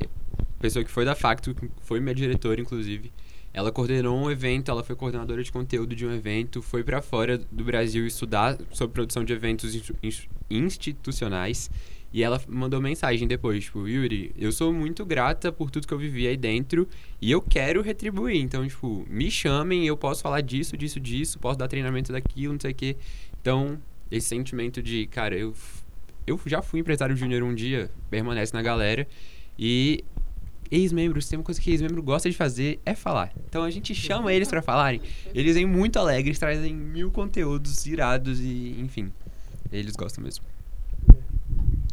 pessoa 0.58 0.84
que 0.84 0.90
foi 0.90 1.04
da 1.04 1.14
Facto, 1.14 1.54
foi 1.82 2.00
minha 2.00 2.14
diretora, 2.14 2.60
inclusive, 2.60 3.12
ela 3.52 3.70
coordenou 3.70 4.18
um 4.18 4.30
evento, 4.30 4.70
ela 4.70 4.82
foi 4.82 4.96
coordenadora 4.96 5.42
de 5.42 5.52
conteúdo 5.52 5.94
de 5.94 6.06
um 6.06 6.12
evento, 6.12 6.60
foi 6.60 6.82
para 6.82 7.00
fora 7.00 7.38
do 7.38 7.64
Brasil 7.64 8.06
estudar 8.06 8.58
sobre 8.70 8.94
produção 8.94 9.24
de 9.24 9.32
eventos 9.32 9.92
institucionais 10.50 11.70
e 12.12 12.22
ela 12.22 12.40
mandou 12.48 12.80
mensagem 12.80 13.26
depois, 13.28 13.64
tipo, 13.64 13.86
Yuri, 13.86 14.32
eu 14.38 14.50
sou 14.50 14.72
muito 14.72 15.04
grata 15.04 15.52
por 15.52 15.70
tudo 15.70 15.86
que 15.86 15.92
eu 15.92 15.98
vivi 15.98 16.26
aí 16.26 16.36
dentro 16.36 16.88
e 17.20 17.30
eu 17.30 17.42
quero 17.42 17.82
retribuir. 17.82 18.40
Então, 18.40 18.66
tipo, 18.66 19.04
me 19.08 19.30
chamem, 19.30 19.86
eu 19.86 19.96
posso 19.96 20.22
falar 20.22 20.40
disso, 20.40 20.76
disso, 20.76 20.98
disso, 20.98 21.38
posso 21.38 21.58
dar 21.58 21.68
treinamento 21.68 22.12
daquilo, 22.12 22.54
não 22.54 22.60
sei 22.60 22.72
o 22.72 22.74
quê. 22.74 22.96
Então, 23.40 23.78
esse 24.10 24.28
sentimento 24.28 24.82
de, 24.82 25.06
cara, 25.06 25.36
eu, 25.36 25.52
eu 26.26 26.40
já 26.46 26.62
fui 26.62 26.80
empresário 26.80 27.16
júnior 27.16 27.42
um 27.42 27.54
dia, 27.54 27.90
permanece 28.08 28.54
na 28.54 28.62
galera. 28.62 29.06
E 29.58 30.04
ex-membros, 30.70 31.28
tem 31.28 31.38
uma 31.38 31.44
coisa 31.44 31.60
que 31.60 31.70
ex-membro 31.70 32.02
gosta 32.02 32.30
de 32.30 32.36
fazer 32.36 32.80
é 32.84 32.94
falar. 32.94 33.32
Então 33.48 33.62
a 33.62 33.70
gente 33.70 33.94
chama 33.94 34.32
eles 34.32 34.48
para 34.48 34.62
falarem. 34.62 35.00
Eles 35.34 35.54
vêm 35.54 35.66
muito 35.66 35.98
alegres, 35.98 36.38
trazem 36.38 36.74
mil 36.74 37.10
conteúdos 37.10 37.86
irados 37.86 38.40
e, 38.40 38.76
enfim, 38.80 39.12
eles 39.70 39.94
gostam 39.94 40.24
mesmo. 40.24 40.44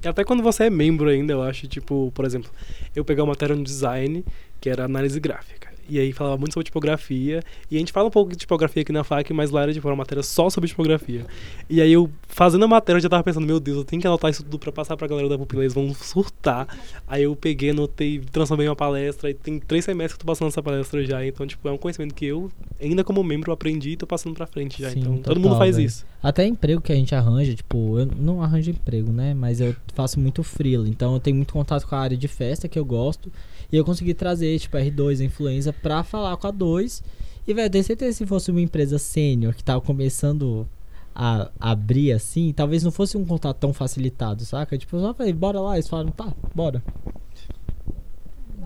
Até 0.08 0.24
quando 0.24 0.44
você 0.44 0.66
é 0.66 0.70
membro 0.70 1.10
ainda, 1.10 1.34
eu 1.34 1.42
acho, 1.42 1.68
tipo, 1.68 2.12
por 2.14 2.26
exemplo, 2.26 2.52
eu 2.96 3.04
pegar 3.04 3.24
uma 3.24 3.30
matéria 3.30 3.56
no 3.56 3.64
design, 3.64 4.24
que 4.62 4.70
era 4.70 4.86
análise 4.86 5.20
gráfica. 5.20 5.73
E 5.90 6.00
aí 6.00 6.12
falava 6.12 6.38
muito 6.38 6.54
sobre 6.54 6.66
tipografia. 6.66 7.42
E 7.70 7.76
a 7.76 7.80
gente 7.80 7.92
fala 7.92 8.08
um 8.08 8.12
pouco 8.12 8.32
de 8.32 8.38
tipografia 8.38 8.82
aqui 8.82 8.92
na 8.92 9.04
FAC, 9.04 9.34
mas 9.34 9.52
lá 9.52 9.64
era 9.64 9.74
tipo, 9.74 9.88
uma 9.88 9.96
matéria 9.96 10.24
só 10.24 10.50
sobre 10.50 10.70
tipografia. 10.70 11.26
E 11.70 11.82
aí 11.82 11.92
eu, 11.92 12.10
fazendo 12.28 12.66
a 12.66 12.68
matéria, 12.68 12.98
eu 12.98 13.04
já 13.04 13.10
tava 13.10 13.24
pensando, 13.24 13.46
meu 13.46 13.60
Deus, 13.60 13.78
eu 13.78 13.84
tenho 13.84 14.02
que 14.02 14.08
anotar 14.08 14.32
isso 14.32 14.44
tudo 14.44 14.60
pra 14.60 14.72
passar 14.72 14.96
pra 14.98 15.08
galera 15.08 15.30
da 15.30 15.38
pupila, 15.38 15.64
eles 15.64 15.74
vão 15.74 15.94
surtar. 15.94 16.68
Aí 17.08 17.24
eu 17.24 17.36
peguei, 17.36 17.72
anotei, 17.72 18.20
transformei 18.32 18.68
uma 18.68 18.76
palestra, 18.76 19.30
e 19.30 19.34
tem 19.34 19.60
três 19.60 19.86
semestres 19.86 20.18
que 20.18 20.22
eu 20.22 20.26
tô 20.26 20.32
passando 20.32 20.48
essa 20.48 20.64
palestra 20.64 21.04
já. 21.06 21.26
Então, 21.26 21.46
tipo, 21.46 21.68
é 21.68 21.72
um 21.72 21.78
conhecimento 21.78 22.14
que 22.14 22.26
eu, 22.26 22.52
ainda 22.82 23.04
como 23.04 23.24
membro, 23.24 23.52
aprendi 23.52 23.92
e 23.92 23.98
tô 23.98 24.08
passando 24.08 24.34
pra 24.34 24.48
frente 24.48 24.82
já. 24.82 24.90
Sim, 24.90 25.00
então, 25.00 25.18
total, 25.18 25.34
todo 25.34 25.44
mundo 25.44 25.58
faz 25.58 25.76
véio. 25.76 25.88
isso. 25.88 26.06
Até 26.22 26.46
emprego 26.46 26.82
que 26.82 26.92
a 26.92 26.96
gente 26.96 27.14
arranja, 27.14 27.54
tipo, 27.54 28.00
eu 28.00 28.06
não 28.06 28.42
arranjo 28.42 28.72
emprego, 28.72 29.12
né? 29.12 29.34
Mas 29.34 29.60
eu 29.60 29.76
faço 29.94 30.20
muito 30.20 30.42
freela. 30.42 30.88
Então 30.88 31.14
eu 31.14 31.20
tenho 31.20 31.36
muito 31.36 31.54
contato 31.54 31.86
com 31.86 31.96
a 31.96 32.00
área 32.00 32.16
de 32.16 32.28
festa 32.28 32.68
que 32.68 32.80
eu 32.80 32.86
gosto. 32.86 33.32
E 33.74 33.76
eu 33.76 33.84
consegui 33.84 34.14
trazer, 34.14 34.60
tipo, 34.60 34.78
R2, 34.78 35.20
a 35.20 35.24
influência, 35.24 35.74
pra 35.74 36.04
falar 36.04 36.38
com 36.38 36.46
a 36.46 36.52
2. 36.52 37.04
E, 37.48 37.54
velho, 37.56 37.72
tenho 37.72 37.84
certeza 37.84 38.12
que 38.12 38.18
se 38.18 38.26
fosse 38.28 38.52
uma 38.52 38.62
empresa 38.62 39.00
sênior 39.00 39.56
que 39.56 39.64
tava 39.64 39.82
começando 39.82 40.70
a 41.16 41.50
abrir 41.60 42.12
assim, 42.12 42.54
talvez 42.54 42.84
não 42.84 42.92
fosse 42.92 43.18
um 43.18 43.26
contato 43.26 43.58
tão 43.58 43.74
facilitado, 43.74 44.46
saca? 44.46 44.78
Tipo, 44.78 44.98
eu 44.98 45.02
só 45.02 45.14
falei, 45.16 45.34
bora 45.34 45.60
lá. 45.60 45.74
Eles 45.74 45.88
falaram, 45.88 46.12
tá, 46.12 46.32
bora. 46.54 46.84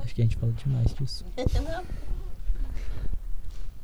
Acho 0.04 0.14
que 0.14 0.22
a 0.22 0.26
gente 0.26 0.36
falou 0.36 0.54
demais 0.56 0.94
disso. 0.94 1.24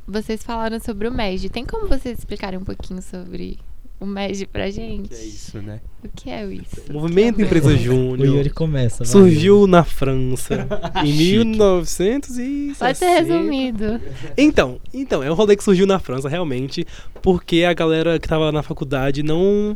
Vocês 0.05 0.43
falaram 0.43 0.77
sobre 0.81 1.07
o 1.07 1.13
MED. 1.13 1.49
Tem 1.49 1.65
como 1.65 1.87
vocês 1.87 2.19
explicarem 2.19 2.59
um 2.59 2.65
pouquinho 2.65 3.01
sobre 3.01 3.59
o 3.99 4.05
MED 4.05 4.47
pra 4.47 4.69
gente. 4.69 5.05
O 5.05 5.09
que 5.09 5.15
é 5.15 5.25
isso, 5.25 5.61
né? 5.61 5.81
O 6.03 6.09
que 6.09 6.29
é 6.29 6.45
isso? 6.45 6.81
O 6.89 6.93
Movimento 6.93 7.39
é 7.39 7.43
Empresa 7.43 7.77
Júnior. 7.77 8.19
O 8.19 8.37
Yuri 8.37 8.49
começa. 8.49 9.05
Surgiu 9.05 9.65
na 9.65 9.83
França 9.83 10.67
em 11.05 11.13
1960. 11.15 12.75
Pode 12.77 12.97
ser 12.97 13.09
resumido. 13.21 14.01
Então, 14.37 14.79
então, 14.93 15.23
é 15.23 15.31
um 15.31 15.33
rolê 15.33 15.55
que 15.55 15.63
surgiu 15.63 15.87
na 15.87 15.99
França, 15.99 16.27
realmente, 16.27 16.85
porque 17.21 17.63
a 17.63 17.73
galera 17.73 18.19
que 18.19 18.27
tava 18.27 18.51
na 18.51 18.61
faculdade 18.61 19.23
não 19.23 19.75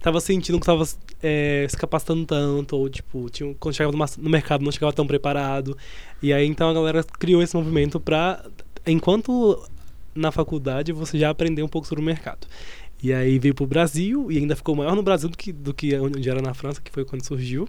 tava 0.00 0.20
sentindo 0.20 0.58
que 0.58 0.66
tava 0.66 0.84
é, 1.22 1.66
se 1.68 1.76
capacitando 1.76 2.24
tanto, 2.26 2.76
ou 2.76 2.88
tipo, 2.88 3.28
tinha, 3.30 3.54
quando 3.60 3.74
chegava 3.74 3.96
no, 3.96 4.04
no 4.18 4.30
mercado 4.30 4.64
não 4.64 4.72
chegava 4.72 4.92
tão 4.92 5.06
preparado. 5.06 5.76
E 6.22 6.32
aí 6.32 6.46
então 6.46 6.68
a 6.68 6.74
galera 6.74 7.04
criou 7.18 7.42
esse 7.42 7.56
movimento 7.56 8.00
pra. 8.00 8.44
Enquanto 8.86 9.62
na 10.14 10.32
faculdade 10.32 10.92
você 10.92 11.18
já 11.18 11.30
aprendeu 11.30 11.64
um 11.64 11.68
pouco 11.68 11.86
sobre 11.86 12.02
o 12.02 12.04
mercado. 12.04 12.46
E 13.02 13.12
aí 13.12 13.38
veio 13.38 13.54
pro 13.54 13.66
Brasil 13.66 14.30
e 14.30 14.38
ainda 14.38 14.56
ficou 14.56 14.74
maior 14.74 14.96
no 14.96 15.02
Brasil 15.02 15.28
do 15.28 15.36
que, 15.36 15.52
do 15.52 15.72
que 15.72 15.96
onde 15.96 16.28
era 16.28 16.42
na 16.42 16.52
França, 16.52 16.80
que 16.80 16.90
foi 16.90 17.04
quando 17.04 17.24
surgiu. 17.24 17.68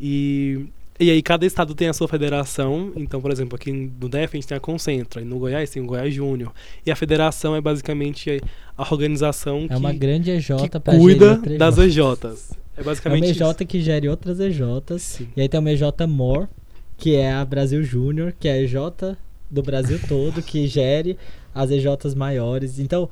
E, 0.00 0.66
e 0.98 1.10
aí 1.10 1.22
cada 1.22 1.44
estado 1.44 1.74
tem 1.74 1.88
a 1.88 1.92
sua 1.92 2.08
federação. 2.08 2.92
Então, 2.96 3.20
por 3.20 3.30
exemplo, 3.30 3.56
aqui 3.56 3.72
no 3.72 4.08
DF 4.08 4.24
a 4.32 4.36
gente 4.36 4.46
tem 4.46 4.56
a 4.56 4.60
Concentra, 4.60 5.20
e 5.20 5.24
no 5.24 5.38
Goiás 5.38 5.68
tem 5.70 5.82
o 5.82 5.86
Goiás 5.86 6.14
Júnior. 6.14 6.52
E 6.84 6.90
a 6.90 6.96
federação 6.96 7.54
é 7.54 7.60
basicamente 7.60 8.40
a 8.76 8.82
organização 8.82 9.64
é 9.64 9.68
que, 9.68 9.74
uma 9.74 9.92
grande 9.92 10.30
EJ 10.30 10.48
que 10.70 10.98
cuida 10.98 11.36
das 11.58 11.76
EJs. 11.76 12.52
É 12.76 12.82
basicamente 12.82 13.24
é 13.24 13.44
uma 13.44 13.50
EJ 13.50 13.56
isso. 13.56 13.66
que 13.66 13.80
gere 13.80 14.08
outras 14.08 14.40
EJs. 14.40 15.02
Sim. 15.02 15.28
E 15.36 15.42
aí 15.42 15.48
tem 15.48 15.60
uma 15.60 15.70
EJ 15.70 15.82
More, 16.08 16.48
que 16.96 17.16
é 17.16 17.32
a 17.32 17.44
Brasil 17.44 17.82
Júnior, 17.82 18.32
que 18.38 18.48
é 18.48 18.52
a 18.52 18.62
EJ 18.62 19.16
do 19.50 19.62
Brasil 19.62 20.00
todo, 20.08 20.42
que 20.42 20.66
gere 20.66 21.18
as 21.54 21.70
EJs 21.70 22.14
maiores. 22.14 22.78
Então, 22.78 23.08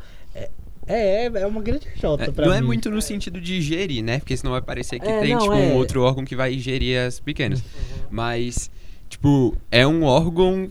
é, 0.86 1.26
é 1.26 1.46
uma 1.46 1.60
grande 1.62 1.86
J 1.96 2.22
é, 2.24 2.30
pra 2.30 2.44
Não 2.46 2.52
mim. 2.52 2.58
é 2.58 2.62
muito 2.62 2.90
no 2.90 3.00
sentido 3.00 3.40
de 3.40 3.60
gerir, 3.60 4.02
né? 4.02 4.18
Porque 4.18 4.36
senão 4.36 4.52
vai 4.52 4.62
parecer 4.62 4.98
que 4.98 5.06
É, 5.08 5.20
tem, 5.20 5.34
não, 5.34 5.40
tipo, 5.40 5.52
é. 5.54 5.56
um 5.56 5.74
outro 5.74 6.02
órgão 6.02 6.24
que 6.24 6.34
vai 6.36 6.58
gerir 6.58 6.98
as 6.98 7.20
pequenas. 7.20 7.62
Mas, 8.10 8.70
tipo, 9.08 9.56
é 9.70 9.86
um 9.86 10.02
órgão 10.04 10.70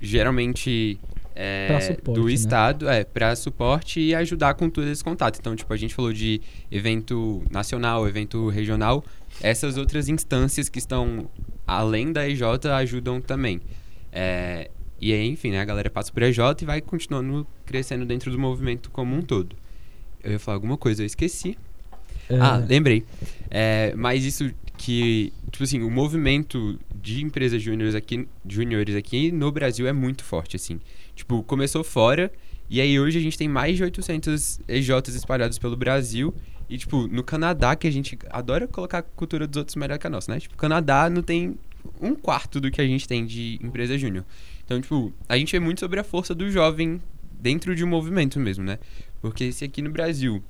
geralmente 0.00 0.98
é, 1.34 1.78
suporte, 1.80 2.20
do 2.20 2.26
né? 2.26 2.32
Estado, 2.32 2.88
é, 2.88 3.04
pra 3.04 3.36
suporte 3.36 4.00
e 4.00 4.14
ajudar 4.14 4.54
com 4.54 4.68
todo 4.70 4.88
esse 4.88 5.02
contato. 5.04 5.38
Então, 5.38 5.54
tipo, 5.54 5.72
a 5.72 5.76
gente 5.76 5.94
falou 5.94 6.12
de 6.12 6.40
evento 6.70 7.42
nacional, 7.50 8.06
evento 8.08 8.48
regional. 8.48 9.04
Essas 9.42 9.76
outras 9.76 10.08
instâncias 10.08 10.68
que 10.68 10.78
estão 10.78 11.28
além 11.66 12.12
da 12.12 12.28
EJ 12.28 12.42
ajudam 12.78 13.20
também. 13.20 13.60
É, 14.12 14.70
e 15.00 15.12
aí, 15.12 15.28
enfim, 15.28 15.50
né, 15.50 15.60
a 15.60 15.64
galera 15.64 15.90
passa 15.90 16.12
por 16.12 16.22
EJ 16.22 16.38
e 16.62 16.64
vai 16.64 16.80
continuando 16.80 17.46
crescendo 17.64 18.04
dentro 18.04 18.30
do 18.30 18.38
movimento 18.38 18.90
como 18.90 19.14
um 19.14 19.22
todo. 19.22 19.54
Eu 20.22 20.32
ia 20.32 20.38
falar 20.38 20.56
alguma 20.56 20.76
coisa, 20.76 21.02
eu 21.02 21.06
esqueci. 21.06 21.56
É, 22.28 22.38
Ah, 22.40 22.56
lembrei. 22.56 23.04
É, 23.50 23.94
mas 23.96 24.24
isso 24.24 24.50
que, 24.76 25.32
tipo 25.50 25.64
assim, 25.64 25.82
o 25.82 25.90
movimento 25.90 26.78
de 26.94 27.22
empresas 27.22 27.62
júniores 27.62 27.94
aqui, 27.94 28.26
júniores 28.46 28.94
aqui 28.96 29.30
no 29.30 29.52
Brasil 29.52 29.86
é 29.86 29.92
muito 29.92 30.24
forte, 30.24 30.56
assim. 30.56 30.80
Tipo, 31.14 31.42
começou 31.42 31.84
fora 31.84 32.30
e 32.68 32.80
aí 32.80 32.98
hoje 32.98 33.18
a 33.18 33.20
gente 33.20 33.38
tem 33.38 33.48
mais 33.48 33.76
de 33.76 33.84
800 33.84 34.60
EJs 34.68 35.14
espalhados 35.14 35.58
pelo 35.58 35.76
Brasil. 35.76 36.34
E, 36.68 36.76
tipo, 36.76 37.06
no 37.06 37.22
Canadá, 37.22 37.76
que 37.76 37.86
a 37.86 37.90
gente 37.92 38.18
adora 38.28 38.66
colocar 38.66 38.98
a 38.98 39.02
cultura 39.02 39.46
dos 39.46 39.56
outros 39.56 39.76
melhor 39.76 39.98
que 39.98 40.06
a 40.06 40.10
nossa, 40.10 40.32
né? 40.32 40.40
Tipo, 40.40 40.54
o 40.54 40.58
Canadá 40.58 41.08
não 41.08 41.22
tem 41.22 41.56
um 42.00 42.14
quarto 42.14 42.60
do 42.60 42.70
que 42.70 42.80
a 42.80 42.86
gente 42.86 43.06
tem 43.06 43.24
de 43.24 43.58
empresa 43.62 43.96
júnior. 43.96 44.24
Então, 44.66 44.80
tipo, 44.80 45.12
a 45.28 45.38
gente 45.38 45.52
vê 45.52 45.60
muito 45.60 45.80
sobre 45.80 45.98
a 45.98 46.04
força 46.04 46.34
do 46.34 46.50
jovem 46.50 47.00
dentro 47.40 47.74
de 47.74 47.84
um 47.84 47.86
movimento 47.86 48.38
mesmo, 48.40 48.64
né? 48.64 48.78
Porque 49.22 49.52
se 49.52 49.64
aqui 49.64 49.80
no 49.80 49.90
Brasil, 49.90 50.42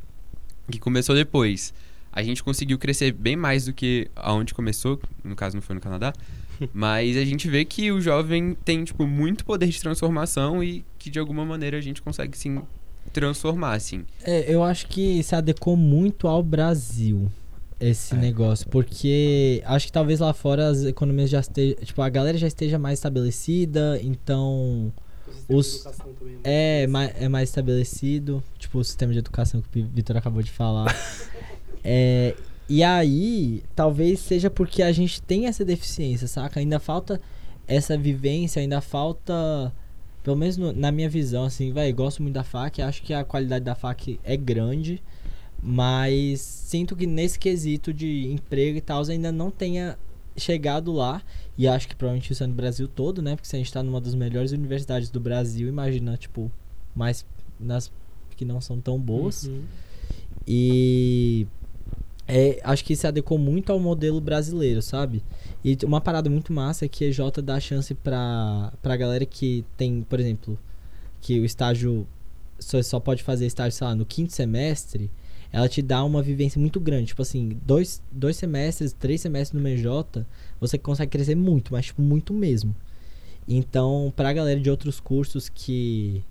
que 0.70 0.78
começou 0.78 1.14
depois, 1.14 1.74
a 2.10 2.22
gente 2.22 2.42
conseguiu 2.42 2.78
crescer 2.78 3.12
bem 3.12 3.36
mais 3.36 3.66
do 3.66 3.74
que 3.74 4.10
aonde 4.16 4.54
começou, 4.54 4.98
no 5.22 5.36
caso 5.36 5.54
não 5.54 5.62
foi 5.62 5.74
no 5.74 5.82
Canadá, 5.82 6.14
mas 6.72 7.14
a 7.18 7.24
gente 7.26 7.46
vê 7.48 7.64
que 7.66 7.92
o 7.92 8.00
jovem 8.00 8.56
tem, 8.64 8.84
tipo, 8.84 9.06
muito 9.06 9.44
poder 9.44 9.68
de 9.68 9.78
transformação 9.78 10.64
e 10.64 10.82
que 10.98 11.10
de 11.10 11.18
alguma 11.18 11.44
maneira 11.44 11.76
a 11.76 11.82
gente 11.82 12.00
consegue 12.00 12.36
sim 12.38 12.62
transformar, 13.12 13.74
assim. 13.74 14.06
É, 14.22 14.52
eu 14.52 14.62
acho 14.62 14.86
que 14.86 15.22
se 15.22 15.34
adequou 15.34 15.76
muito 15.76 16.26
ao 16.26 16.42
Brasil 16.42 17.30
esse 17.78 18.14
é. 18.14 18.18
negócio, 18.18 18.68
porque 18.68 19.62
acho 19.66 19.86
que 19.86 19.92
talvez 19.92 20.20
lá 20.20 20.32
fora 20.32 20.68
as 20.68 20.84
economias 20.84 21.28
já 21.28 21.40
estejam, 21.40 21.76
tipo, 21.84 22.00
a 22.00 22.08
galera 22.08 22.38
já 22.38 22.46
esteja 22.46 22.78
mais 22.78 22.98
estabelecida, 22.98 24.00
então 24.02 24.92
os 25.48 25.86
é, 26.42 26.82
é 26.82 26.86
mais, 26.86 27.22
é 27.22 27.28
mais 27.28 27.48
estabelecido, 27.50 28.42
tipo 28.58 28.78
o 28.78 28.84
sistema 28.84 29.12
de 29.12 29.18
educação 29.18 29.60
que 29.60 29.80
o 29.80 29.86
Vitor 29.86 30.16
acabou 30.16 30.42
de 30.42 30.50
falar. 30.50 30.94
é, 31.84 32.34
e 32.68 32.82
aí, 32.82 33.62
talvez 33.74 34.20
seja 34.20 34.50
porque 34.50 34.82
a 34.82 34.90
gente 34.90 35.20
tem 35.22 35.46
essa 35.46 35.64
deficiência, 35.64 36.26
saca? 36.26 36.58
Ainda 36.58 36.80
falta 36.80 37.20
essa 37.68 37.96
vivência, 37.96 38.60
ainda 38.60 38.80
falta 38.80 39.72
pelo 40.26 40.36
menos 40.36 40.56
no, 40.56 40.72
na 40.72 40.90
minha 40.90 41.08
visão, 41.08 41.44
assim, 41.44 41.72
vai, 41.72 41.92
gosto 41.92 42.20
muito 42.20 42.34
da 42.34 42.42
FAC, 42.42 42.82
acho 42.82 43.00
que 43.00 43.14
a 43.14 43.22
qualidade 43.22 43.64
da 43.64 43.76
FAC 43.76 44.18
é 44.24 44.36
grande, 44.36 45.00
mas 45.62 46.40
sinto 46.40 46.94
que 46.94 47.06
nesse 47.06 47.38
quesito 47.38 47.92
de 47.92 48.26
emprego 48.28 48.78
e 48.78 48.80
tal 48.80 49.02
ainda 49.08 49.32
não 49.32 49.50
tenha 49.50 49.98
chegado 50.36 50.92
lá, 50.92 51.22
e 51.56 51.66
acho 51.66 51.88
que 51.88 51.96
provavelmente 51.96 52.32
isso 52.32 52.44
é 52.44 52.46
no 52.46 52.54
Brasil 52.54 52.86
todo, 52.86 53.22
né? 53.22 53.34
Porque 53.34 53.48
se 53.48 53.56
a 53.56 53.58
gente 53.58 53.72
tá 53.72 53.82
numa 53.82 54.00
das 54.00 54.14
melhores 54.14 54.52
universidades 54.52 55.08
do 55.08 55.18
Brasil, 55.18 55.68
imagina, 55.68 56.16
tipo, 56.16 56.50
mais 56.94 57.24
nas 57.58 57.90
que 58.36 58.44
não 58.44 58.60
são 58.60 58.78
tão 58.78 58.98
boas. 58.98 59.44
Uhum. 59.44 59.62
E 60.46 61.46
é, 62.28 62.60
acho 62.64 62.84
que 62.84 62.94
se 62.94 63.06
adequou 63.06 63.38
muito 63.38 63.72
ao 63.72 63.80
modelo 63.80 64.20
brasileiro, 64.20 64.82
sabe? 64.82 65.22
E 65.64 65.76
uma 65.84 66.00
parada 66.00 66.28
muito 66.28 66.52
massa 66.52 66.84
é 66.84 66.88
que 66.88 67.04
a 67.04 67.08
EJ 67.08 67.18
dá 67.42 67.58
chance 67.58 67.94
pra, 67.94 68.72
pra 68.82 68.96
galera 68.96 69.24
que 69.24 69.64
tem, 69.76 70.02
por 70.02 70.20
exemplo, 70.20 70.58
que 71.20 71.40
o 71.40 71.44
estágio 71.44 72.06
só, 72.58 72.82
só 72.82 73.00
pode 73.00 73.22
fazer 73.22 73.46
estágio, 73.46 73.72
sei 73.72 73.86
lá, 73.86 73.94
no 73.94 74.04
quinto 74.04 74.32
semestre, 74.32 75.10
ela 75.52 75.68
te 75.68 75.80
dá 75.82 76.04
uma 76.04 76.22
vivência 76.22 76.60
muito 76.60 76.78
grande. 76.80 77.08
Tipo 77.08 77.22
assim, 77.22 77.58
dois, 77.64 78.02
dois 78.10 78.36
semestres, 78.36 78.92
três 78.92 79.20
semestres 79.20 79.60
no 79.60 79.66
MJ, 79.66 80.26
você 80.60 80.78
consegue 80.78 81.10
crescer 81.12 81.34
muito, 81.34 81.72
mas 81.72 81.86
tipo, 81.86 82.02
muito 82.02 82.32
mesmo. 82.32 82.74
Então, 83.48 84.12
pra 84.16 84.32
galera 84.32 84.58
de 84.58 84.70
outros 84.70 84.98
cursos 84.98 85.48
que, 85.48 86.22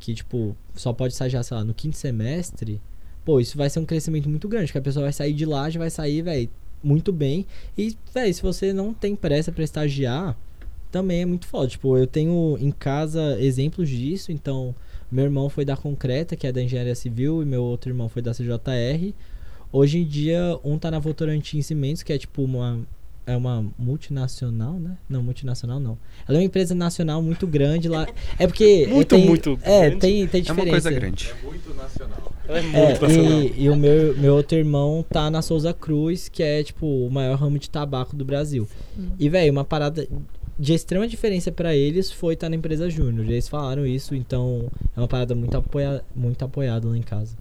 que 0.00 0.14
tipo, 0.14 0.56
só 0.74 0.92
pode 0.92 1.12
estagiar, 1.12 1.44
sei 1.44 1.56
lá, 1.56 1.64
no 1.64 1.72
quinto 1.72 1.96
semestre, 1.96 2.80
pô, 3.24 3.40
isso 3.40 3.56
vai 3.56 3.70
ser 3.70 3.78
um 3.78 3.86
crescimento 3.86 4.28
muito 4.28 4.48
grande, 4.48 4.72
que 4.72 4.78
a 4.78 4.82
pessoa 4.82 5.04
vai 5.04 5.12
sair 5.12 5.32
de 5.32 5.46
lá, 5.46 5.70
já 5.70 5.78
vai 5.78 5.90
sair, 5.90 6.22
velho, 6.22 6.50
muito 6.82 7.12
bem. 7.12 7.46
E, 7.78 7.96
velho, 8.12 8.34
se 8.34 8.42
você 8.42 8.72
não 8.72 8.92
tem 8.92 9.14
pressa 9.14 9.52
para 9.52 9.64
estagiar, 9.64 10.36
também 10.90 11.22
é 11.22 11.26
muito 11.26 11.46
foda. 11.46 11.68
Tipo, 11.68 11.96
eu 11.96 12.06
tenho 12.06 12.56
em 12.60 12.70
casa 12.70 13.40
exemplos 13.40 13.88
disso, 13.88 14.30
então, 14.30 14.74
meu 15.14 15.26
irmão 15.26 15.48
foi 15.48 15.64
da 15.64 15.76
Concreta, 15.76 16.34
que 16.34 16.44
é 16.44 16.50
da 16.50 16.60
Engenharia 16.60 16.94
Civil, 16.94 17.40
e 17.40 17.46
meu 17.46 17.62
outro 17.62 17.88
irmão 17.88 18.08
foi 18.08 18.20
da 18.20 18.32
CJR. 18.32 19.14
Hoje 19.70 19.98
em 19.98 20.04
dia, 20.04 20.58
um 20.64 20.76
tá 20.76 20.90
na 20.90 20.98
Votorantim 20.98 21.62
Cimentos, 21.62 22.02
que 22.02 22.12
é 22.12 22.18
tipo 22.18 22.42
uma 22.42 22.80
é 23.26 23.36
uma 23.36 23.64
multinacional, 23.78 24.74
né? 24.74 24.98
Não, 25.08 25.22
multinacional 25.22 25.78
não. 25.78 25.96
Ela 26.28 26.38
é 26.38 26.40
uma 26.40 26.44
empresa 26.44 26.74
nacional 26.74 27.22
muito 27.22 27.46
grande 27.46 27.88
lá. 27.88 28.06
É 28.38 28.46
porque. 28.46 28.86
muito, 28.90 29.14
tem, 29.14 29.24
muito. 29.24 29.58
É, 29.62 29.82
grande. 29.82 30.00
tem, 30.00 30.26
tem 30.26 30.42
diferença. 30.42 30.50
É 30.50 30.64
uma 30.64 30.70
coisa 30.70 30.90
grande. 30.90 31.30
É 31.30 31.46
muito 31.46 31.74
nacional. 31.74 32.32
Ela 32.46 32.58
é 32.58 32.62
muito 32.62 32.76
é, 32.76 32.88
nacional. 32.90 33.42
E, 33.42 33.62
e, 33.62 33.70
o 33.70 33.76
meu, 33.76 34.16
meu 34.18 34.34
outro 34.34 34.58
irmão 34.58 35.04
tá 35.08 35.30
na 35.30 35.40
Souza 35.40 35.72
Cruz, 35.72 36.28
que 36.28 36.42
é, 36.42 36.62
tipo, 36.62 36.86
o 36.86 37.10
maior 37.10 37.38
ramo 37.38 37.58
de 37.58 37.70
tabaco 37.70 38.14
do 38.14 38.24
Brasil. 38.24 38.68
Hum. 38.98 39.10
E, 39.18 39.28
velho, 39.28 39.52
uma 39.52 39.64
parada 39.64 40.06
de 40.58 40.72
extrema 40.72 41.06
diferença 41.06 41.50
para 41.50 41.74
eles 41.74 42.10
foi 42.10 42.34
estar 42.34 42.46
tá 42.46 42.50
na 42.50 42.56
empresa 42.56 42.88
Júnior. 42.88 43.26
Eles 43.26 43.48
falaram 43.48 43.86
isso, 43.86 44.14
então 44.14 44.70
é 44.96 45.00
uma 45.00 45.08
parada 45.08 45.34
muito, 45.34 45.56
apoia, 45.56 46.04
muito 46.14 46.44
apoiada 46.44 46.88
lá 46.88 46.96
em 46.96 47.02
casa. 47.02 47.36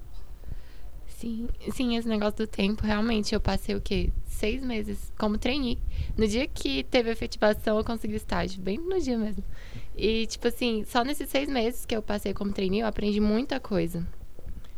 Sim, 1.23 1.47
sim, 1.71 1.95
esse 1.95 2.07
negócio 2.07 2.39
do 2.39 2.47
tempo, 2.47 2.85
realmente, 2.85 3.33
eu 3.33 3.39
passei 3.39 3.73
o 3.75 3.79
quê? 3.79 4.09
Seis 4.25 4.61
meses 4.61 5.09
como 5.17 5.37
trainee. 5.37 5.77
No 6.17 6.27
dia 6.27 6.45
que 6.47 6.83
teve 6.83 7.09
efetivação, 7.09 7.77
eu 7.77 7.83
consegui 7.85 8.15
estágio, 8.15 8.61
bem 8.61 8.77
no 8.77 8.99
dia 8.99 9.17
mesmo. 9.17 9.41
E, 9.95 10.25
tipo 10.27 10.49
assim, 10.49 10.83
só 10.85 11.01
nesses 11.01 11.29
seis 11.29 11.47
meses 11.47 11.85
que 11.85 11.95
eu 11.95 12.01
passei 12.01 12.33
como 12.33 12.51
trainee, 12.51 12.81
eu 12.81 12.87
aprendi 12.87 13.21
muita 13.21 13.57
coisa. 13.57 14.05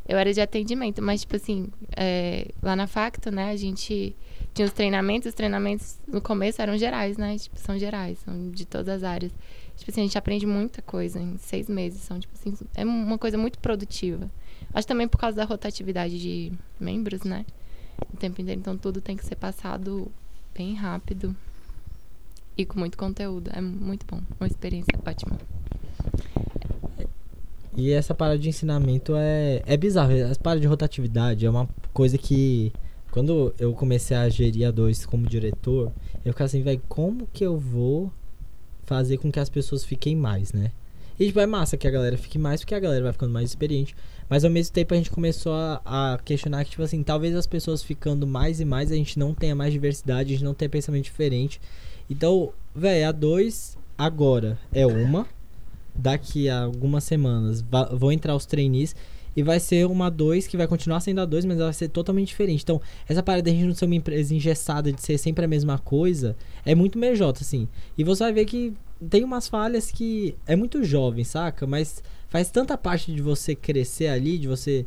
Eu 0.08 0.20
era 0.20 0.32
de 0.32 0.40
atendimento, 0.40 1.02
mas, 1.02 1.22
tipo 1.22 1.36
assim, 1.36 1.68
é, 1.98 2.50
lá 2.62 2.76
na 2.76 2.86
Facto, 2.86 3.32
né, 3.32 3.50
a 3.50 3.56
gente 3.56 4.16
tinha 4.56 4.66
os 4.66 4.72
treinamentos, 4.72 5.28
os 5.28 5.36
treinamentos 5.36 6.00
no 6.08 6.22
começo 6.22 6.62
eram 6.62 6.78
gerais, 6.78 7.18
né? 7.18 7.38
Tipo, 7.38 7.60
são 7.60 7.78
gerais, 7.78 8.18
são 8.20 8.50
de 8.52 8.66
todas 8.66 8.88
as 8.88 9.04
áreas. 9.04 9.32
Tipo 9.76 9.92
assim, 9.92 10.02
a 10.02 10.04
gente 10.06 10.18
aprende 10.18 10.46
muita 10.46 10.82
coisa 10.82 11.20
em 11.20 11.38
seis 11.38 11.68
meses. 11.68 12.02
São, 12.02 12.18
tipo 12.18 12.34
assim, 12.34 12.56
é 12.74 12.86
uma 12.86 13.18
coisa 13.18 13.38
muito 13.38 13.60
produtiva. 13.60 14.32
Acho 14.74 14.88
também 14.88 15.10
por 15.10 15.18
causa 15.18 15.36
da 15.36 15.44
rotatividade 15.44 16.18
de 16.18 16.54
membros, 16.80 17.24
né? 17.24 17.46
O 18.14 18.16
tempo 18.16 18.42
inteiro. 18.42 18.62
Então 18.62 18.78
tudo 18.78 19.02
tem 19.02 19.18
que 19.18 19.26
ser 19.26 19.36
passado 19.36 20.10
bem 20.58 20.74
rápido 20.74 21.36
e 22.58 22.66
com 22.66 22.80
muito 22.80 22.98
conteúdo. 22.98 23.52
É 23.54 23.60
muito 23.60 24.06
bom. 24.06 24.22
Uma 24.40 24.48
experiência 24.48 24.98
ótima. 25.06 25.38
E 27.76 27.92
essa 27.92 28.16
parada 28.16 28.40
de 28.40 28.48
ensinamento 28.48 29.16
é, 29.18 29.62
é 29.66 29.76
bizarro. 29.76 30.14
Essa 30.14 30.40
parada 30.40 30.62
de 30.62 30.68
rotatividade 30.68 31.46
é 31.46 31.50
uma 31.50 31.68
coisa 31.94 32.18
que. 32.18 32.72
Quando 33.16 33.56
eu 33.58 33.72
comecei 33.72 34.18
a 34.18 34.28
gerir 34.28 34.68
a 34.68 34.72
dois 34.72 35.06
como 35.06 35.26
diretor, 35.26 35.90
eu 36.26 36.34
ficava 36.34 36.48
assim, 36.48 36.62
velho, 36.62 36.82
como 36.90 37.26
que 37.32 37.46
eu 37.46 37.58
vou 37.58 38.12
fazer 38.84 39.16
com 39.20 39.32
que 39.32 39.40
as 39.40 39.48
pessoas 39.48 39.86
fiquem 39.86 40.14
mais, 40.14 40.52
né? 40.52 40.74
E 41.18 41.28
tipo, 41.28 41.40
é 41.40 41.46
massa 41.46 41.78
que 41.78 41.88
a 41.88 41.92
galera 41.92 42.18
fique 42.18 42.38
mais, 42.38 42.60
porque 42.60 42.76
a 42.76 42.80
galera 42.80 43.04
vai 43.04 43.14
ficando 43.14 43.32
mais 43.32 43.52
experiente. 43.52 43.96
Mas 44.30 44.44
ao 44.44 44.52
mesmo 44.52 44.74
tempo 44.74 44.94
a 44.94 44.98
gente 44.98 45.10
começou 45.12 45.54
a, 45.54 45.82
a, 45.86 46.18
questionar 46.26 46.66
que, 46.66 46.72
tipo 46.72 46.84
assim, 46.84 47.02
talvez 47.04 47.34
as 47.34 47.48
pessoas 47.48 47.82
ficando 47.82 48.28
mais 48.28 48.60
e 48.60 48.66
mais, 48.66 48.92
a 48.92 48.96
gente 48.96 49.18
não 49.18 49.34
tenha 49.34 49.56
mais 49.56 49.72
diversidade, 49.72 50.34
a 50.34 50.36
gente 50.36 50.44
não 50.44 50.54
tenha 50.54 50.68
pensamento 50.68 51.06
diferente. 51.06 51.62
Então, 52.10 52.52
velho, 52.76 53.08
a 53.08 53.14
2 53.14 53.78
agora 53.98 54.60
é 54.74 54.86
uma. 54.86 55.26
Daqui 55.96 56.50
a 56.50 56.64
algumas 56.64 57.06
semanas 57.06 57.64
vão 57.94 58.12
entrar 58.12 58.36
os 58.36 58.46
trainees. 58.46 58.94
E 59.36 59.44
vai 59.44 59.60
ser 59.60 59.86
uma 59.86 60.10
2 60.10 60.48
que 60.48 60.56
vai 60.56 60.68
continuar 60.68 61.00
sendo 61.02 61.22
a 61.22 61.26
2, 61.26 61.46
mas 61.46 61.58
ela 61.58 61.66
vai 61.66 61.74
ser 61.74 61.90
totalmente 61.90 62.30
diferente. 62.30 62.64
Então, 62.64 62.82
essa 63.08 63.22
parada 63.22 63.44
de 63.44 63.50
a 63.50 63.54
gente 63.54 63.68
não 63.68 63.76
ser 63.76 63.86
uma 63.86 63.96
empresa 63.96 64.34
engessada, 64.34 64.92
de 64.92 65.02
ser 65.02 65.18
sempre 65.18 65.44
a 65.44 65.48
mesma 65.48 65.78
coisa, 65.78 66.36
é 66.66 66.74
muito 66.74 66.98
MJ, 66.98 67.42
assim. 67.42 67.68
E 67.98 68.04
você 68.04 68.24
vai 68.24 68.34
ver 68.34 68.46
que 68.46 68.74
tem 69.10 69.24
umas 69.24 69.48
falhas 69.48 69.92
que 69.92 70.36
é 70.48 70.56
muito 70.56 70.84
jovem, 70.84 71.24
saca? 71.24 71.68
Mas 71.68 72.02
faz 72.30 72.50
tanta 72.50 72.78
parte 72.78 73.14
de 73.14 73.22
você 73.22 73.56
crescer 73.56 74.08
ali, 74.08 74.38
de 74.38 74.48
você, 74.48 74.86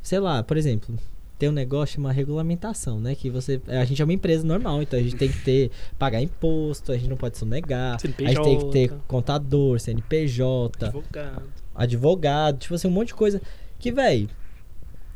sei 0.00 0.20
lá, 0.20 0.42
por 0.42 0.56
exemplo, 0.56 0.96
tem 1.38 1.48
um 1.48 1.52
negócio 1.52 2.00
uma 2.00 2.10
regulamentação, 2.12 2.98
né? 2.98 3.14
Que 3.14 3.30
você. 3.30 3.60
A 3.68 3.84
gente 3.84 4.02
é 4.02 4.04
uma 4.04 4.12
empresa 4.12 4.44
normal, 4.44 4.82
então 4.82 4.98
a 4.98 5.02
gente 5.02 5.14
tem 5.14 5.30
que 5.30 5.38
ter. 5.44 5.70
pagar 5.96 6.20
imposto, 6.20 6.90
a 6.90 6.96
gente 6.96 7.08
não 7.08 7.16
pode 7.16 7.38
sonegar. 7.38 8.00
CNPJ. 8.00 8.26
A 8.26 8.34
gente 8.34 8.44
tem 8.44 8.58
que 8.58 8.72
ter 8.72 8.92
contador, 9.06 9.78
CNPJ. 9.78 10.86
Advogado. 10.86 11.42
Advogado, 11.74 12.58
tipo 12.58 12.74
assim, 12.74 12.88
um 12.88 12.90
monte 12.90 13.08
de 13.08 13.14
coisa. 13.14 13.40
Que, 13.78 13.92
velho, 13.92 14.28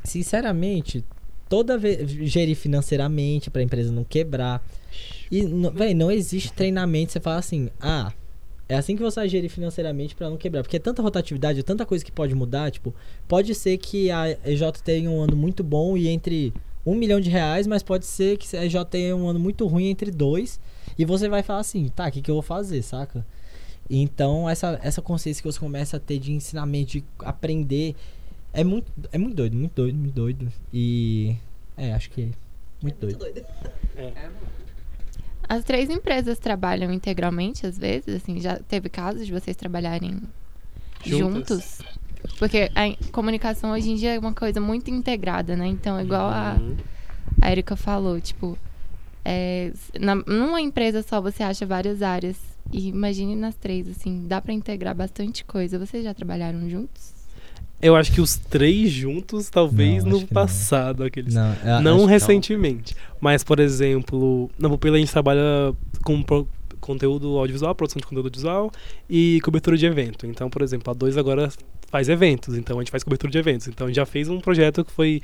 sinceramente, 0.04 1.04
toda 1.48 1.76
vez. 1.76 2.08
gerir 2.10 2.56
financeiramente 2.56 3.50
pra 3.50 3.62
empresa 3.62 3.92
não 3.92 4.04
quebrar. 4.04 4.64
E, 5.30 5.44
velho, 5.74 5.96
não 5.96 6.10
existe 6.10 6.52
treinamento. 6.52 7.12
Você 7.12 7.20
fala 7.20 7.38
assim, 7.38 7.70
ah, 7.80 8.12
é 8.68 8.76
assim 8.76 8.96
que 8.96 9.02
você 9.02 9.20
vai 9.20 9.28
gerir 9.28 9.50
financeiramente 9.50 10.14
para 10.14 10.30
não 10.30 10.36
quebrar. 10.36 10.62
Porque 10.62 10.76
é 10.76 10.80
tanta 10.80 11.02
rotatividade, 11.02 11.60
é 11.60 11.62
tanta 11.62 11.84
coisa 11.84 12.04
que 12.04 12.12
pode 12.12 12.34
mudar. 12.34 12.70
Tipo, 12.70 12.94
pode 13.28 13.54
ser 13.54 13.76
que 13.78 14.10
a 14.10 14.30
EJ 14.44 14.62
tenha 14.84 15.10
um 15.10 15.20
ano 15.20 15.36
muito 15.36 15.62
bom 15.62 15.96
e 15.96 16.08
entre 16.08 16.52
um 16.84 16.94
milhão 16.94 17.20
de 17.20 17.30
reais, 17.30 17.66
mas 17.66 17.82
pode 17.82 18.06
ser 18.06 18.36
que 18.36 18.56
a 18.56 18.64
EJ 18.64 18.84
tenha 18.90 19.16
um 19.16 19.28
ano 19.28 19.38
muito 19.38 19.66
ruim 19.66 19.88
entre 19.88 20.10
dois. 20.10 20.60
E 20.98 21.04
você 21.04 21.28
vai 21.28 21.42
falar 21.42 21.60
assim, 21.60 21.88
tá, 21.88 22.08
o 22.08 22.10
que, 22.10 22.22
que 22.22 22.30
eu 22.30 22.34
vou 22.34 22.42
fazer, 22.42 22.82
saca? 22.82 23.26
Então, 23.90 24.48
essa, 24.48 24.80
essa 24.82 25.02
consciência 25.02 25.42
que 25.42 25.52
você 25.52 25.58
começa 25.58 25.96
a 25.96 26.00
ter 26.00 26.18
de 26.18 26.32
ensinamento, 26.32 26.92
de 26.92 27.04
aprender, 27.18 27.94
é 28.52 28.64
muito, 28.64 28.90
é 29.10 29.18
muito 29.18 29.34
doido, 29.34 29.56
muito 29.56 29.74
doido, 29.74 29.96
muito 29.96 30.14
doido. 30.14 30.52
E. 30.72 31.36
É, 31.76 31.92
acho 31.94 32.10
que 32.10 32.22
é 32.22 32.24
muito, 32.24 32.36
é 32.82 32.82
muito 32.82 32.98
doido. 32.98 33.18
doido. 33.18 33.46
É. 33.96 34.12
as 35.48 35.64
três 35.64 35.88
empresas 35.90 36.38
trabalham 36.38 36.92
integralmente, 36.92 37.66
às 37.66 37.78
vezes, 37.78 38.16
assim, 38.16 38.40
já 38.40 38.58
teve 38.58 38.88
casos 38.88 39.26
de 39.26 39.32
vocês 39.32 39.56
trabalharem 39.56 40.20
juntos? 41.04 41.78
juntos? 41.78 41.82
Porque 42.38 42.70
a 42.74 43.10
comunicação 43.10 43.72
hoje 43.72 43.90
em 43.90 43.96
dia 43.96 44.14
é 44.14 44.18
uma 44.18 44.32
coisa 44.32 44.60
muito 44.60 44.90
integrada, 44.90 45.56
né? 45.56 45.66
Então, 45.66 46.00
igual 46.00 46.28
a, 46.28 46.56
uhum. 46.60 46.76
a 47.40 47.50
Erika 47.50 47.74
falou, 47.74 48.20
tipo, 48.20 48.56
é, 49.24 49.72
na, 49.98 50.14
numa 50.14 50.60
empresa 50.60 51.02
só 51.02 51.20
você 51.20 51.42
acha 51.42 51.66
várias 51.66 52.02
áreas. 52.02 52.36
E 52.72 52.88
imagine 52.88 53.34
nas 53.34 53.54
três, 53.56 53.88
assim, 53.88 54.24
dá 54.26 54.40
para 54.40 54.52
integrar 54.52 54.94
bastante 54.94 55.44
coisa. 55.44 55.78
Vocês 55.78 56.04
já 56.04 56.14
trabalharam 56.14 56.68
juntos? 56.70 57.11
Eu 57.82 57.96
acho 57.96 58.12
que 58.12 58.20
os 58.20 58.36
três 58.36 58.90
juntos, 58.90 59.50
talvez 59.50 60.04
não, 60.04 60.20
no 60.20 60.26
passado, 60.28 61.00
não. 61.00 61.06
aqueles. 61.06 61.34
Não, 61.34 61.82
não 61.82 62.04
recentemente. 62.04 62.94
Não. 62.94 63.16
Mas, 63.20 63.42
por 63.42 63.58
exemplo, 63.58 64.48
na 64.56 64.68
Pupila 64.68 64.96
a 64.96 65.00
gente 65.00 65.10
trabalha 65.10 65.74
com 66.04 66.24
conteúdo 66.80 67.38
audiovisual, 67.38 67.74
produção 67.74 68.00
de 68.00 68.06
conteúdo 68.06 68.30
visual 68.32 68.70
e 69.10 69.40
cobertura 69.42 69.76
de 69.76 69.86
evento. 69.86 70.26
Então, 70.26 70.48
por 70.48 70.62
exemplo, 70.62 70.90
a 70.90 70.94
2 70.94 71.16
agora 71.16 71.50
faz 71.88 72.08
eventos, 72.08 72.56
então 72.56 72.78
a 72.78 72.82
gente 72.82 72.90
faz 72.90 73.02
cobertura 73.02 73.30
de 73.30 73.38
eventos. 73.38 73.68
Então 73.68 73.86
a 73.86 73.90
gente 73.90 73.96
já 73.96 74.06
fez 74.06 74.28
um 74.28 74.40
projeto 74.40 74.84
que 74.84 74.90
foi 74.90 75.20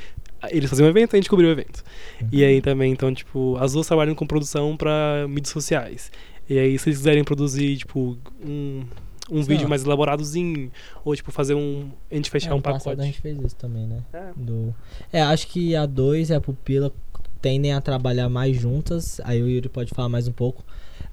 eles 0.50 0.70
faziam 0.70 0.86
um 0.86 0.90
evento, 0.90 1.14
a 1.14 1.16
gente 1.16 1.28
cobriu 1.28 1.48
o 1.48 1.52
evento. 1.52 1.82
Uhum. 2.20 2.28
E 2.30 2.44
aí 2.44 2.60
também, 2.60 2.92
então, 2.92 3.12
tipo, 3.12 3.56
as 3.58 3.72
duas 3.72 3.86
trabalham 3.86 4.14
com 4.14 4.26
produção 4.26 4.76
para 4.76 5.26
mídias 5.28 5.52
sociais. 5.52 6.12
E 6.48 6.58
aí, 6.58 6.78
se 6.78 6.88
eles 6.88 6.98
quiserem 6.98 7.24
produzir, 7.24 7.78
tipo, 7.78 8.16
um, 8.44 8.84
um 9.30 9.42
vídeo 9.42 9.68
mais 9.68 9.84
elaboradozinho, 9.84 10.70
ou 11.04 11.14
tipo, 11.14 11.30
fazer 11.30 11.54
um. 11.54 11.90
A 12.10 12.14
gente 12.14 12.30
fechar 12.30 12.50
é, 12.50 12.54
um 12.54 12.60
pacote. 12.60 13.00
a 13.00 13.04
gente 13.04 13.20
fez 13.20 13.38
isso 13.38 13.56
também, 13.56 13.86
né? 13.86 14.02
É. 14.12 14.30
Do... 14.36 14.74
é, 15.12 15.22
acho 15.22 15.46
que 15.48 15.76
a 15.76 15.86
2 15.86 16.30
e 16.30 16.34
a 16.34 16.40
Pupila 16.40 16.92
tendem 17.40 17.72
a 17.72 17.80
trabalhar 17.80 18.28
mais 18.28 18.56
juntas. 18.56 19.20
Aí 19.24 19.42
o 19.42 19.48
Yuri 19.48 19.68
pode 19.68 19.90
falar 19.94 20.08
mais 20.08 20.26
um 20.28 20.32
pouco. 20.32 20.64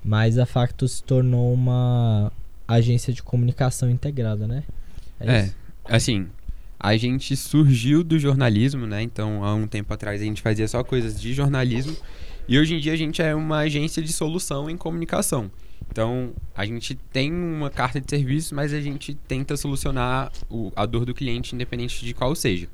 Mas 0.04 0.38
a 0.38 0.46
Facto 0.46 0.88
se 0.88 1.04
tornou 1.04 1.54
uma 1.54 2.32
agência 2.68 3.14
de 3.14 3.22
comunicação 3.22 3.90
integrada, 3.90 4.48
né? 4.48 4.64
É, 5.20 5.38
é 5.38 5.52
assim, 5.88 6.28
a 6.80 6.96
gente 6.98 7.36
surgiu 7.36 8.04
do 8.04 8.20
jornalismo, 8.20 8.86
né? 8.86 9.02
Então, 9.02 9.44
há 9.44 9.54
um 9.56 9.68
tempo 9.68 9.94
atrás 9.94 10.22
a 10.22 10.26
gente 10.26 10.42
fazia 10.42 10.68
só 10.68 10.84
coisas 10.84 11.20
de 11.20 11.34
jornalismo. 11.34 11.96
E 12.48 12.60
hoje 12.60 12.76
em 12.76 12.80
dia 12.80 12.94
a 12.94 12.96
gente 12.96 13.22
é 13.22 13.34
uma 13.34 13.60
agência 13.60 14.04
de 14.04 14.14
solução 14.14 14.70
em 14.70 14.78
comunicação. 14.78 15.50
Então, 15.90 16.34
a 16.56 16.66
gente 16.66 16.96
tem 16.96 17.32
uma 17.32 17.70
carta 17.70 18.02
de 18.02 18.10
serviço, 18.10 18.54
mas 18.54 18.74
a 18.74 18.82
gente 18.82 19.16
tenta 19.28 19.56
solucionar 19.56 20.32
o, 20.50 20.72
a 20.76 20.86
dor 20.86 21.06
do 21.06 21.14
cliente, 21.14 21.56
independente 21.56 22.04
de 22.04 22.14
qual 22.14 22.36
seja. 22.36 22.68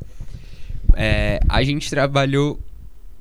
É, 0.96 1.40
a 1.48 1.64
gente 1.64 1.90
trabalhou 1.90 2.60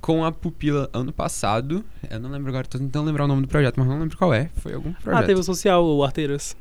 com 0.01 0.24
a 0.24 0.32
Pupila 0.32 0.88
ano 0.93 1.12
passado. 1.12 1.84
Eu 2.09 2.18
não 2.18 2.30
lembro 2.30 2.49
agora, 2.49 2.66
tô 2.66 2.78
tentando 2.78 3.07
lembrar 3.07 3.24
o 3.24 3.28
nome 3.28 3.43
do 3.43 3.49
projeto, 3.49 3.78
mas 3.78 3.86
não 3.86 4.01
lembro 4.01 4.16
qual 4.16 4.32
é. 4.32 4.51
Foi 4.57 4.72
algum 4.72 4.91
ah, 4.91 5.03
projeto. 5.03 5.22
Ah, 5.22 5.26
teve 5.26 5.41
o 5.41 5.45
social, 5.45 5.84
o 5.84 6.03
Arteiras. 6.03 6.57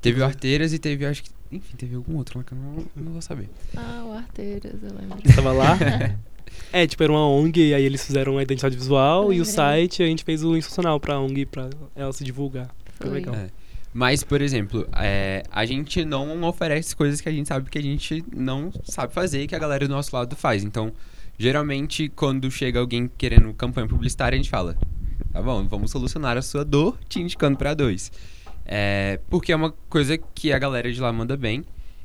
Teve 0.00 0.20
o 0.20 0.24
Arteiras 0.24 0.72
e 0.72 0.78
teve, 0.78 1.04
acho 1.04 1.22
que. 1.22 1.30
Enfim, 1.52 1.76
teve 1.76 1.96
algum 1.96 2.16
outro 2.16 2.38
lá 2.38 2.44
que 2.44 2.52
eu 2.52 2.58
não, 2.58 2.84
não 2.96 3.12
vou 3.12 3.20
saber. 3.20 3.48
Ah, 3.76 4.04
o 4.06 4.12
Arteiras, 4.12 4.82
eu 4.82 4.94
lembro. 4.94 5.18
Você 5.22 5.34
tava 5.34 5.52
lá? 5.52 5.76
é, 6.72 6.86
tipo, 6.86 7.02
era 7.02 7.12
uma 7.12 7.28
ONG, 7.28 7.68
e 7.68 7.74
aí 7.74 7.84
eles 7.84 8.04
fizeram 8.04 8.38
a 8.38 8.42
identidade 8.42 8.76
visual 8.76 9.32
e 9.32 9.40
o 9.40 9.44
site, 9.44 10.02
a 10.02 10.06
gente 10.06 10.24
fez 10.24 10.42
o 10.42 10.56
institucional 10.56 10.98
pra 11.00 11.18
ONG, 11.18 11.46
pra 11.46 11.70
ela 11.94 12.12
se 12.12 12.24
divulgar. 12.24 12.70
Foi 12.98 13.10
legal. 13.10 13.34
É. 13.34 13.48
Mas, 13.92 14.22
por 14.22 14.40
exemplo, 14.40 14.86
é, 14.92 15.42
a 15.50 15.64
gente 15.64 16.04
não 16.04 16.42
oferece 16.44 16.94
coisas 16.94 17.20
que 17.20 17.28
a 17.28 17.32
gente 17.32 17.48
sabe 17.48 17.68
que 17.68 17.78
a 17.78 17.82
gente 17.82 18.24
não 18.34 18.70
sabe 18.84 19.12
fazer 19.12 19.42
e 19.42 19.46
que 19.48 19.54
a 19.54 19.58
galera 19.58 19.86
do 19.86 19.92
nosso 19.92 20.14
lado 20.14 20.36
faz. 20.36 20.62
Então, 20.62 20.92
geralmente, 21.36 22.08
quando 22.08 22.48
chega 22.50 22.78
alguém 22.78 23.10
querendo 23.18 23.52
campanha 23.54 23.88
publicitária, 23.88 24.36
a 24.36 24.40
gente 24.40 24.50
fala: 24.50 24.76
tá 25.32 25.42
bom, 25.42 25.66
vamos 25.66 25.90
solucionar 25.90 26.36
a 26.36 26.42
sua 26.42 26.64
dor 26.64 26.96
te 27.08 27.20
indicando 27.20 27.58
para 27.58 27.74
dois. 27.74 28.12
É, 28.64 29.18
porque 29.28 29.52
é 29.52 29.56
uma 29.56 29.72
coisa 29.88 30.16
que 30.16 30.52
a 30.52 30.58
galera 30.58 30.92
de 30.92 31.00
lá 31.00 31.12
manda 31.12 31.36
bem. 31.36 31.64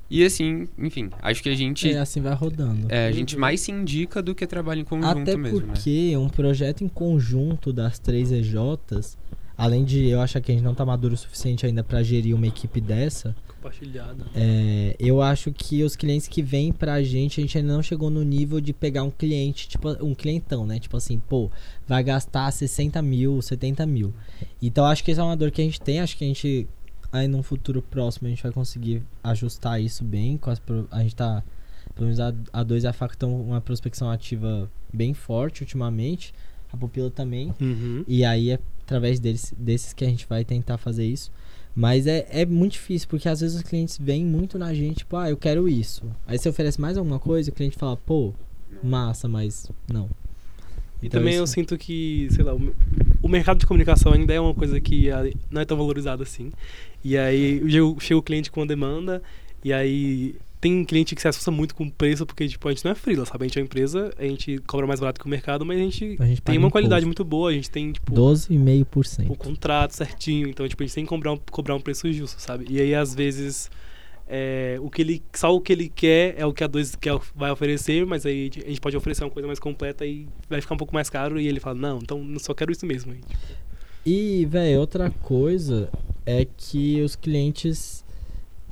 E 0.10 0.24
assim, 0.24 0.68
enfim, 0.78 1.10
acho 1.22 1.41
que 1.41 1.49
a 1.49 1.56
gente. 1.56 1.91
É, 1.91 1.99
assim 1.99 2.22
vai 2.22 2.34
rodando. 2.34 2.88
É, 2.89 3.08
a 3.08 3.12
gente 3.12 3.38
mais 3.38 3.62
se 3.62 3.72
indica 3.72 4.22
do 4.22 4.36
que 4.36 4.45
trabalha 4.45 4.82
em 4.82 4.84
conjunto 4.84 5.20
Até 5.20 5.36
mesmo. 5.36 5.62
Né? 5.62 5.74
porque 5.74 6.12
né? 6.12 6.18
um 6.18 6.30
projeto 6.30 6.84
em 6.84 6.88
conjunto 6.88 7.74
das 7.74 7.97
três 7.97 8.32
EJs 8.32 9.18
Além 9.58 9.86
de 9.86 10.08
eu 10.10 10.20
achar 10.20 10.41
que 10.41 10.51
a 10.51 10.56
gente 10.56 10.64
não 10.64 10.76
tá 10.76 10.86
maduro 10.86 11.14
o 11.14 11.18
suficiente 11.18 11.66
ainda 11.66 11.84
para 11.84 12.03
gerir 12.03 12.36
uma 12.36 12.45
equipe 12.45 12.82
dessa. 12.82 13.34
Compartilhada. 13.47 14.26
É, 14.36 14.95
eu 14.99 15.22
acho 15.22 15.51
que 15.51 15.82
os 15.82 15.95
clientes 15.95 16.28
que 16.28 16.41
vêm 16.41 16.74
pra 16.74 17.01
gente, 17.01 17.39
a 17.39 17.41
gente 17.41 17.58
ainda 17.58 17.74
não 17.74 17.82
chegou 17.82 18.10
no 18.10 18.22
nível 18.22 18.60
de 18.60 18.74
pegar 18.74 19.03
um 19.03 19.10
cliente, 19.10 19.70
tipo, 19.70 19.89
um 20.03 20.14
clientão, 20.14 20.66
né? 20.66 20.78
Tipo 20.78 20.97
assim, 20.97 21.20
pô, 21.20 21.49
vai 21.88 22.03
gastar 22.03 22.51
60 22.51 23.01
mil, 23.01 23.41
70 23.41 23.86
mil. 23.86 24.14
Então 24.62 24.86
acho 24.86 25.03
que 25.03 25.12
essa 25.12 25.22
é 25.22 25.24
uma 25.24 25.38
dor 25.38 25.51
que 25.51 25.62
a 25.62 25.66
gente 25.66 25.80
tem, 25.80 26.01
acho 26.01 26.18
que 26.18 26.26
a 26.26 26.28
gente 26.28 26.68
aí 27.16 27.28
num 27.28 27.41
futuro 27.41 27.82
próximo 27.82 28.28
a 28.28 28.30
gente 28.30 28.43
vai 28.43 28.51
conseguir 28.51 29.03
ajustar 29.24 29.82
isso 29.82 30.03
bem. 30.03 30.38
Com 30.38 30.49
as, 30.49 30.61
a 30.91 31.01
gente 31.01 31.16
tá. 31.16 31.43
Pelo 31.93 32.07
menos 32.07 32.20
a, 32.20 32.34
a 32.51 32.63
2 32.63 32.84
e 32.84 32.88
a 32.88 32.93
FAC 32.93 33.13
estão 33.13 33.39
uma 33.41 33.61
prospecção 33.61 34.09
ativa 34.09 34.70
bem 34.91 35.13
forte 35.13 35.61
ultimamente. 35.61 36.34
A 36.72 36.78
pupila 36.78 37.09
também. 37.09 37.53
Uhum. 37.61 38.03
E 38.07 38.26
aí 38.26 38.51
é 38.51 38.59
através 38.84 39.20
deles, 39.20 39.53
desses 39.57 39.93
que 39.93 40.03
a 40.03 40.07
gente 40.07 40.28
vai 40.28 40.43
tentar 40.43 40.78
fazer 40.78 41.05
isso. 41.05 41.32
Mas 41.76 42.07
é, 42.07 42.26
é 42.30 42.45
muito 42.45 42.74
difícil, 42.74 43.07
porque 43.09 43.28
às 43.28 43.41
vezes 43.41 43.57
os 43.57 43.63
clientes 43.63 43.97
vêm 43.97 44.24
muito 44.24 44.57
na 44.57 44.74
gente, 44.74 44.99
tipo, 44.99 45.18
ah, 45.18 45.30
eu 45.30 45.36
quero 45.36 45.68
isso. 45.68 46.03
Aí 46.26 46.38
você 46.38 46.47
oferece 46.47 46.80
mais 46.80 46.97
alguma 46.97 47.20
coisa, 47.20 47.49
o 47.49 47.53
cliente 47.53 47.78
fala, 47.78 47.97
pô, 47.97 48.34
massa, 48.82 49.28
mas 49.28 49.70
não. 49.91 50.09
E 51.01 51.07
então, 51.07 51.20
também 51.20 51.34
isso... 51.34 51.43
eu 51.43 51.47
sinto 51.47 51.78
que, 51.78 52.30
sei 52.32 52.45
lá, 52.45 52.55
o, 52.55 52.74
o, 53.22 53.28
mercado 53.28 53.59
de 53.59 53.66
comunicação 53.66 54.13
ainda 54.13 54.34
é 54.34 54.39
uma 54.39 54.53
coisa 54.53 54.80
que 54.80 55.09
não 55.51 55.61
é 55.61 55.66
tão 55.66 55.76
valorizado 55.76 56.24
assim. 56.24 56.51
E 57.06 57.16
aí 57.20 57.62
chega 57.99 58.18
o 58.18 58.24
cliente 58.24 58.49
com 58.49 58.62
uma 58.62 58.66
demanda, 58.66 59.22
e 59.64 59.72
aí 59.72 60.36
tem 60.60 60.84
cliente 60.84 61.14
que 61.14 61.22
se 61.22 61.28
assusta 61.28 61.51
muito 61.51 61.76
com 61.76 61.84
o 61.84 61.91
preço, 61.91 62.26
porque 62.26 62.47
tipo, 62.47 62.68
a 62.68 62.72
gente 62.72 62.84
não 62.84 62.93
é 62.93 62.95
freela, 62.95 63.24
sabe? 63.28 63.45
A 63.45 63.47
gente 63.47 63.60
é 63.60 63.62
uma 63.62 63.66
empresa, 63.66 64.12
a 64.18 64.24
gente 64.24 64.58
cobra 64.66 64.88
mais 64.88 64.99
barato 64.99 65.22
que 65.22 65.28
o 65.28 65.30
mercado, 65.30 65.64
mas 65.64 65.78
a 65.78 65.84
gente, 65.84 66.18
a 66.20 66.26
gente 66.26 66.41
tem 66.41 66.58
uma 66.58 66.72
qualidade 66.72 67.06
muito 67.06 67.24
boa, 67.24 67.51
a 67.51 67.53
gente 67.53 67.70
tem, 67.70 67.91
tipo... 67.91 68.12
12,5%. 68.12 69.30
O 69.30 69.36
contrato 69.36 69.91
certinho, 69.91 70.49
então, 70.49 70.68
tipo, 70.68 70.82
a 70.82 70.86
gente 70.88 70.95
tem 70.95 71.03
que 71.03 71.10
cobrar 71.10 71.34
um, 71.34 71.38
cobrar 71.51 71.76
um 71.76 71.80
preço 71.80 72.12
justo, 72.12 72.41
sabe? 72.41 72.66
E 72.68 72.82
aí, 72.82 72.95
às 72.95 73.14
vezes, 73.14 73.70
é, 74.28 74.80
o 74.82 74.89
que 74.89 75.03
ele, 75.03 75.22
só 75.32 75.56
o 75.56 75.62
que 75.62 75.74
ele 75.74 75.88
quer 75.88 76.34
é 76.39 76.43
o 76.47 76.53
que 76.53 76.64
a 76.64 76.68
2 76.68 76.95
quer, 76.95 77.20
vai 77.36 77.51
oferecer, 77.51 78.03
mas 78.03 78.26
aí 78.26 78.49
a 78.66 78.70
gente 78.70 78.82
pode 78.82 78.97
oferecer 78.97 79.24
uma 79.24 79.30
coisa 79.30 79.45
mais 79.45 79.60
completa 79.60 80.03
e 80.08 80.28
vai 80.49 80.60
ficar 80.60 80.74
um 80.74 80.80
pouco 80.80 80.95
mais 80.95 81.08
caro, 81.08 81.39
e 81.39 81.47
ele 81.47 81.60
fala, 81.60 81.76
não, 81.76 81.99
então 81.99 82.26
só 82.39 82.56
quero 82.56 82.72
isso 82.72 82.88
mesmo. 82.88 83.12
Aí, 83.12 83.20
tipo. 83.20 83.66
E, 84.03 84.45
velho, 84.45 84.80
outra 84.80 85.12
coisa 85.12 85.91
é 86.26 86.45
que 86.45 87.01
os 87.01 87.15
clientes 87.15 88.03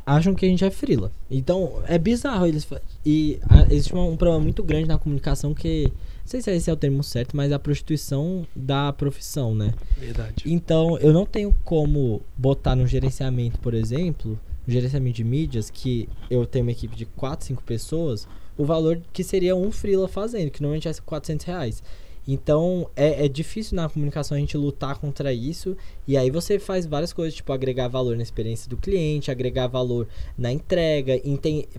acham 0.06 0.36
que 0.36 0.46
a 0.46 0.50
gente 0.50 0.66
é 0.66 0.70
frila. 0.70 1.12
Então, 1.30 1.82
é 1.88 1.98
bizarro 1.98 2.46
eles 2.46 2.68
e 3.06 3.40
a, 3.50 3.74
existe 3.74 3.96
um, 3.96 4.12
um, 4.12 4.18
problema 4.18 4.44
muito 4.44 4.64
grande 4.64 4.88
na 4.88 4.98
comunicação 4.98 5.54
que 5.54 5.86
não 5.86 6.28
sei 6.28 6.42
se 6.42 6.52
esse 6.52 6.70
é 6.70 6.74
o 6.74 6.78
termo 6.78 7.04
certo, 7.04 7.36
mas 7.36 7.52
a 7.52 7.60
prostituição 7.60 8.46
da 8.56 8.94
profissão, 8.94 9.54
né? 9.54 9.74
Verdade. 9.98 10.44
Então, 10.46 10.98
eu 11.00 11.12
não 11.12 11.26
tenho 11.26 11.54
como 11.64 12.22
botar 12.38 12.76
no 12.76 12.88
gerenciamento, 12.88 13.60
por 13.60 13.74
exemplo, 13.74 14.40
no 14.66 14.74
gerenciamento 14.74 15.18
de 15.18 15.24
mídias 15.24 15.70
que 15.70 16.08
eu 16.30 16.46
tenho 16.46 16.64
uma 16.66 16.72
equipe 16.72 16.96
de 16.96 17.06
4, 17.06 17.48
5 17.48 17.64
pessoas, 17.64 18.28
o 18.58 18.66
valor 18.66 19.02
que 19.12 19.24
seria 19.24 19.56
um 19.56 19.72
freela 19.72 20.08
fazendo, 20.08 20.50
que 20.50 20.62
normalmente 20.62 20.88
é 20.88 20.94
400 20.94 21.46
reais. 21.46 21.84
Então 22.28 22.90
é, 22.96 23.26
é 23.26 23.28
difícil 23.28 23.76
na 23.76 23.90
comunicação 23.90 24.38
a 24.38 24.40
gente 24.40 24.58
lutar 24.58 24.98
contra 24.98 25.34
isso. 25.34 25.76
E 26.08 26.18
aí 26.18 26.32
você 26.32 26.58
faz 26.58 26.86
várias 26.86 27.12
coisas, 27.12 27.34
tipo 27.34 27.52
agregar 27.52 27.88
valor 27.88 28.16
na 28.16 28.24
experiência 28.24 28.70
do 28.70 28.78
cliente, 28.78 29.30
agregar 29.30 29.68
valor 29.68 30.08
na 30.38 30.52
entrega, 30.52 31.14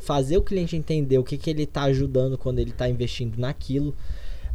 fazer 0.00 0.36
o 0.36 0.42
cliente 0.42 0.76
entender 0.76 1.18
o 1.18 1.24
que, 1.24 1.38
que 1.38 1.50
ele 1.50 1.62
está 1.62 1.84
ajudando 1.84 2.36
quando 2.36 2.58
ele 2.58 2.70
está 2.70 2.88
investindo 2.88 3.38
naquilo. 3.38 3.94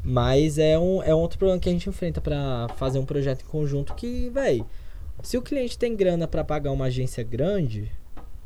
Mas 0.04 0.58
é 0.58 0.80
um, 0.80 1.04
é 1.04 1.14
um 1.14 1.20
outro 1.20 1.38
problema 1.38 1.60
que 1.60 1.68
a 1.68 1.72
gente 1.72 1.90
enfrenta 1.90 2.22
para 2.22 2.68
fazer 2.78 3.00
um 3.00 3.06
projeto 3.06 3.42
em 3.42 3.50
conjunto 3.50 3.94
que, 3.96 4.30
velho, 4.30 4.66
se 5.22 5.38
o 5.38 5.42
cliente 5.42 5.78
tem 5.78 5.96
grana 5.96 6.28
para 6.28 6.44
pagar 6.44 6.72
uma 6.72 6.86
agência 6.86 7.22
grande, 7.22 7.92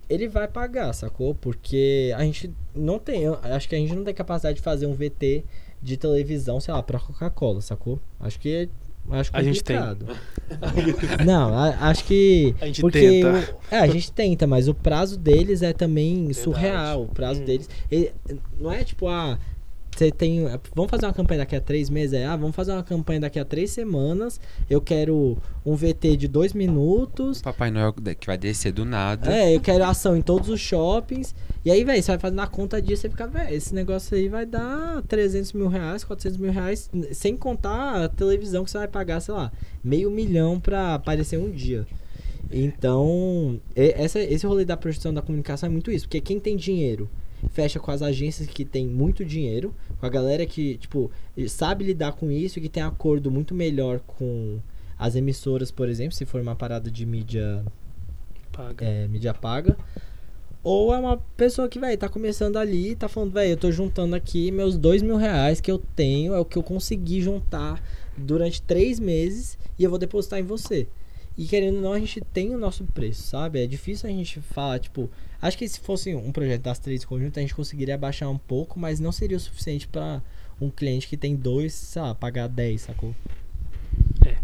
ele 0.09 0.27
vai 0.27 0.47
pagar, 0.47 0.93
sacou? 0.93 1.35
Porque 1.35 2.11
a 2.15 2.23
gente 2.23 2.51
não 2.73 2.97
tem, 2.97 3.25
acho 3.27 3.69
que 3.69 3.75
a 3.75 3.77
gente 3.77 3.93
não 3.93 4.03
tem 4.03 4.13
capacidade 4.13 4.55
de 4.57 4.63
fazer 4.63 4.87
um 4.87 4.93
VT 4.93 5.43
de 5.83 5.97
televisão, 5.97 6.59
sei 6.59 6.73
lá, 6.73 6.81
pra 6.81 6.99
Coca-Cola, 6.99 7.61
sacou? 7.61 7.99
Acho 8.19 8.39
que 8.39 8.69
acho 9.09 9.31
complicado. 9.31 10.07
A 10.61 10.67
gente 10.67 10.93
tem. 10.93 11.25
Não, 11.27 11.53
a, 11.53 11.89
acho 11.89 12.05
que. 12.05 12.55
A 12.61 12.65
gente 12.67 12.81
porque 12.81 12.99
tenta. 12.99 13.57
O, 13.71 13.75
é, 13.75 13.79
a 13.79 13.87
gente 13.87 14.11
tenta, 14.11 14.47
mas 14.47 14.67
o 14.67 14.73
prazo 14.73 15.17
deles 15.17 15.61
é 15.61 15.73
também 15.73 16.15
Verdade. 16.27 16.33
surreal. 16.35 17.03
O 17.03 17.07
prazo 17.07 17.41
hum. 17.41 17.45
deles. 17.45 17.69
Ele, 17.91 18.13
não 18.59 18.71
é 18.71 18.83
tipo, 18.83 19.07
ah, 19.09 19.37
você 19.97 20.11
tem. 20.11 20.45
Vamos 20.75 20.89
fazer 20.89 21.05
uma 21.05 21.13
campanha 21.13 21.39
daqui 21.39 21.55
a 21.55 21.61
três 21.61 21.89
meses? 21.89 22.13
É, 22.13 22.25
ah, 22.25 22.35
vamos 22.35 22.55
fazer 22.55 22.71
uma 22.71 22.83
campanha 22.83 23.21
daqui 23.21 23.39
a 23.39 23.45
três 23.45 23.71
semanas. 23.71 24.39
Eu 24.69 24.81
quero 24.81 25.37
um 25.65 25.75
VT 25.75 26.17
de 26.17 26.27
dois 26.27 26.53
minutos. 26.53 27.41
Papai 27.41 27.71
Noel 27.71 27.93
que 27.93 28.27
vai 28.27 28.37
descer 28.37 28.71
do 28.71 28.85
nada. 28.85 29.31
É, 29.33 29.55
eu 29.55 29.61
quero 29.61 29.83
ação 29.83 30.15
em 30.15 30.21
todos 30.21 30.49
os 30.49 30.59
shoppings. 30.59 31.33
E 31.65 31.71
aí, 31.71 31.83
velho, 31.83 32.01
você 32.01 32.11
vai 32.11 32.19
fazer 32.19 32.35
na 32.35 32.47
conta 32.47 32.81
disso 32.81 33.07
e 33.07 33.09
fica, 33.09 33.25
velho, 33.25 33.53
esse 33.53 33.73
negócio 33.73 34.17
aí 34.17 34.27
vai 34.27 34.45
dar 34.45 35.01
300 35.03 35.53
mil 35.53 35.67
reais, 35.67 36.03
400 36.03 36.37
mil 36.37 36.51
reais, 36.51 36.89
sem 37.13 37.37
contar 37.37 38.03
a 38.03 38.09
televisão 38.09 38.65
que 38.65 38.71
você 38.71 38.79
vai 38.79 38.87
pagar, 38.87 39.21
sei 39.21 39.33
lá, 39.33 39.51
meio 39.83 40.11
milhão 40.11 40.59
pra 40.59 40.95
aparecer 40.95 41.37
um 41.37 41.49
dia. 41.49 41.87
Então, 42.51 43.59
essa, 43.75 44.19
esse 44.19 44.45
rolê 44.45 44.65
da 44.65 44.75
prostituição 44.75 45.13
da 45.13 45.21
comunicação 45.21 45.67
é 45.67 45.71
muito 45.71 45.89
isso, 45.89 46.05
porque 46.05 46.19
quem 46.19 46.39
tem 46.39 46.57
dinheiro 46.57 47.09
fecha 47.51 47.79
com 47.79 47.91
as 47.91 48.01
agências 48.01 48.47
que 48.47 48.65
tem 48.65 48.87
muito 48.87 49.23
dinheiro, 49.25 49.73
com 49.99 50.05
a 50.05 50.09
galera 50.09 50.45
que, 50.45 50.77
tipo, 50.77 51.11
sabe 51.47 51.85
lidar 51.85 52.13
com 52.13 52.31
isso, 52.31 52.61
que 52.61 52.69
tem 52.69 52.83
acordo 52.83 53.29
muito 53.29 53.53
melhor 53.53 53.99
com 53.99 54.59
as 54.97 55.15
emissoras, 55.15 55.71
por 55.71 55.89
exemplo, 55.89 56.13
se 56.13 56.25
for 56.25 56.41
uma 56.41 56.55
parada 56.55 56.89
de 56.89 57.05
mídia 57.05 57.63
paga. 58.51 58.85
É, 58.85 59.07
mídia 59.07 59.33
paga. 59.33 59.77
Ou 60.63 60.93
é 60.93 60.97
uma 60.97 61.17
pessoa 61.35 61.67
que, 61.67 61.77
velho, 61.77 61.97
tá 61.97 62.07
começando 62.07 62.55
ali 62.55 62.95
tá 62.95 63.09
falando, 63.09 63.33
velho, 63.33 63.51
eu 63.51 63.57
tô 63.57 63.69
juntando 63.69 64.15
aqui 64.15 64.49
meus 64.49 64.77
dois 64.77 65.01
mil 65.01 65.17
reais 65.17 65.59
que 65.59 65.69
eu 65.69 65.77
tenho, 65.77 66.33
é 66.33 66.39
o 66.39 66.45
que 66.45 66.57
eu 66.57 66.63
consegui 66.63 67.21
juntar 67.21 67.83
durante 68.15 68.61
três 68.61 68.99
meses 68.99 69.57
e 69.77 69.83
eu 69.83 69.89
vou 69.89 69.99
depositar 69.99 70.39
em 70.39 70.43
você. 70.43 70.87
E 71.37 71.45
querendo 71.45 71.77
ou 71.77 71.81
não, 71.81 71.93
a 71.93 71.99
gente 71.99 72.21
tem 72.21 72.53
o 72.53 72.57
nosso 72.57 72.83
preço, 72.85 73.23
sabe? 73.23 73.63
É 73.63 73.67
difícil 73.67 74.07
a 74.07 74.13
gente 74.13 74.39
falar, 74.39 74.79
tipo, 74.79 75.09
acho 75.41 75.57
que 75.57 75.67
se 75.67 75.79
fosse 75.79 76.13
um 76.13 76.31
projeto 76.31 76.61
das 76.61 76.77
três 76.77 77.03
conjuntas, 77.03 77.39
a 77.39 77.41
gente 77.41 77.55
conseguiria 77.55 77.95
abaixar 77.95 78.29
um 78.29 78.37
pouco, 78.37 78.79
mas 78.79 78.99
não 78.99 79.11
seria 79.11 79.37
o 79.37 79.39
suficiente 79.39 79.87
para 79.87 80.21
um 80.61 80.69
cliente 80.69 81.07
que 81.07 81.17
tem 81.17 81.35
dois, 81.35 81.73
sei 81.73 82.01
lá, 82.01 82.13
pagar 82.13 82.47
10, 82.47 82.81
sacou? 82.81 83.15
É. 84.25 84.37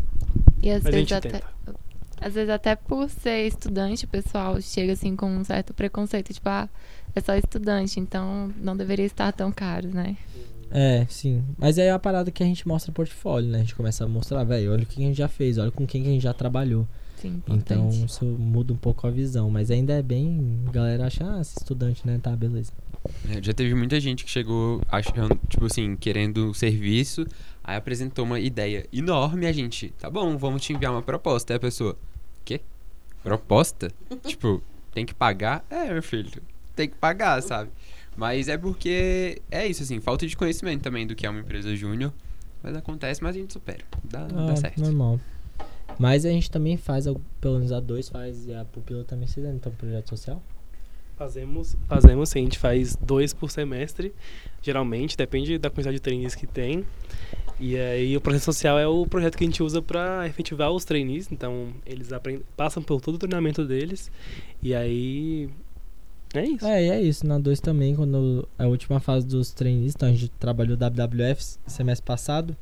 E 0.61 0.71
às 0.71 0.83
vezes 0.83 1.11
até. 1.11 1.29
Tenta. 1.29 1.59
Às 2.21 2.33
vezes 2.33 2.49
até 2.49 2.75
por 2.75 3.09
ser 3.09 3.47
estudante, 3.47 4.03
o 4.03 4.07
pessoal 4.07 4.59
chega 4.61 4.91
assim 4.91 5.15
com 5.15 5.27
um 5.27 5.43
certo 5.43 5.73
preconceito, 5.73 6.33
tipo, 6.33 6.49
ah, 6.49 6.67
é 7.15 7.21
só 7.21 7.33
estudante, 7.35 7.97
então 7.99 8.53
não 8.57 8.75
deveria 8.75 9.05
estar 9.05 9.31
tão 9.31 9.51
caro, 9.53 9.87
né? 9.87 10.17
É, 10.71 11.05
sim. 11.09 11.43
Mas 11.57 11.77
é 11.77 11.91
a 11.91 11.99
parada 11.99 12.31
que 12.31 12.43
a 12.43 12.45
gente 12.45 12.67
mostra 12.67 12.91
portfólio, 12.91 13.49
né? 13.49 13.59
A 13.59 13.61
gente 13.61 13.75
começa 13.75 14.03
a 14.03 14.07
mostrar, 14.07 14.43
velho, 14.43 14.71
olha 14.71 14.83
o 14.83 14.85
que 14.85 15.03
a 15.03 15.07
gente 15.07 15.17
já 15.17 15.27
fez, 15.27 15.57
olha 15.57 15.71
com 15.71 15.85
quem 15.85 16.03
que 16.03 16.09
a 16.09 16.11
gente 16.11 16.23
já 16.23 16.33
trabalhou. 16.33 16.87
Sim, 17.17 17.43
então 17.49 17.89
isso 17.89 18.23
muda 18.23 18.71
um 18.71 18.77
pouco 18.77 19.05
a 19.05 19.11
visão. 19.11 19.49
Mas 19.49 19.69
ainda 19.69 19.93
é 19.93 20.01
bem. 20.01 20.61
A 20.67 20.71
galera 20.71 21.07
acha, 21.07 21.25
ah, 21.29 21.41
esse 21.41 21.57
estudante, 21.57 22.05
né? 22.05 22.17
Tá, 22.21 22.33
beleza. 22.35 22.71
É, 23.29 23.41
já 23.41 23.53
teve 23.53 23.73
muita 23.75 23.99
gente 23.99 24.23
que 24.23 24.31
chegou 24.31 24.81
achando, 24.89 25.39
tipo 25.47 25.65
assim, 25.65 25.95
querendo 25.95 26.53
serviço, 26.53 27.25
aí 27.63 27.75
apresentou 27.75 28.25
uma 28.25 28.39
ideia 28.39 28.85
enorme 28.91 29.45
a 29.47 29.51
gente, 29.51 29.89
tá 29.99 30.09
bom, 30.09 30.37
vamos 30.37 30.61
te 30.61 30.73
enviar 30.73 30.91
uma 30.91 31.01
proposta. 31.01 31.53
Aí 31.53 31.57
a 31.57 31.59
pessoa, 31.59 31.97
quê? 32.43 32.61
Proposta? 33.23 33.91
tipo, 34.25 34.61
tem 34.93 35.05
que 35.05 35.13
pagar? 35.13 35.65
É, 35.69 35.91
meu 35.91 36.03
filho, 36.03 36.29
tem 36.75 36.89
que 36.89 36.95
pagar, 36.95 37.41
sabe? 37.41 37.69
Mas 38.19 38.49
é 38.49 38.57
porque 38.57 39.41
é 39.49 39.65
isso, 39.65 39.81
assim, 39.81 40.01
falta 40.01 40.27
de 40.27 40.35
conhecimento 40.35 40.81
também 40.81 41.07
do 41.07 41.15
que 41.15 41.25
é 41.25 41.29
uma 41.29 41.39
empresa 41.39 41.73
júnior. 41.73 42.13
Mas 42.61 42.75
acontece, 42.75 43.23
mas 43.23 43.33
a 43.33 43.39
gente 43.39 43.53
supera. 43.53 43.85
Dá, 44.03 44.23
ah, 44.23 44.47
dá 44.47 44.57
certo. 44.57 44.81
Normal. 44.81 45.21
Mas 45.97 46.25
a 46.25 46.29
gente 46.29 46.51
também 46.51 46.75
faz, 46.75 47.05
pelo 47.39 47.55
menos 47.55 47.71
a 47.71 47.79
dois 47.79 48.09
faz, 48.09 48.45
e 48.45 48.53
a 48.53 48.65
pupila 48.65 49.05
também 49.05 49.25
se 49.25 49.39
então 49.39 49.71
projeto 49.71 50.09
social? 50.09 50.43
Fazemos, 51.15 51.77
fazemos 51.87 52.29
sim, 52.29 52.39
a 52.39 52.43
gente 52.43 52.59
faz 52.59 52.93
dois 52.97 53.33
por 53.33 53.49
semestre, 53.49 54.13
geralmente, 54.61 55.15
depende 55.15 55.57
da 55.57 55.69
quantidade 55.69 55.95
de 55.95 56.01
trainees 56.01 56.35
que 56.35 56.45
tem. 56.45 56.83
E 57.57 57.77
aí 57.77 58.17
o 58.17 58.21
projeto 58.21 58.43
social 58.43 58.77
é 58.77 58.87
o 58.87 59.05
projeto 59.07 59.37
que 59.37 59.45
a 59.45 59.47
gente 59.47 59.63
usa 59.63 59.81
para 59.81 60.27
efetivar 60.27 60.71
os 60.71 60.83
trainees, 60.83 61.31
então 61.31 61.69
eles 61.85 62.11
aprendem, 62.11 62.43
passam 62.57 62.83
por 62.83 62.99
todo 62.99 63.15
o 63.15 63.17
treinamento 63.17 63.65
deles, 63.65 64.11
e 64.61 64.75
aí 64.75 65.49
é 66.33 66.45
isso. 66.45 66.65
É, 66.65 66.87
é 66.87 67.01
isso. 67.01 67.25
Na 67.25 67.39
2 67.39 67.59
também, 67.59 67.95
quando 67.95 68.47
a 68.57 68.67
última 68.67 68.99
fase 68.99 69.25
dos 69.25 69.51
trainees, 69.51 69.93
então 69.95 70.09
a 70.09 70.11
gente 70.11 70.29
trabalhou 70.39 70.77
WWF 70.77 71.57
semestre 71.65 72.05
passado. 72.05 72.55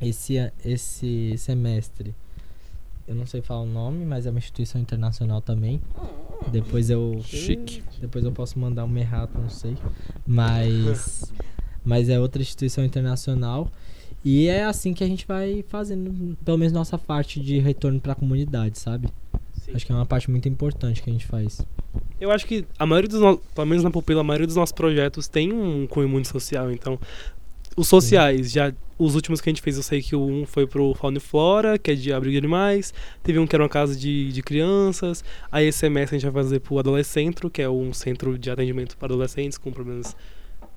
Esse, 0.00 0.52
esse 0.64 1.34
semestre, 1.38 2.14
eu 3.06 3.14
não 3.14 3.26
sei 3.26 3.40
falar 3.40 3.62
o 3.62 3.66
nome, 3.66 4.04
mas 4.04 4.26
é 4.26 4.30
uma 4.30 4.38
instituição 4.38 4.80
internacional 4.80 5.40
também. 5.40 5.80
Depois 6.50 6.90
eu. 6.90 7.20
Chique. 7.24 7.82
Depois 8.00 8.24
eu 8.24 8.32
posso 8.32 8.58
mandar 8.58 8.84
um 8.84 8.98
errado, 8.98 9.30
não 9.34 9.48
sei. 9.48 9.76
Mas. 10.26 11.32
mas 11.84 12.08
é 12.08 12.18
outra 12.18 12.42
instituição 12.42 12.84
internacional. 12.84 13.70
E 14.24 14.46
é 14.46 14.64
assim 14.64 14.94
que 14.94 15.02
a 15.02 15.06
gente 15.06 15.26
vai 15.26 15.64
fazendo, 15.68 16.36
pelo 16.44 16.56
menos 16.56 16.72
nossa 16.72 16.96
parte 16.96 17.40
de 17.40 17.58
retorno 17.58 18.00
para 18.00 18.12
a 18.12 18.14
comunidade, 18.14 18.78
sabe? 18.78 19.08
Sim. 19.54 19.72
Acho 19.74 19.84
que 19.84 19.90
é 19.90 19.94
uma 19.94 20.06
parte 20.06 20.30
muito 20.30 20.48
importante 20.48 21.02
que 21.02 21.10
a 21.10 21.12
gente 21.12 21.26
faz. 21.26 21.60
Eu 22.20 22.30
acho 22.30 22.46
que 22.46 22.64
a 22.78 22.86
maioria 22.86 23.08
dos 23.08 23.20
nossos, 23.20 23.40
pelo 23.54 23.66
menos 23.66 23.82
na 23.82 23.90
Pupila, 23.90 24.20
a 24.20 24.24
maioria 24.24 24.46
dos 24.46 24.56
nossos 24.56 24.72
projetos 24.72 25.28
tem 25.28 25.52
um 25.52 25.86
cunho 25.86 26.08
muito 26.08 26.28
social, 26.28 26.70
então 26.70 26.98
os 27.76 27.88
sociais, 27.88 28.48
Sim. 28.48 28.52
já 28.54 28.72
os 28.98 29.14
últimos 29.14 29.40
que 29.40 29.48
a 29.48 29.52
gente 29.52 29.62
fez, 29.62 29.76
eu 29.76 29.82
sei 29.82 30.02
que 30.02 30.14
um 30.14 30.46
foi 30.46 30.66
pro 30.66 30.94
Fauna 30.94 31.16
e 31.16 31.20
Flora, 31.20 31.78
que 31.78 31.90
é 31.90 31.94
de 31.94 32.12
abrigo 32.12 32.32
de 32.32 32.38
animais, 32.38 32.94
teve 33.22 33.38
um 33.38 33.46
que 33.46 33.56
era 33.56 33.62
uma 33.62 33.68
casa 33.68 33.96
de, 33.96 34.30
de 34.30 34.42
crianças, 34.42 35.24
aí 35.50 35.66
esse 35.66 35.78
semestre 35.78 36.16
a 36.16 36.18
gente 36.18 36.30
vai 36.30 36.42
fazer 36.42 36.60
pro 36.60 36.78
Adolescentro, 36.78 37.50
que 37.50 37.60
é 37.62 37.68
um 37.68 37.92
centro 37.92 38.38
de 38.38 38.50
atendimento 38.50 38.96
para 38.96 39.06
adolescentes 39.06 39.58
com 39.58 39.72
problemas 39.72 40.14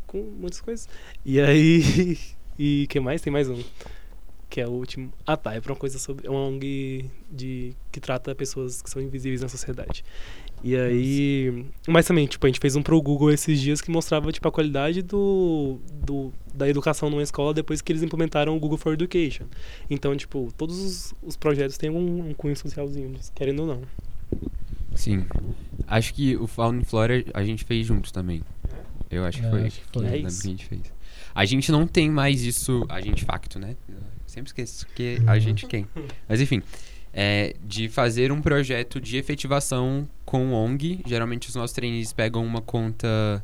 com 0.07 0.21
muitas 0.39 0.61
coisas. 0.61 0.87
E 1.23 1.39
aí 1.39 2.17
e 2.57 2.87
que 2.87 2.99
mais? 2.99 3.21
Tem 3.21 3.31
mais 3.31 3.49
um 3.49 3.61
que 4.55 4.61
é 4.61 4.67
o 4.67 4.71
último. 4.71 5.11
Ah, 5.27 5.35
tá. 5.35 5.53
É 5.53 5.59
pra 5.59 5.73
uma 5.73 5.77
coisa 5.77 5.99
sobre. 5.99 6.25
É 6.25 6.29
uma 6.29 6.39
ONG 6.39 7.09
de, 7.29 7.73
que 7.91 7.99
trata 7.99 8.33
pessoas 8.33 8.81
que 8.81 8.89
são 8.89 9.01
invisíveis 9.01 9.41
na 9.41 9.49
sociedade. 9.49 10.05
E 10.65 10.75
aí. 10.75 11.63
Mas 11.87 12.07
também, 12.07 12.25
tipo, 12.25 12.43
a 12.43 12.49
gente 12.49 12.59
fez 12.59 12.75
um 12.75 12.81
pro 12.81 12.99
Google 12.99 13.31
esses 13.31 13.61
dias 13.61 13.81
que 13.81 13.91
mostrava, 13.91 14.31
tipo, 14.31 14.47
a 14.47 14.51
qualidade 14.51 15.03
do, 15.03 15.79
do, 16.03 16.33
da 16.55 16.67
educação 16.67 17.07
numa 17.07 17.21
escola 17.21 17.53
depois 17.53 17.81
que 17.83 17.91
eles 17.91 18.01
implementaram 18.01 18.57
o 18.57 18.59
Google 18.59 18.79
for 18.79 18.93
Education. 18.93 19.45
Então, 19.87 20.17
tipo, 20.17 20.51
todos 20.57 20.79
os, 20.79 21.13
os 21.21 21.37
projetos 21.37 21.77
têm 21.77 21.91
um, 21.91 22.29
um 22.29 22.33
cunho 22.33 22.57
socialzinho, 22.57 23.13
querendo 23.35 23.59
ou 23.59 23.67
não. 23.67 23.81
Sim. 24.95 25.23
Acho 25.87 26.11
que 26.15 26.35
o 26.35 26.47
Fauna 26.47 26.83
Flora 26.83 27.23
a 27.31 27.43
gente 27.43 27.63
fez 27.63 27.85
juntos 27.85 28.11
também. 28.11 28.41
Eu 29.11 29.23
acho 29.23 29.41
que 29.41 29.45
é, 29.45 29.49
foi. 29.51 29.61
Acho 29.67 29.81
que 29.81 29.99
foi. 29.99 30.07
É 30.07 30.17
isso. 30.17 30.41
que 30.41 30.47
a 30.47 30.49
gente 30.49 30.65
fez. 30.65 30.81
A 31.35 31.45
gente 31.45 31.71
não 31.71 31.85
tem 31.85 32.09
mais 32.09 32.41
isso. 32.41 32.83
A 32.89 32.99
gente 33.01 33.23
facto, 33.23 33.59
né? 33.59 33.75
Eu 33.87 33.97
sempre 34.25 34.49
esqueço 34.49 34.87
que 34.95 35.21
a 35.27 35.37
gente 35.37 35.67
quem. 35.67 35.85
Mas 36.27 36.41
enfim 36.41 36.63
é, 37.17 37.55
de 37.63 37.87
fazer 37.87 38.29
um 38.29 38.41
projeto 38.41 38.99
de 38.99 39.15
efetivação 39.15 40.05
com 40.25 40.51
ONG. 40.51 40.99
Geralmente 41.05 41.47
os 41.47 41.55
nossos 41.55 41.73
trainees 41.73 42.11
pegam 42.11 42.45
uma 42.45 42.61
conta, 42.61 43.41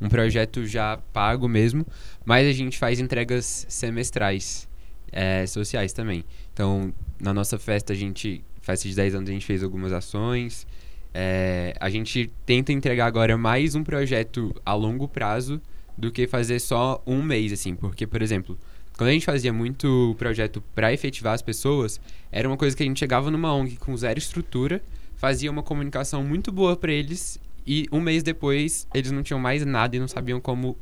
um 0.00 0.08
projeto 0.08 0.64
já 0.64 0.98
pago 1.12 1.48
mesmo, 1.48 1.84
mas 2.24 2.46
a 2.46 2.52
gente 2.52 2.78
faz 2.78 3.00
entregas 3.00 3.66
semestrais 3.68 4.68
é, 5.10 5.44
sociais 5.46 5.92
também. 5.92 6.24
Então, 6.54 6.94
na 7.20 7.34
nossa 7.34 7.58
festa, 7.58 7.92
a 7.92 7.96
gente, 7.96 8.44
festa 8.62 8.88
de 8.88 8.94
10 8.94 9.16
anos, 9.16 9.28
a 9.28 9.32
gente 9.32 9.46
fez 9.46 9.64
algumas 9.64 9.92
ações. 9.92 10.64
É, 11.12 11.74
a 11.80 11.90
gente 11.90 12.30
tenta 12.46 12.72
entregar 12.72 13.06
agora 13.06 13.36
mais 13.36 13.74
um 13.74 13.82
projeto 13.82 14.54
a 14.64 14.74
longo 14.74 15.08
prazo 15.08 15.60
do 15.96 16.12
que 16.12 16.28
fazer 16.28 16.60
só 16.60 17.02
um 17.04 17.20
mês, 17.20 17.52
assim. 17.52 17.74
Porque, 17.74 18.06
por 18.06 18.22
exemplo, 18.22 18.56
quando 18.98 19.10
a 19.10 19.12
gente 19.12 19.26
fazia 19.26 19.52
muito 19.52 20.16
projeto 20.18 20.60
para 20.74 20.92
efetivar 20.92 21.32
as 21.32 21.40
pessoas, 21.40 22.00
era 22.32 22.48
uma 22.48 22.56
coisa 22.56 22.76
que 22.76 22.82
a 22.82 22.86
gente 22.86 22.98
chegava 22.98 23.30
numa 23.30 23.54
ONG 23.54 23.76
com 23.76 23.96
zero 23.96 24.18
estrutura, 24.18 24.82
fazia 25.14 25.48
uma 25.48 25.62
comunicação 25.62 26.24
muito 26.24 26.50
boa 26.50 26.76
para 26.76 26.90
eles 26.90 27.38
e 27.64 27.86
um 27.92 28.00
mês 28.00 28.24
depois 28.24 28.88
eles 28.92 29.12
não 29.12 29.22
tinham 29.22 29.38
mais 29.38 29.64
nada 29.64 29.94
e 29.94 30.00
não 30.00 30.08
sabiam 30.08 30.40
como, 30.40 30.76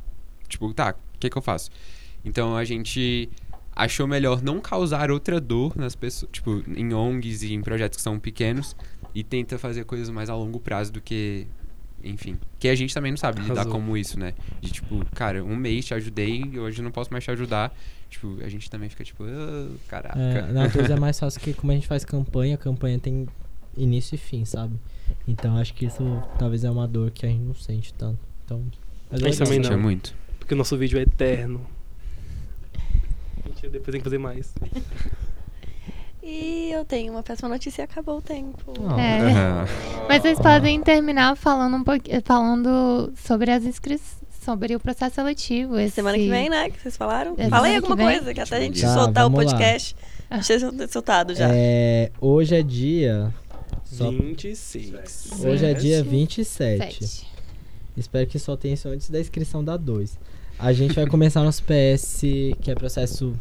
tipo, 0.47 0.73
tá, 0.73 0.95
o 1.13 1.19
que 1.19 1.29
que 1.29 1.37
eu 1.37 1.41
faço? 1.43 1.69
Então 2.25 2.57
a 2.57 2.65
gente 2.65 3.29
achou 3.71 4.07
melhor 4.07 4.41
não 4.41 4.59
causar 4.59 5.11
outra 5.11 5.39
dor 5.39 5.77
nas 5.77 5.95
pessoas, 5.95 6.31
tipo, 6.31 6.63
em 6.75 6.91
ONGs 6.95 7.43
e 7.43 7.53
em 7.53 7.61
projetos 7.61 7.97
que 7.97 8.01
são 8.01 8.19
pequenos 8.19 8.75
e 9.13 9.23
tenta 9.23 9.59
fazer 9.59 9.83
coisas 9.85 10.09
mais 10.09 10.27
a 10.27 10.35
longo 10.35 10.59
prazo 10.59 10.91
do 10.91 11.01
que 11.01 11.45
enfim. 12.03 12.37
Que 12.59 12.67
a 12.67 12.75
gente 12.75 12.93
também 12.93 13.11
não 13.11 13.17
sabe 13.17 13.41
lidar 13.41 13.65
como 13.65 13.95
isso, 13.95 14.19
né? 14.19 14.33
De 14.61 14.71
tipo, 14.71 15.05
cara, 15.13 15.43
um 15.43 15.55
mês 15.55 15.85
te 15.85 15.93
ajudei 15.93 16.43
e 16.51 16.59
hoje 16.59 16.81
não 16.81 16.91
posso 16.91 17.11
mais 17.11 17.23
te 17.23 17.31
ajudar. 17.31 17.75
Tipo, 18.09 18.37
a 18.41 18.49
gente 18.49 18.69
também 18.69 18.89
fica 18.89 19.03
tipo, 19.03 19.23
oh, 19.23 19.75
caraca. 19.87 20.17
É, 20.17 20.51
na 20.51 20.69
coisa 20.69 20.93
é 20.93 20.99
mais 20.99 21.19
fácil 21.19 21.41
que 21.41 21.53
como 21.53 21.71
a 21.71 21.75
gente 21.75 21.87
faz 21.87 22.05
campanha, 22.05 22.55
a 22.55 22.57
campanha 22.57 22.97
tem 22.99 23.27
início 23.75 24.15
e 24.15 24.17
fim, 24.17 24.45
sabe? 24.45 24.75
Então 25.27 25.57
acho 25.57 25.73
que 25.73 25.85
isso 25.85 26.03
talvez 26.39 26.63
é 26.63 26.71
uma 26.71 26.87
dor 26.87 27.11
que 27.11 27.25
a 27.25 27.29
gente 27.29 27.41
não 27.41 27.55
sente 27.55 27.93
tanto. 27.93 28.19
Então, 28.45 28.63
mas 29.11 29.21
a 29.21 29.25
gente 29.25 29.37
também 29.37 29.59
não. 29.59 29.79
muito. 29.79 30.15
Porque 30.39 30.53
o 30.53 30.57
nosso 30.57 30.77
vídeo 30.77 30.97
é 30.97 31.01
eterno. 31.01 31.65
A 33.43 33.49
gente 33.49 33.69
depois 33.69 33.91
tem 33.91 33.99
que 33.99 34.03
fazer 34.03 34.17
mais. 34.17 34.53
E 36.29 36.71
eu 36.73 36.83
tenho 36.83 37.13
uma 37.13 37.23
péssima 37.23 37.47
notícia 37.47 37.83
e 37.83 37.85
acabou 37.85 38.17
o 38.17 38.21
tempo. 38.21 38.73
Oh. 38.77 38.99
É. 38.99 39.65
Mas 40.09 40.21
vocês 40.21 40.37
podem 40.37 40.81
terminar 40.81 41.37
falando 41.37 41.77
um 41.77 41.83
pouquinho, 41.85 42.21
falando 42.21 43.13
sobre 43.15 43.49
as 43.49 43.63
inscrições 43.63 44.26
sobre 44.47 44.73
o 44.73 44.79
processo 44.79 45.15
seletivo. 45.15 45.77
Esse... 45.77 45.95
Semana 45.95 46.17
que 46.17 46.29
vem, 46.29 46.49
né? 46.49 46.69
Que 46.69 46.79
vocês 46.79 46.95
falaram? 46.95 47.35
É, 47.37 47.49
Fala 47.49 47.67
aí 47.67 47.75
alguma 47.75 47.97
que 47.97 48.03
coisa, 48.03 48.33
que 48.33 48.39
até 48.39 48.55
a 48.55 48.61
gente 48.61 48.81
tá, 48.81 48.93
soltar 48.93 49.27
o 49.27 49.31
podcast. 49.31 49.93
Lá. 50.31 50.37
Deixa 50.37 50.87
soltado 50.87 51.35
já. 51.35 51.49
É, 51.51 52.11
hoje 52.21 52.55
é 52.55 52.63
dia. 52.63 53.33
Só... 53.83 54.09
26. 54.09 55.41
Hoje 55.43 55.65
é 55.65 55.73
dia 55.73 56.01
27. 56.01 57.05
7. 57.05 57.27
Espero 57.97 58.25
que 58.25 58.39
só 58.39 58.55
tenha 58.55 58.73
isso 58.73 58.87
antes 58.87 59.09
da 59.09 59.19
inscrição 59.19 59.61
da 59.61 59.75
2. 59.75 60.17
A 60.57 60.71
gente 60.71 60.93
vai 60.93 61.05
começar 61.07 61.43
nosso 61.43 61.63
PS, 61.63 62.21
que 62.61 62.71
é 62.71 62.73
processo 62.73 63.35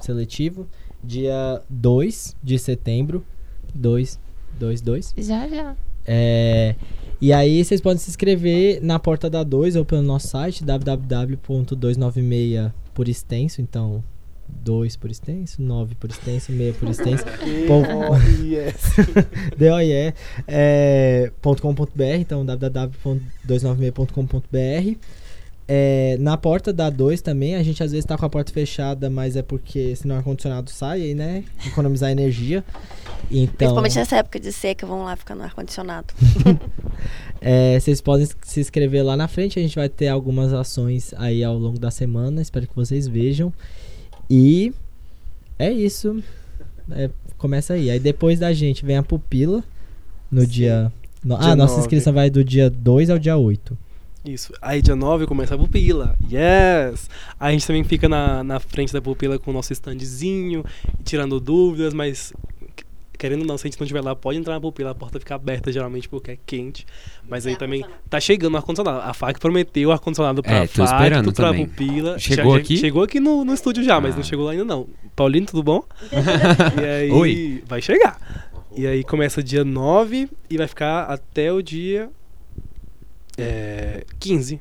seletivo 0.00 0.66
dia 1.04 1.62
2 1.70 2.36
de 2.42 2.58
setembro. 2.58 3.24
2, 3.72 4.18
2, 4.58 4.80
2. 4.80 5.14
Já, 5.18 5.46
já. 5.48 5.76
É, 6.06 6.76
e 7.20 7.32
aí 7.32 7.64
vocês 7.64 7.80
podem 7.80 7.98
se 7.98 8.10
inscrever 8.10 8.80
na 8.82 8.98
porta 8.98 9.30
da 9.30 9.44
2 9.44 9.76
ou 9.76 9.84
pelo 9.84 10.02
nosso 10.02 10.26
site 10.28 10.64
www.296 10.64 12.72
por 12.92 13.08
extenso, 13.08 13.62
então 13.62 14.02
2 14.48 14.96
por 14.96 15.08
extenso, 15.10 15.62
9 15.62 15.94
por 15.94 16.10
extenso, 16.10 16.52
6 16.52 16.76
por 16.76 16.90
extenso. 16.90 17.24
DOIE. 19.56 20.12
é, 20.46 21.32
.com.br, 21.40 22.02
então 22.18 22.44
www.296.com.br. 22.44 24.98
É, 25.68 26.16
na 26.18 26.36
porta 26.36 26.72
da 26.72 26.90
2 26.90 27.22
também, 27.22 27.54
a 27.54 27.62
gente 27.62 27.82
às 27.82 27.92
vezes 27.92 28.04
tá 28.04 28.18
com 28.18 28.26
a 28.26 28.28
porta 28.28 28.52
fechada, 28.52 29.08
mas 29.08 29.36
é 29.36 29.42
porque 29.42 29.94
senão 29.96 30.16
o 30.16 30.18
ar-condicionado 30.18 30.70
sai 30.70 31.02
aí, 31.02 31.14
né? 31.14 31.44
Economizar 31.66 32.10
energia. 32.10 32.64
Então, 33.30 33.54
Principalmente 33.56 33.96
nessa 33.96 34.16
época 34.16 34.40
de 34.40 34.52
seca, 34.52 34.86
vão 34.86 35.04
lá 35.04 35.16
ficar 35.16 35.34
no 35.34 35.42
ar-condicionado. 35.42 36.12
é, 37.40 37.78
vocês 37.78 38.00
podem 38.00 38.26
se 38.42 38.60
inscrever 38.60 39.04
lá 39.04 39.16
na 39.16 39.28
frente, 39.28 39.58
a 39.58 39.62
gente 39.62 39.76
vai 39.76 39.88
ter 39.88 40.08
algumas 40.08 40.52
ações 40.52 41.14
aí 41.16 41.42
ao 41.42 41.56
longo 41.56 41.78
da 41.78 41.90
semana, 41.90 42.42
espero 42.42 42.66
que 42.66 42.74
vocês 42.74 43.06
vejam. 43.06 43.52
E 44.28 44.72
é 45.58 45.70
isso. 45.70 46.22
É, 46.90 47.08
começa 47.38 47.74
aí. 47.74 47.88
Aí 47.90 48.00
depois 48.00 48.38
da 48.38 48.52
gente 48.52 48.84
vem 48.84 48.96
a 48.96 49.02
pupila 49.02 49.62
no 50.30 50.42
Sim. 50.42 50.46
dia. 50.48 50.92
no- 51.24 51.38
Dia 51.38 51.48
ah, 51.52 51.56
nossa 51.56 51.74
9. 51.74 51.80
inscrição 51.82 52.12
vai 52.12 52.28
do 52.28 52.42
dia 52.44 52.68
2 52.68 53.10
ao 53.10 53.18
dia 53.18 53.36
8. 53.36 53.78
Isso. 54.24 54.52
Aí 54.62 54.80
dia 54.80 54.94
9 54.94 55.26
começa 55.26 55.54
a 55.54 55.58
pupila. 55.58 56.16
Yes! 56.30 57.10
Aí 57.40 57.48
a 57.48 57.52
gente 57.52 57.66
também 57.66 57.82
fica 57.82 58.08
na, 58.08 58.44
na 58.44 58.60
frente 58.60 58.92
da 58.92 59.02
pupila 59.02 59.38
com 59.38 59.50
o 59.50 59.54
nosso 59.54 59.72
standzinho, 59.72 60.64
tirando 61.04 61.40
dúvidas, 61.40 61.92
mas 61.92 62.32
qu- 62.76 62.84
querendo 63.18 63.40
ou 63.40 63.46
não, 63.46 63.58
se 63.58 63.66
a 63.66 63.68
gente 63.70 63.80
não 63.80 63.84
estiver 63.84 64.00
lá, 64.00 64.14
pode 64.14 64.38
entrar 64.38 64.54
na 64.54 64.60
pupila, 64.60 64.90
a 64.92 64.94
porta 64.94 65.18
fica 65.18 65.34
aberta 65.34 65.72
geralmente 65.72 66.08
porque 66.08 66.30
é 66.32 66.38
quente. 66.46 66.86
Mas 67.28 67.46
aí 67.48 67.56
também 67.56 67.84
tá 68.08 68.20
chegando 68.20 68.54
o 68.54 68.56
ar-condicionado. 68.58 69.00
A 69.00 69.12
FAC 69.12 69.40
prometeu 69.40 69.88
o 69.88 69.92
ar-condicionado 69.92 70.40
pra 70.40 70.52
É, 70.52 70.66
tô 70.68 70.84
FAC, 70.86 70.92
esperando 70.94 71.32
pra 71.32 71.46
também. 71.48 71.66
pupila. 71.66 72.16
Chegou 72.18 72.54
Já- 72.54 72.60
aqui? 72.60 72.76
Chegou 72.76 73.02
aqui 73.02 73.18
no, 73.18 73.44
no 73.44 73.52
estúdio 73.52 73.82
já, 73.82 74.00
mas 74.00 74.14
Ah. 74.14 74.18
não 74.18 74.24
chegou 74.24 74.44
lá 74.44 74.52
ainda 74.52 74.64
não. 74.64 74.86
Paulinho, 75.16 75.46
tudo 75.46 75.64
bom? 75.64 75.82
e 76.80 76.84
aí 76.84 77.10
Oi. 77.10 77.62
vai 77.66 77.82
chegar. 77.82 78.20
E 78.76 78.86
aí 78.86 79.02
começa 79.02 79.42
dia 79.42 79.64
9 79.64 80.28
e 80.48 80.56
vai 80.56 80.66
ficar 80.68 81.02
até 81.04 81.52
o 81.52 81.60
dia 81.60 82.08
é, 83.36 84.04
15, 84.18 84.60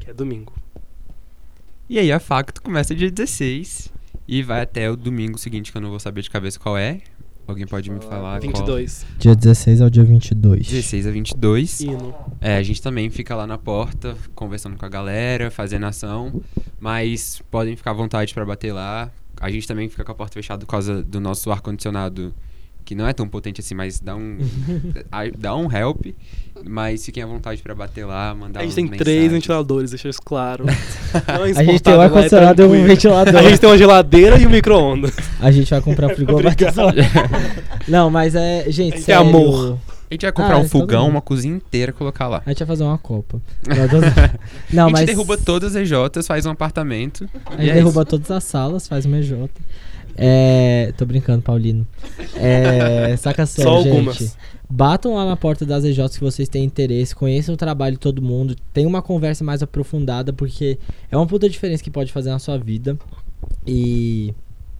que 0.00 0.10
é 0.10 0.14
domingo. 0.14 0.52
E 1.88 1.98
aí 1.98 2.12
a 2.12 2.20
Facto 2.20 2.62
começa 2.62 2.94
dia 2.94 3.10
16 3.10 3.92
e 4.28 4.42
vai 4.42 4.60
até 4.60 4.90
o 4.90 4.96
domingo 4.96 5.38
seguinte, 5.38 5.72
que 5.72 5.78
eu 5.78 5.82
não 5.82 5.90
vou 5.90 5.98
saber 5.98 6.22
de 6.22 6.30
cabeça 6.30 6.58
qual 6.58 6.78
é. 6.78 7.00
Alguém 7.46 7.66
pode 7.66 7.90
me 7.90 8.00
falar 8.00 8.38
qual? 8.38 8.52
22. 8.52 9.04
Dia 9.18 9.34
16 9.34 9.80
ao 9.80 9.90
dia 9.90 10.04
22. 10.04 10.68
16 10.68 11.06
a 11.08 11.10
22. 11.10 11.80
Hino. 11.80 12.14
É, 12.40 12.56
a 12.56 12.62
gente 12.62 12.80
também 12.80 13.10
fica 13.10 13.34
lá 13.34 13.44
na 13.44 13.58
porta, 13.58 14.16
conversando 14.36 14.76
com 14.76 14.86
a 14.86 14.88
galera, 14.88 15.50
fazendo 15.50 15.84
ação, 15.86 16.40
mas 16.78 17.42
podem 17.50 17.74
ficar 17.74 17.90
à 17.90 17.94
vontade 17.94 18.32
pra 18.32 18.46
bater 18.46 18.72
lá. 18.72 19.10
A 19.40 19.50
gente 19.50 19.66
também 19.66 19.88
fica 19.88 20.04
com 20.04 20.12
a 20.12 20.14
porta 20.14 20.34
fechada 20.34 20.64
por 20.64 20.70
causa 20.70 21.02
do 21.02 21.20
nosso 21.20 21.50
ar-condicionado, 21.50 22.32
que 22.90 22.94
não 22.96 23.06
é 23.06 23.12
tão 23.12 23.28
potente 23.28 23.60
assim, 23.60 23.72
mas 23.72 24.00
dá 24.00 24.16
um, 24.16 24.36
dá 25.38 25.54
um 25.54 25.70
help. 25.70 26.06
Mas 26.68 27.04
fiquem 27.04 27.22
à 27.22 27.26
vontade 27.26 27.62
pra 27.62 27.72
bater 27.72 28.04
lá, 28.04 28.34
mandar 28.34 28.58
A 28.58 28.62
gente 28.64 28.74
tem 28.74 28.88
três 28.88 29.06
mensagens. 29.06 29.32
ventiladores, 29.32 29.90
deixa 29.90 30.08
isso 30.08 30.20
claro. 30.20 30.64
Não 31.28 31.44
é 31.46 31.50
A 31.50 31.62
gente 31.62 31.64
tem 31.64 31.68
o 31.68 31.70
insuportável, 31.72 31.96
lá 31.98 32.02
é 32.02 32.06
ar-condicionado 32.06 32.62
e 32.62 32.64
um 32.66 32.84
ventilador. 32.84 33.36
A 33.36 33.42
gente 33.44 33.58
tem 33.60 33.70
uma 33.70 33.78
geladeira 33.78 34.38
e 34.40 34.44
um 34.44 34.50
micro-ondas. 34.50 35.14
A 35.40 35.52
gente 35.52 35.70
vai 35.70 35.80
comprar 35.80 36.08
frigobar. 36.16 36.52
Não, 37.86 38.10
mas 38.10 38.34
é. 38.34 38.64
Gente, 38.64 38.94
A 38.94 38.96
gente 38.96 39.02
sério, 39.02 39.22
tem 39.22 39.30
amor. 39.30 39.78
A 40.10 40.14
gente 40.14 40.22
vai 40.22 40.32
comprar 40.32 40.54
Ah, 40.54 40.58
um 40.58 40.64
é, 40.64 40.68
fogão, 40.68 41.08
uma 41.08 41.20
cozinha 41.20 41.54
inteira 41.54 41.90
e 41.90 41.94
colocar 41.94 42.26
lá. 42.26 42.42
A 42.44 42.50
gente 42.50 42.58
vai 42.58 42.66
fazer 42.66 42.82
uma 42.82 42.98
copa. 42.98 43.40
Não, 44.72 44.86
a 44.86 44.88
gente 44.88 44.92
mas. 44.98 45.06
derruba 45.06 45.38
todas 45.38 45.76
as 45.76 45.82
EJs, 45.88 46.26
faz 46.26 46.44
um 46.44 46.50
apartamento. 46.50 47.30
A 47.46 47.52
gente 47.52 47.70
é 47.70 47.74
derruba 47.74 48.00
isso. 48.00 48.10
todas 48.10 48.30
as 48.32 48.42
salas, 48.42 48.88
faz 48.88 49.06
uma 49.06 49.18
EJ. 49.18 49.34
É. 50.16 50.92
Tô 50.96 51.04
brincando, 51.06 51.42
Paulino. 51.42 51.86
É. 52.36 53.16
Saca 53.16 53.46
sério, 53.46 53.70
Só 53.70 53.82
gente. 53.82 53.90
algumas. 53.96 54.36
Batam 54.72 55.14
lá 55.14 55.26
na 55.26 55.36
porta 55.36 55.66
das 55.66 55.84
EJs 55.84 56.16
que 56.16 56.20
vocês 56.20 56.48
têm 56.48 56.64
interesse, 56.64 57.14
conheçam 57.14 57.54
o 57.54 57.58
trabalho 57.58 57.94
de 57.96 58.00
todo 58.00 58.22
mundo, 58.22 58.54
tem 58.72 58.86
uma 58.86 59.02
conversa 59.02 59.42
mais 59.42 59.62
aprofundada, 59.64 60.32
porque 60.32 60.78
é 61.10 61.16
uma 61.16 61.26
puta 61.26 61.48
diferença 61.48 61.82
que 61.82 61.90
pode 61.90 62.12
fazer 62.12 62.30
na 62.30 62.38
sua 62.38 62.56
vida. 62.56 62.96
E. 63.66 64.32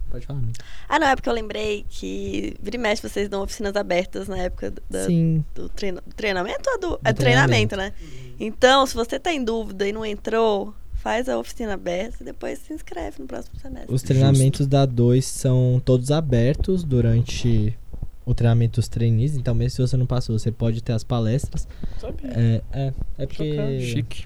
Pode 0.09 0.25
falar, 0.25 0.39
amigo. 0.39 0.53
Ah, 0.89 0.99
não, 0.99 1.07
é 1.07 1.15
porque 1.15 1.29
eu 1.29 1.33
lembrei 1.33 1.85
que 1.89 2.53
vira 2.61 2.75
e 2.75 2.79
mexe 2.79 3.01
vocês 3.01 3.29
dão 3.29 3.43
oficinas 3.43 3.75
abertas 3.77 4.27
na 4.27 4.37
época 4.37 4.73
da- 4.89 5.05
Sim. 5.05 5.43
do 5.55 5.69
treina- 5.69 6.03
treinamento 6.17 6.69
ou 6.69 6.79
do, 6.79 6.99
é 7.03 7.13
Do 7.13 7.17
treinamento, 7.17 7.75
né? 7.77 7.93
Então, 8.39 8.85
se 8.85 8.93
você 8.93 9.17
tá 9.19 9.31
em 9.33 9.41
dúvida 9.43 9.87
e 9.87 9.93
não 9.93 10.05
entrou, 10.05 10.73
faz 11.01 11.27
a 11.27 11.37
oficina 11.37 11.73
aberta 11.73 12.17
e 12.21 12.23
depois 12.23 12.59
se 12.59 12.73
inscreve 12.73 13.19
no 13.19 13.27
próximo 13.27 13.59
semestre. 13.59 13.93
Os 13.93 14.03
treinamentos 14.03 14.67
da 14.67 14.85
2 14.85 15.25
são 15.25 15.81
todos 15.83 16.11
abertos 16.11 16.83
durante 16.83 17.75
o 18.23 18.35
treinamento 18.35 18.79
dos 18.79 18.87
trainees, 18.87 19.35
então 19.35 19.55
mesmo 19.55 19.71
se 19.71 19.81
você 19.81 19.97
não 19.97 20.05
passou, 20.05 20.37
você 20.37 20.51
pode 20.51 20.81
ter 20.83 20.93
as 20.93 21.03
palestras. 21.03 21.67
Sabia. 21.99 22.31
É, 22.35 22.61
é, 22.71 22.93
é 23.17 23.25
porque 23.25 23.79
Chique. 23.81 24.25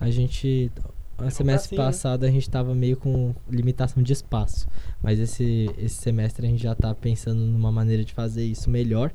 a 0.00 0.10
gente. 0.10 0.72
A 1.16 1.30
semestre 1.30 1.74
pracinha, 1.74 1.80
né? 1.80 1.86
passado 1.86 2.24
a 2.24 2.30
gente 2.30 2.48
tava 2.48 2.74
meio 2.76 2.96
com 2.96 3.34
limitação 3.50 4.00
de 4.00 4.12
espaço. 4.12 4.68
Mas 5.02 5.18
esse, 5.18 5.68
esse 5.76 5.96
semestre 5.96 6.46
a 6.46 6.50
gente 6.50 6.62
já 6.62 6.76
tá 6.76 6.94
pensando 6.94 7.40
numa 7.40 7.72
maneira 7.72 8.04
de 8.04 8.12
fazer 8.12 8.44
isso 8.44 8.70
melhor. 8.70 9.12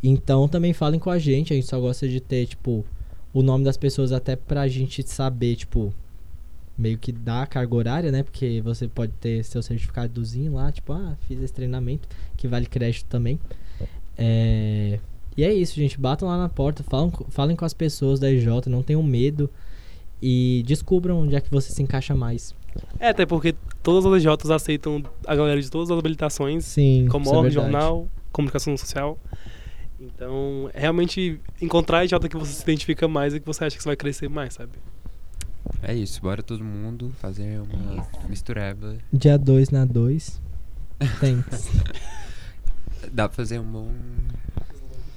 Então 0.00 0.46
também 0.48 0.72
falem 0.72 1.00
com 1.00 1.10
a 1.10 1.18
gente, 1.18 1.52
a 1.52 1.56
gente 1.56 1.66
só 1.66 1.80
gosta 1.80 2.08
de 2.08 2.20
ter, 2.20 2.46
tipo, 2.46 2.84
o 3.32 3.42
nome 3.42 3.64
das 3.64 3.76
pessoas 3.76 4.12
até 4.12 4.36
pra 4.36 4.68
gente 4.68 5.02
saber, 5.08 5.56
tipo, 5.56 5.92
meio 6.76 6.98
que 6.98 7.12
dar 7.12 7.42
a 7.42 7.46
carga 7.46 7.74
horária, 7.74 8.12
né? 8.12 8.22
Porque 8.22 8.60
você 8.62 8.88
pode 8.88 9.12
ter 9.12 9.44
seu 9.44 9.62
certificadozinho 9.62 10.54
lá, 10.54 10.72
tipo, 10.72 10.92
ah, 10.92 11.16
fiz 11.26 11.40
esse 11.40 11.52
treinamento, 11.52 12.08
que 12.36 12.48
vale 12.48 12.66
crédito 12.66 13.06
também. 13.06 13.38
É... 14.16 14.98
E 15.36 15.44
é 15.44 15.52
isso, 15.52 15.76
gente. 15.76 15.98
Batam 15.98 16.28
lá 16.28 16.36
na 16.36 16.48
porta, 16.48 16.82
falam, 16.82 17.10
falem 17.28 17.56
com 17.56 17.64
as 17.64 17.72
pessoas 17.72 18.18
da 18.18 18.30
EJ, 18.30 18.46
não 18.66 18.82
tenham 18.82 19.02
medo 19.02 19.48
e 20.20 20.62
descubram 20.66 21.20
onde 21.22 21.34
é 21.34 21.40
que 21.40 21.50
você 21.50 21.72
se 21.72 21.82
encaixa 21.82 22.14
mais. 22.14 22.54
É, 22.98 23.08
até 23.08 23.24
porque 23.24 23.54
todas 23.82 24.04
as 24.04 24.12
LJs 24.12 24.50
aceitam 24.50 25.02
a 25.26 25.34
galera 25.34 25.60
de 25.60 25.70
todas 25.70 25.90
as 25.90 25.98
habilitações, 25.98 26.64
Sim, 26.64 27.06
como 27.10 27.26
é 27.26 27.28
órgão, 27.28 27.42
verdade. 27.42 27.72
jornal, 27.72 28.08
comunicação 28.32 28.76
social. 28.76 29.18
Então, 29.98 30.70
é 30.72 30.80
realmente 30.80 31.40
encontrar 31.60 31.98
a 31.98 32.02
LJ 32.02 32.28
que 32.28 32.36
você 32.36 32.52
se 32.52 32.62
identifica 32.62 33.06
mais 33.08 33.34
e 33.34 33.40
que 33.40 33.46
você 33.46 33.64
acha 33.64 33.76
que 33.76 33.82
você 33.82 33.88
vai 33.88 33.96
crescer 33.96 34.28
mais, 34.28 34.54
sabe? 34.54 34.72
É 35.82 35.94
isso, 35.94 36.20
bora 36.20 36.42
todo 36.42 36.64
mundo 36.64 37.12
fazer 37.18 37.60
uma 37.60 38.06
mistureba. 38.28 38.96
Dia 39.12 39.38
2 39.38 39.70
na 39.70 39.84
2. 39.84 40.40
Thanks. 41.20 41.70
Dá 43.12 43.28
pra 43.28 43.36
fazer 43.36 43.58
um 43.58 43.64
bom. 43.64 43.90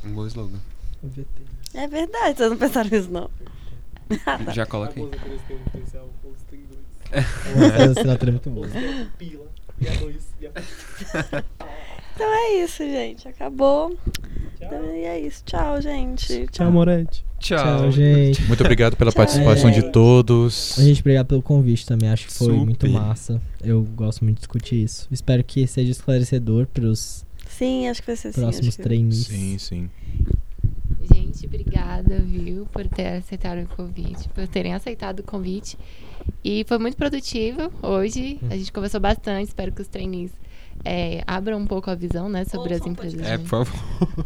Um 0.06 0.14
bom 0.14 0.26
slogan. 0.28 0.60
É 1.74 1.88
verdade, 1.88 2.38
vocês 2.38 2.50
não 2.50 2.58
pensaram 2.58 2.89
nisso, 2.89 3.12
não. 3.12 3.30
Ah, 4.26 4.39
tá. 4.46 4.52
Já 4.54 4.66
coloca 4.66 4.94
aí. 5.00 5.10
Essa 7.14 7.91
assinatura 7.91 8.32
é 8.32 8.34
muito 8.34 8.50
boa. 8.50 8.68
Então 12.16 12.28
é 12.34 12.64
isso, 12.64 12.84
gente. 12.84 13.28
Acabou. 13.28 13.97
Então, 14.61 14.86
e 14.95 15.03
é 15.05 15.20
isso. 15.20 15.43
Tchau, 15.45 15.82
gente. 15.82 16.47
Tchau, 16.47 16.72
Moretti. 16.72 17.26
Tchau. 17.39 17.57
Tchau, 17.57 17.91
gente. 17.91 18.41
Muito 18.43 18.61
obrigado 18.61 18.95
pela 18.95 19.11
Tchau. 19.11 19.18
participação 19.18 19.70
de 19.72 19.80
É. 19.80 19.89
todos. 19.89 20.78
A 20.80 20.84
gente 20.84 21.01
obrigado 21.01 21.28
pelo 21.28 21.41
convite 21.41 21.86
também, 21.86 22.09
acho 22.09 22.28
que 22.28 22.34
foi 22.34 22.47
Super. 22.47 22.64
muito 22.64 22.89
massa. 22.89 23.41
Eu 23.61 23.84
gosto 23.84 24.24
muito 24.24 24.36
de 24.38 24.41
discutir 24.41 24.82
isso. 24.84 25.07
Espero 25.11 25.43
que 25.43 25.68
seja 25.68 25.91
esclarecedor 25.91 26.66
pros 26.68 27.26
Sim, 27.49 27.89
acho 27.89 28.01
que 28.01 28.07
vai 28.07 28.16
ser 28.16 28.30
assim. 28.30 28.41
próximos 28.41 28.78
trainees. 28.78 29.26
Sim, 29.28 29.57
sim. 29.57 29.89
Gente, 31.14 31.45
obrigada, 31.45 32.20
viu, 32.20 32.66
por 32.72 32.88
ter 32.88 33.07
aceitado 33.18 33.64
o 33.64 33.68
convite, 33.76 34.30
por 34.30 34.47
terem 34.47 34.74
aceitado 34.74 35.20
o 35.20 35.24
convite. 35.24 35.78
E 36.43 36.64
foi 36.68 36.78
muito 36.78 36.95
produtivo 36.95 37.70
hoje. 37.82 38.39
A 38.49 38.55
gente 38.55 38.72
conversou 38.72 39.01
bastante. 39.01 39.47
Espero 39.49 39.72
que 39.74 39.82
os 39.82 39.88
trainees 39.89 40.32
é, 40.86 41.23
abram 41.25 41.59
um 41.59 41.67
pouco 41.67 41.89
a 41.89 41.95
visão, 41.95 42.29
né, 42.29 42.45
sobre 42.45 42.73
as 42.73 42.81
Ouçam 42.81 42.88
o 42.88 42.91
empresas. 42.91 43.27
É, 43.27 43.38
por 43.38 43.47
favor. 43.47 44.25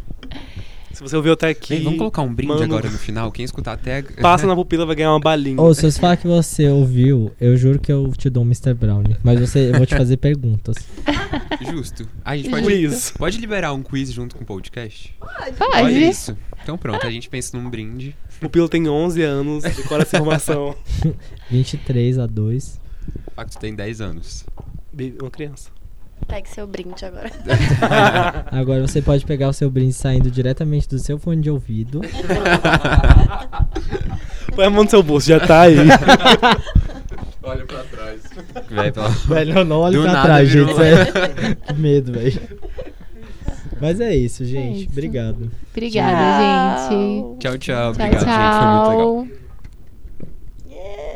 Se 0.98 1.02
você 1.04 1.14
ouviu 1.14 1.34
até 1.34 1.50
aqui, 1.50 1.74
Bem, 1.74 1.84
vamos 1.84 1.98
colocar 1.98 2.22
um 2.22 2.34
brinde 2.34 2.52
mano, 2.52 2.64
agora 2.64 2.90
no 2.90 2.98
final. 2.98 3.30
Quem 3.30 3.44
escutar 3.44 3.74
até. 3.74 4.02
passa 4.20 4.48
na 4.48 4.56
pupila 4.56 4.84
vai 4.84 4.96
ganhar 4.96 5.12
uma 5.12 5.20
balinha. 5.20 5.60
Ou 5.60 5.72
se 5.72 5.82
você 5.82 6.00
falar 6.00 6.16
que 6.16 6.26
você 6.26 6.68
ouviu, 6.68 7.30
eu 7.40 7.56
juro 7.56 7.78
que 7.78 7.92
eu 7.92 8.10
te 8.16 8.28
dou 8.28 8.42
um 8.42 8.46
Mr. 8.46 8.74
Brownie. 8.74 9.16
Mas 9.22 9.38
você, 9.38 9.70
eu 9.70 9.74
vou 9.74 9.86
te 9.86 9.94
fazer 9.94 10.16
perguntas. 10.16 10.74
Justo. 11.70 12.08
A 12.24 12.36
gente 12.36 12.50
pode, 12.50 12.66
Quiz. 12.66 13.12
pode 13.16 13.38
liberar 13.38 13.72
um 13.74 13.82
quiz 13.82 14.10
junto 14.10 14.34
com 14.34 14.42
o 14.42 14.46
podcast? 14.46 15.14
Olha 15.20 15.52
Pode. 15.52 16.02
isso. 16.02 16.36
Então 16.64 16.76
pronto, 16.76 17.06
a 17.06 17.10
gente 17.12 17.28
pensa 17.28 17.56
num 17.56 17.70
brinde. 17.70 18.16
Pupila 18.40 18.68
tem 18.68 18.88
11 18.88 19.22
anos, 19.22 19.62
decora 19.62 20.02
essa 20.02 20.16
informação. 20.16 20.74
23 21.48 22.18
a 22.18 22.26
2. 22.26 22.80
Facto 23.36 23.56
tem 23.60 23.72
10 23.72 24.00
anos. 24.00 24.44
Uma 25.20 25.30
criança. 25.30 25.77
Pegue 26.28 26.48
seu 26.50 26.66
brinde 26.66 27.06
agora. 27.06 27.30
Agora 28.52 28.86
você 28.86 29.00
pode 29.00 29.24
pegar 29.24 29.48
o 29.48 29.52
seu 29.52 29.70
brinde 29.70 29.94
saindo 29.94 30.30
diretamente 30.30 30.86
do 30.86 30.98
seu 30.98 31.18
fone 31.18 31.40
de 31.40 31.50
ouvido. 31.50 32.02
Põe 34.54 34.66
a 34.66 34.70
mão 34.70 34.84
no 34.84 34.90
seu 34.90 35.02
bolso, 35.02 35.26
já 35.26 35.40
tá 35.40 35.62
aí. 35.62 35.76
Olha 37.42 37.64
pra 37.64 37.82
trás. 37.84 38.20
Vai 38.70 38.92
pela... 38.92 39.08
Velho, 39.08 39.64
não 39.64 39.78
olhe 39.80 39.96
Do 39.96 40.02
pra 40.02 40.12
nada 40.12 40.26
trás, 40.26 40.48
gente. 40.50 40.74
sério. 40.74 41.56
que 41.56 41.72
medo, 41.74 42.12
velho. 42.12 42.40
Mas 43.80 43.98
é 44.00 44.14
isso, 44.14 44.44
gente. 44.44 44.82
isso. 44.82 44.90
Obrigado. 44.90 45.50
Obrigada, 45.70 46.90
gente. 46.90 47.38
Tchau, 47.38 47.56
tchau. 47.56 47.58
Tchau, 47.58 47.90
Obrigado, 48.06 48.20
gente. 48.20 48.20
Foi 48.20 48.26
muito 48.26 48.90
legal. 48.90 49.24
tchau. 49.24 49.47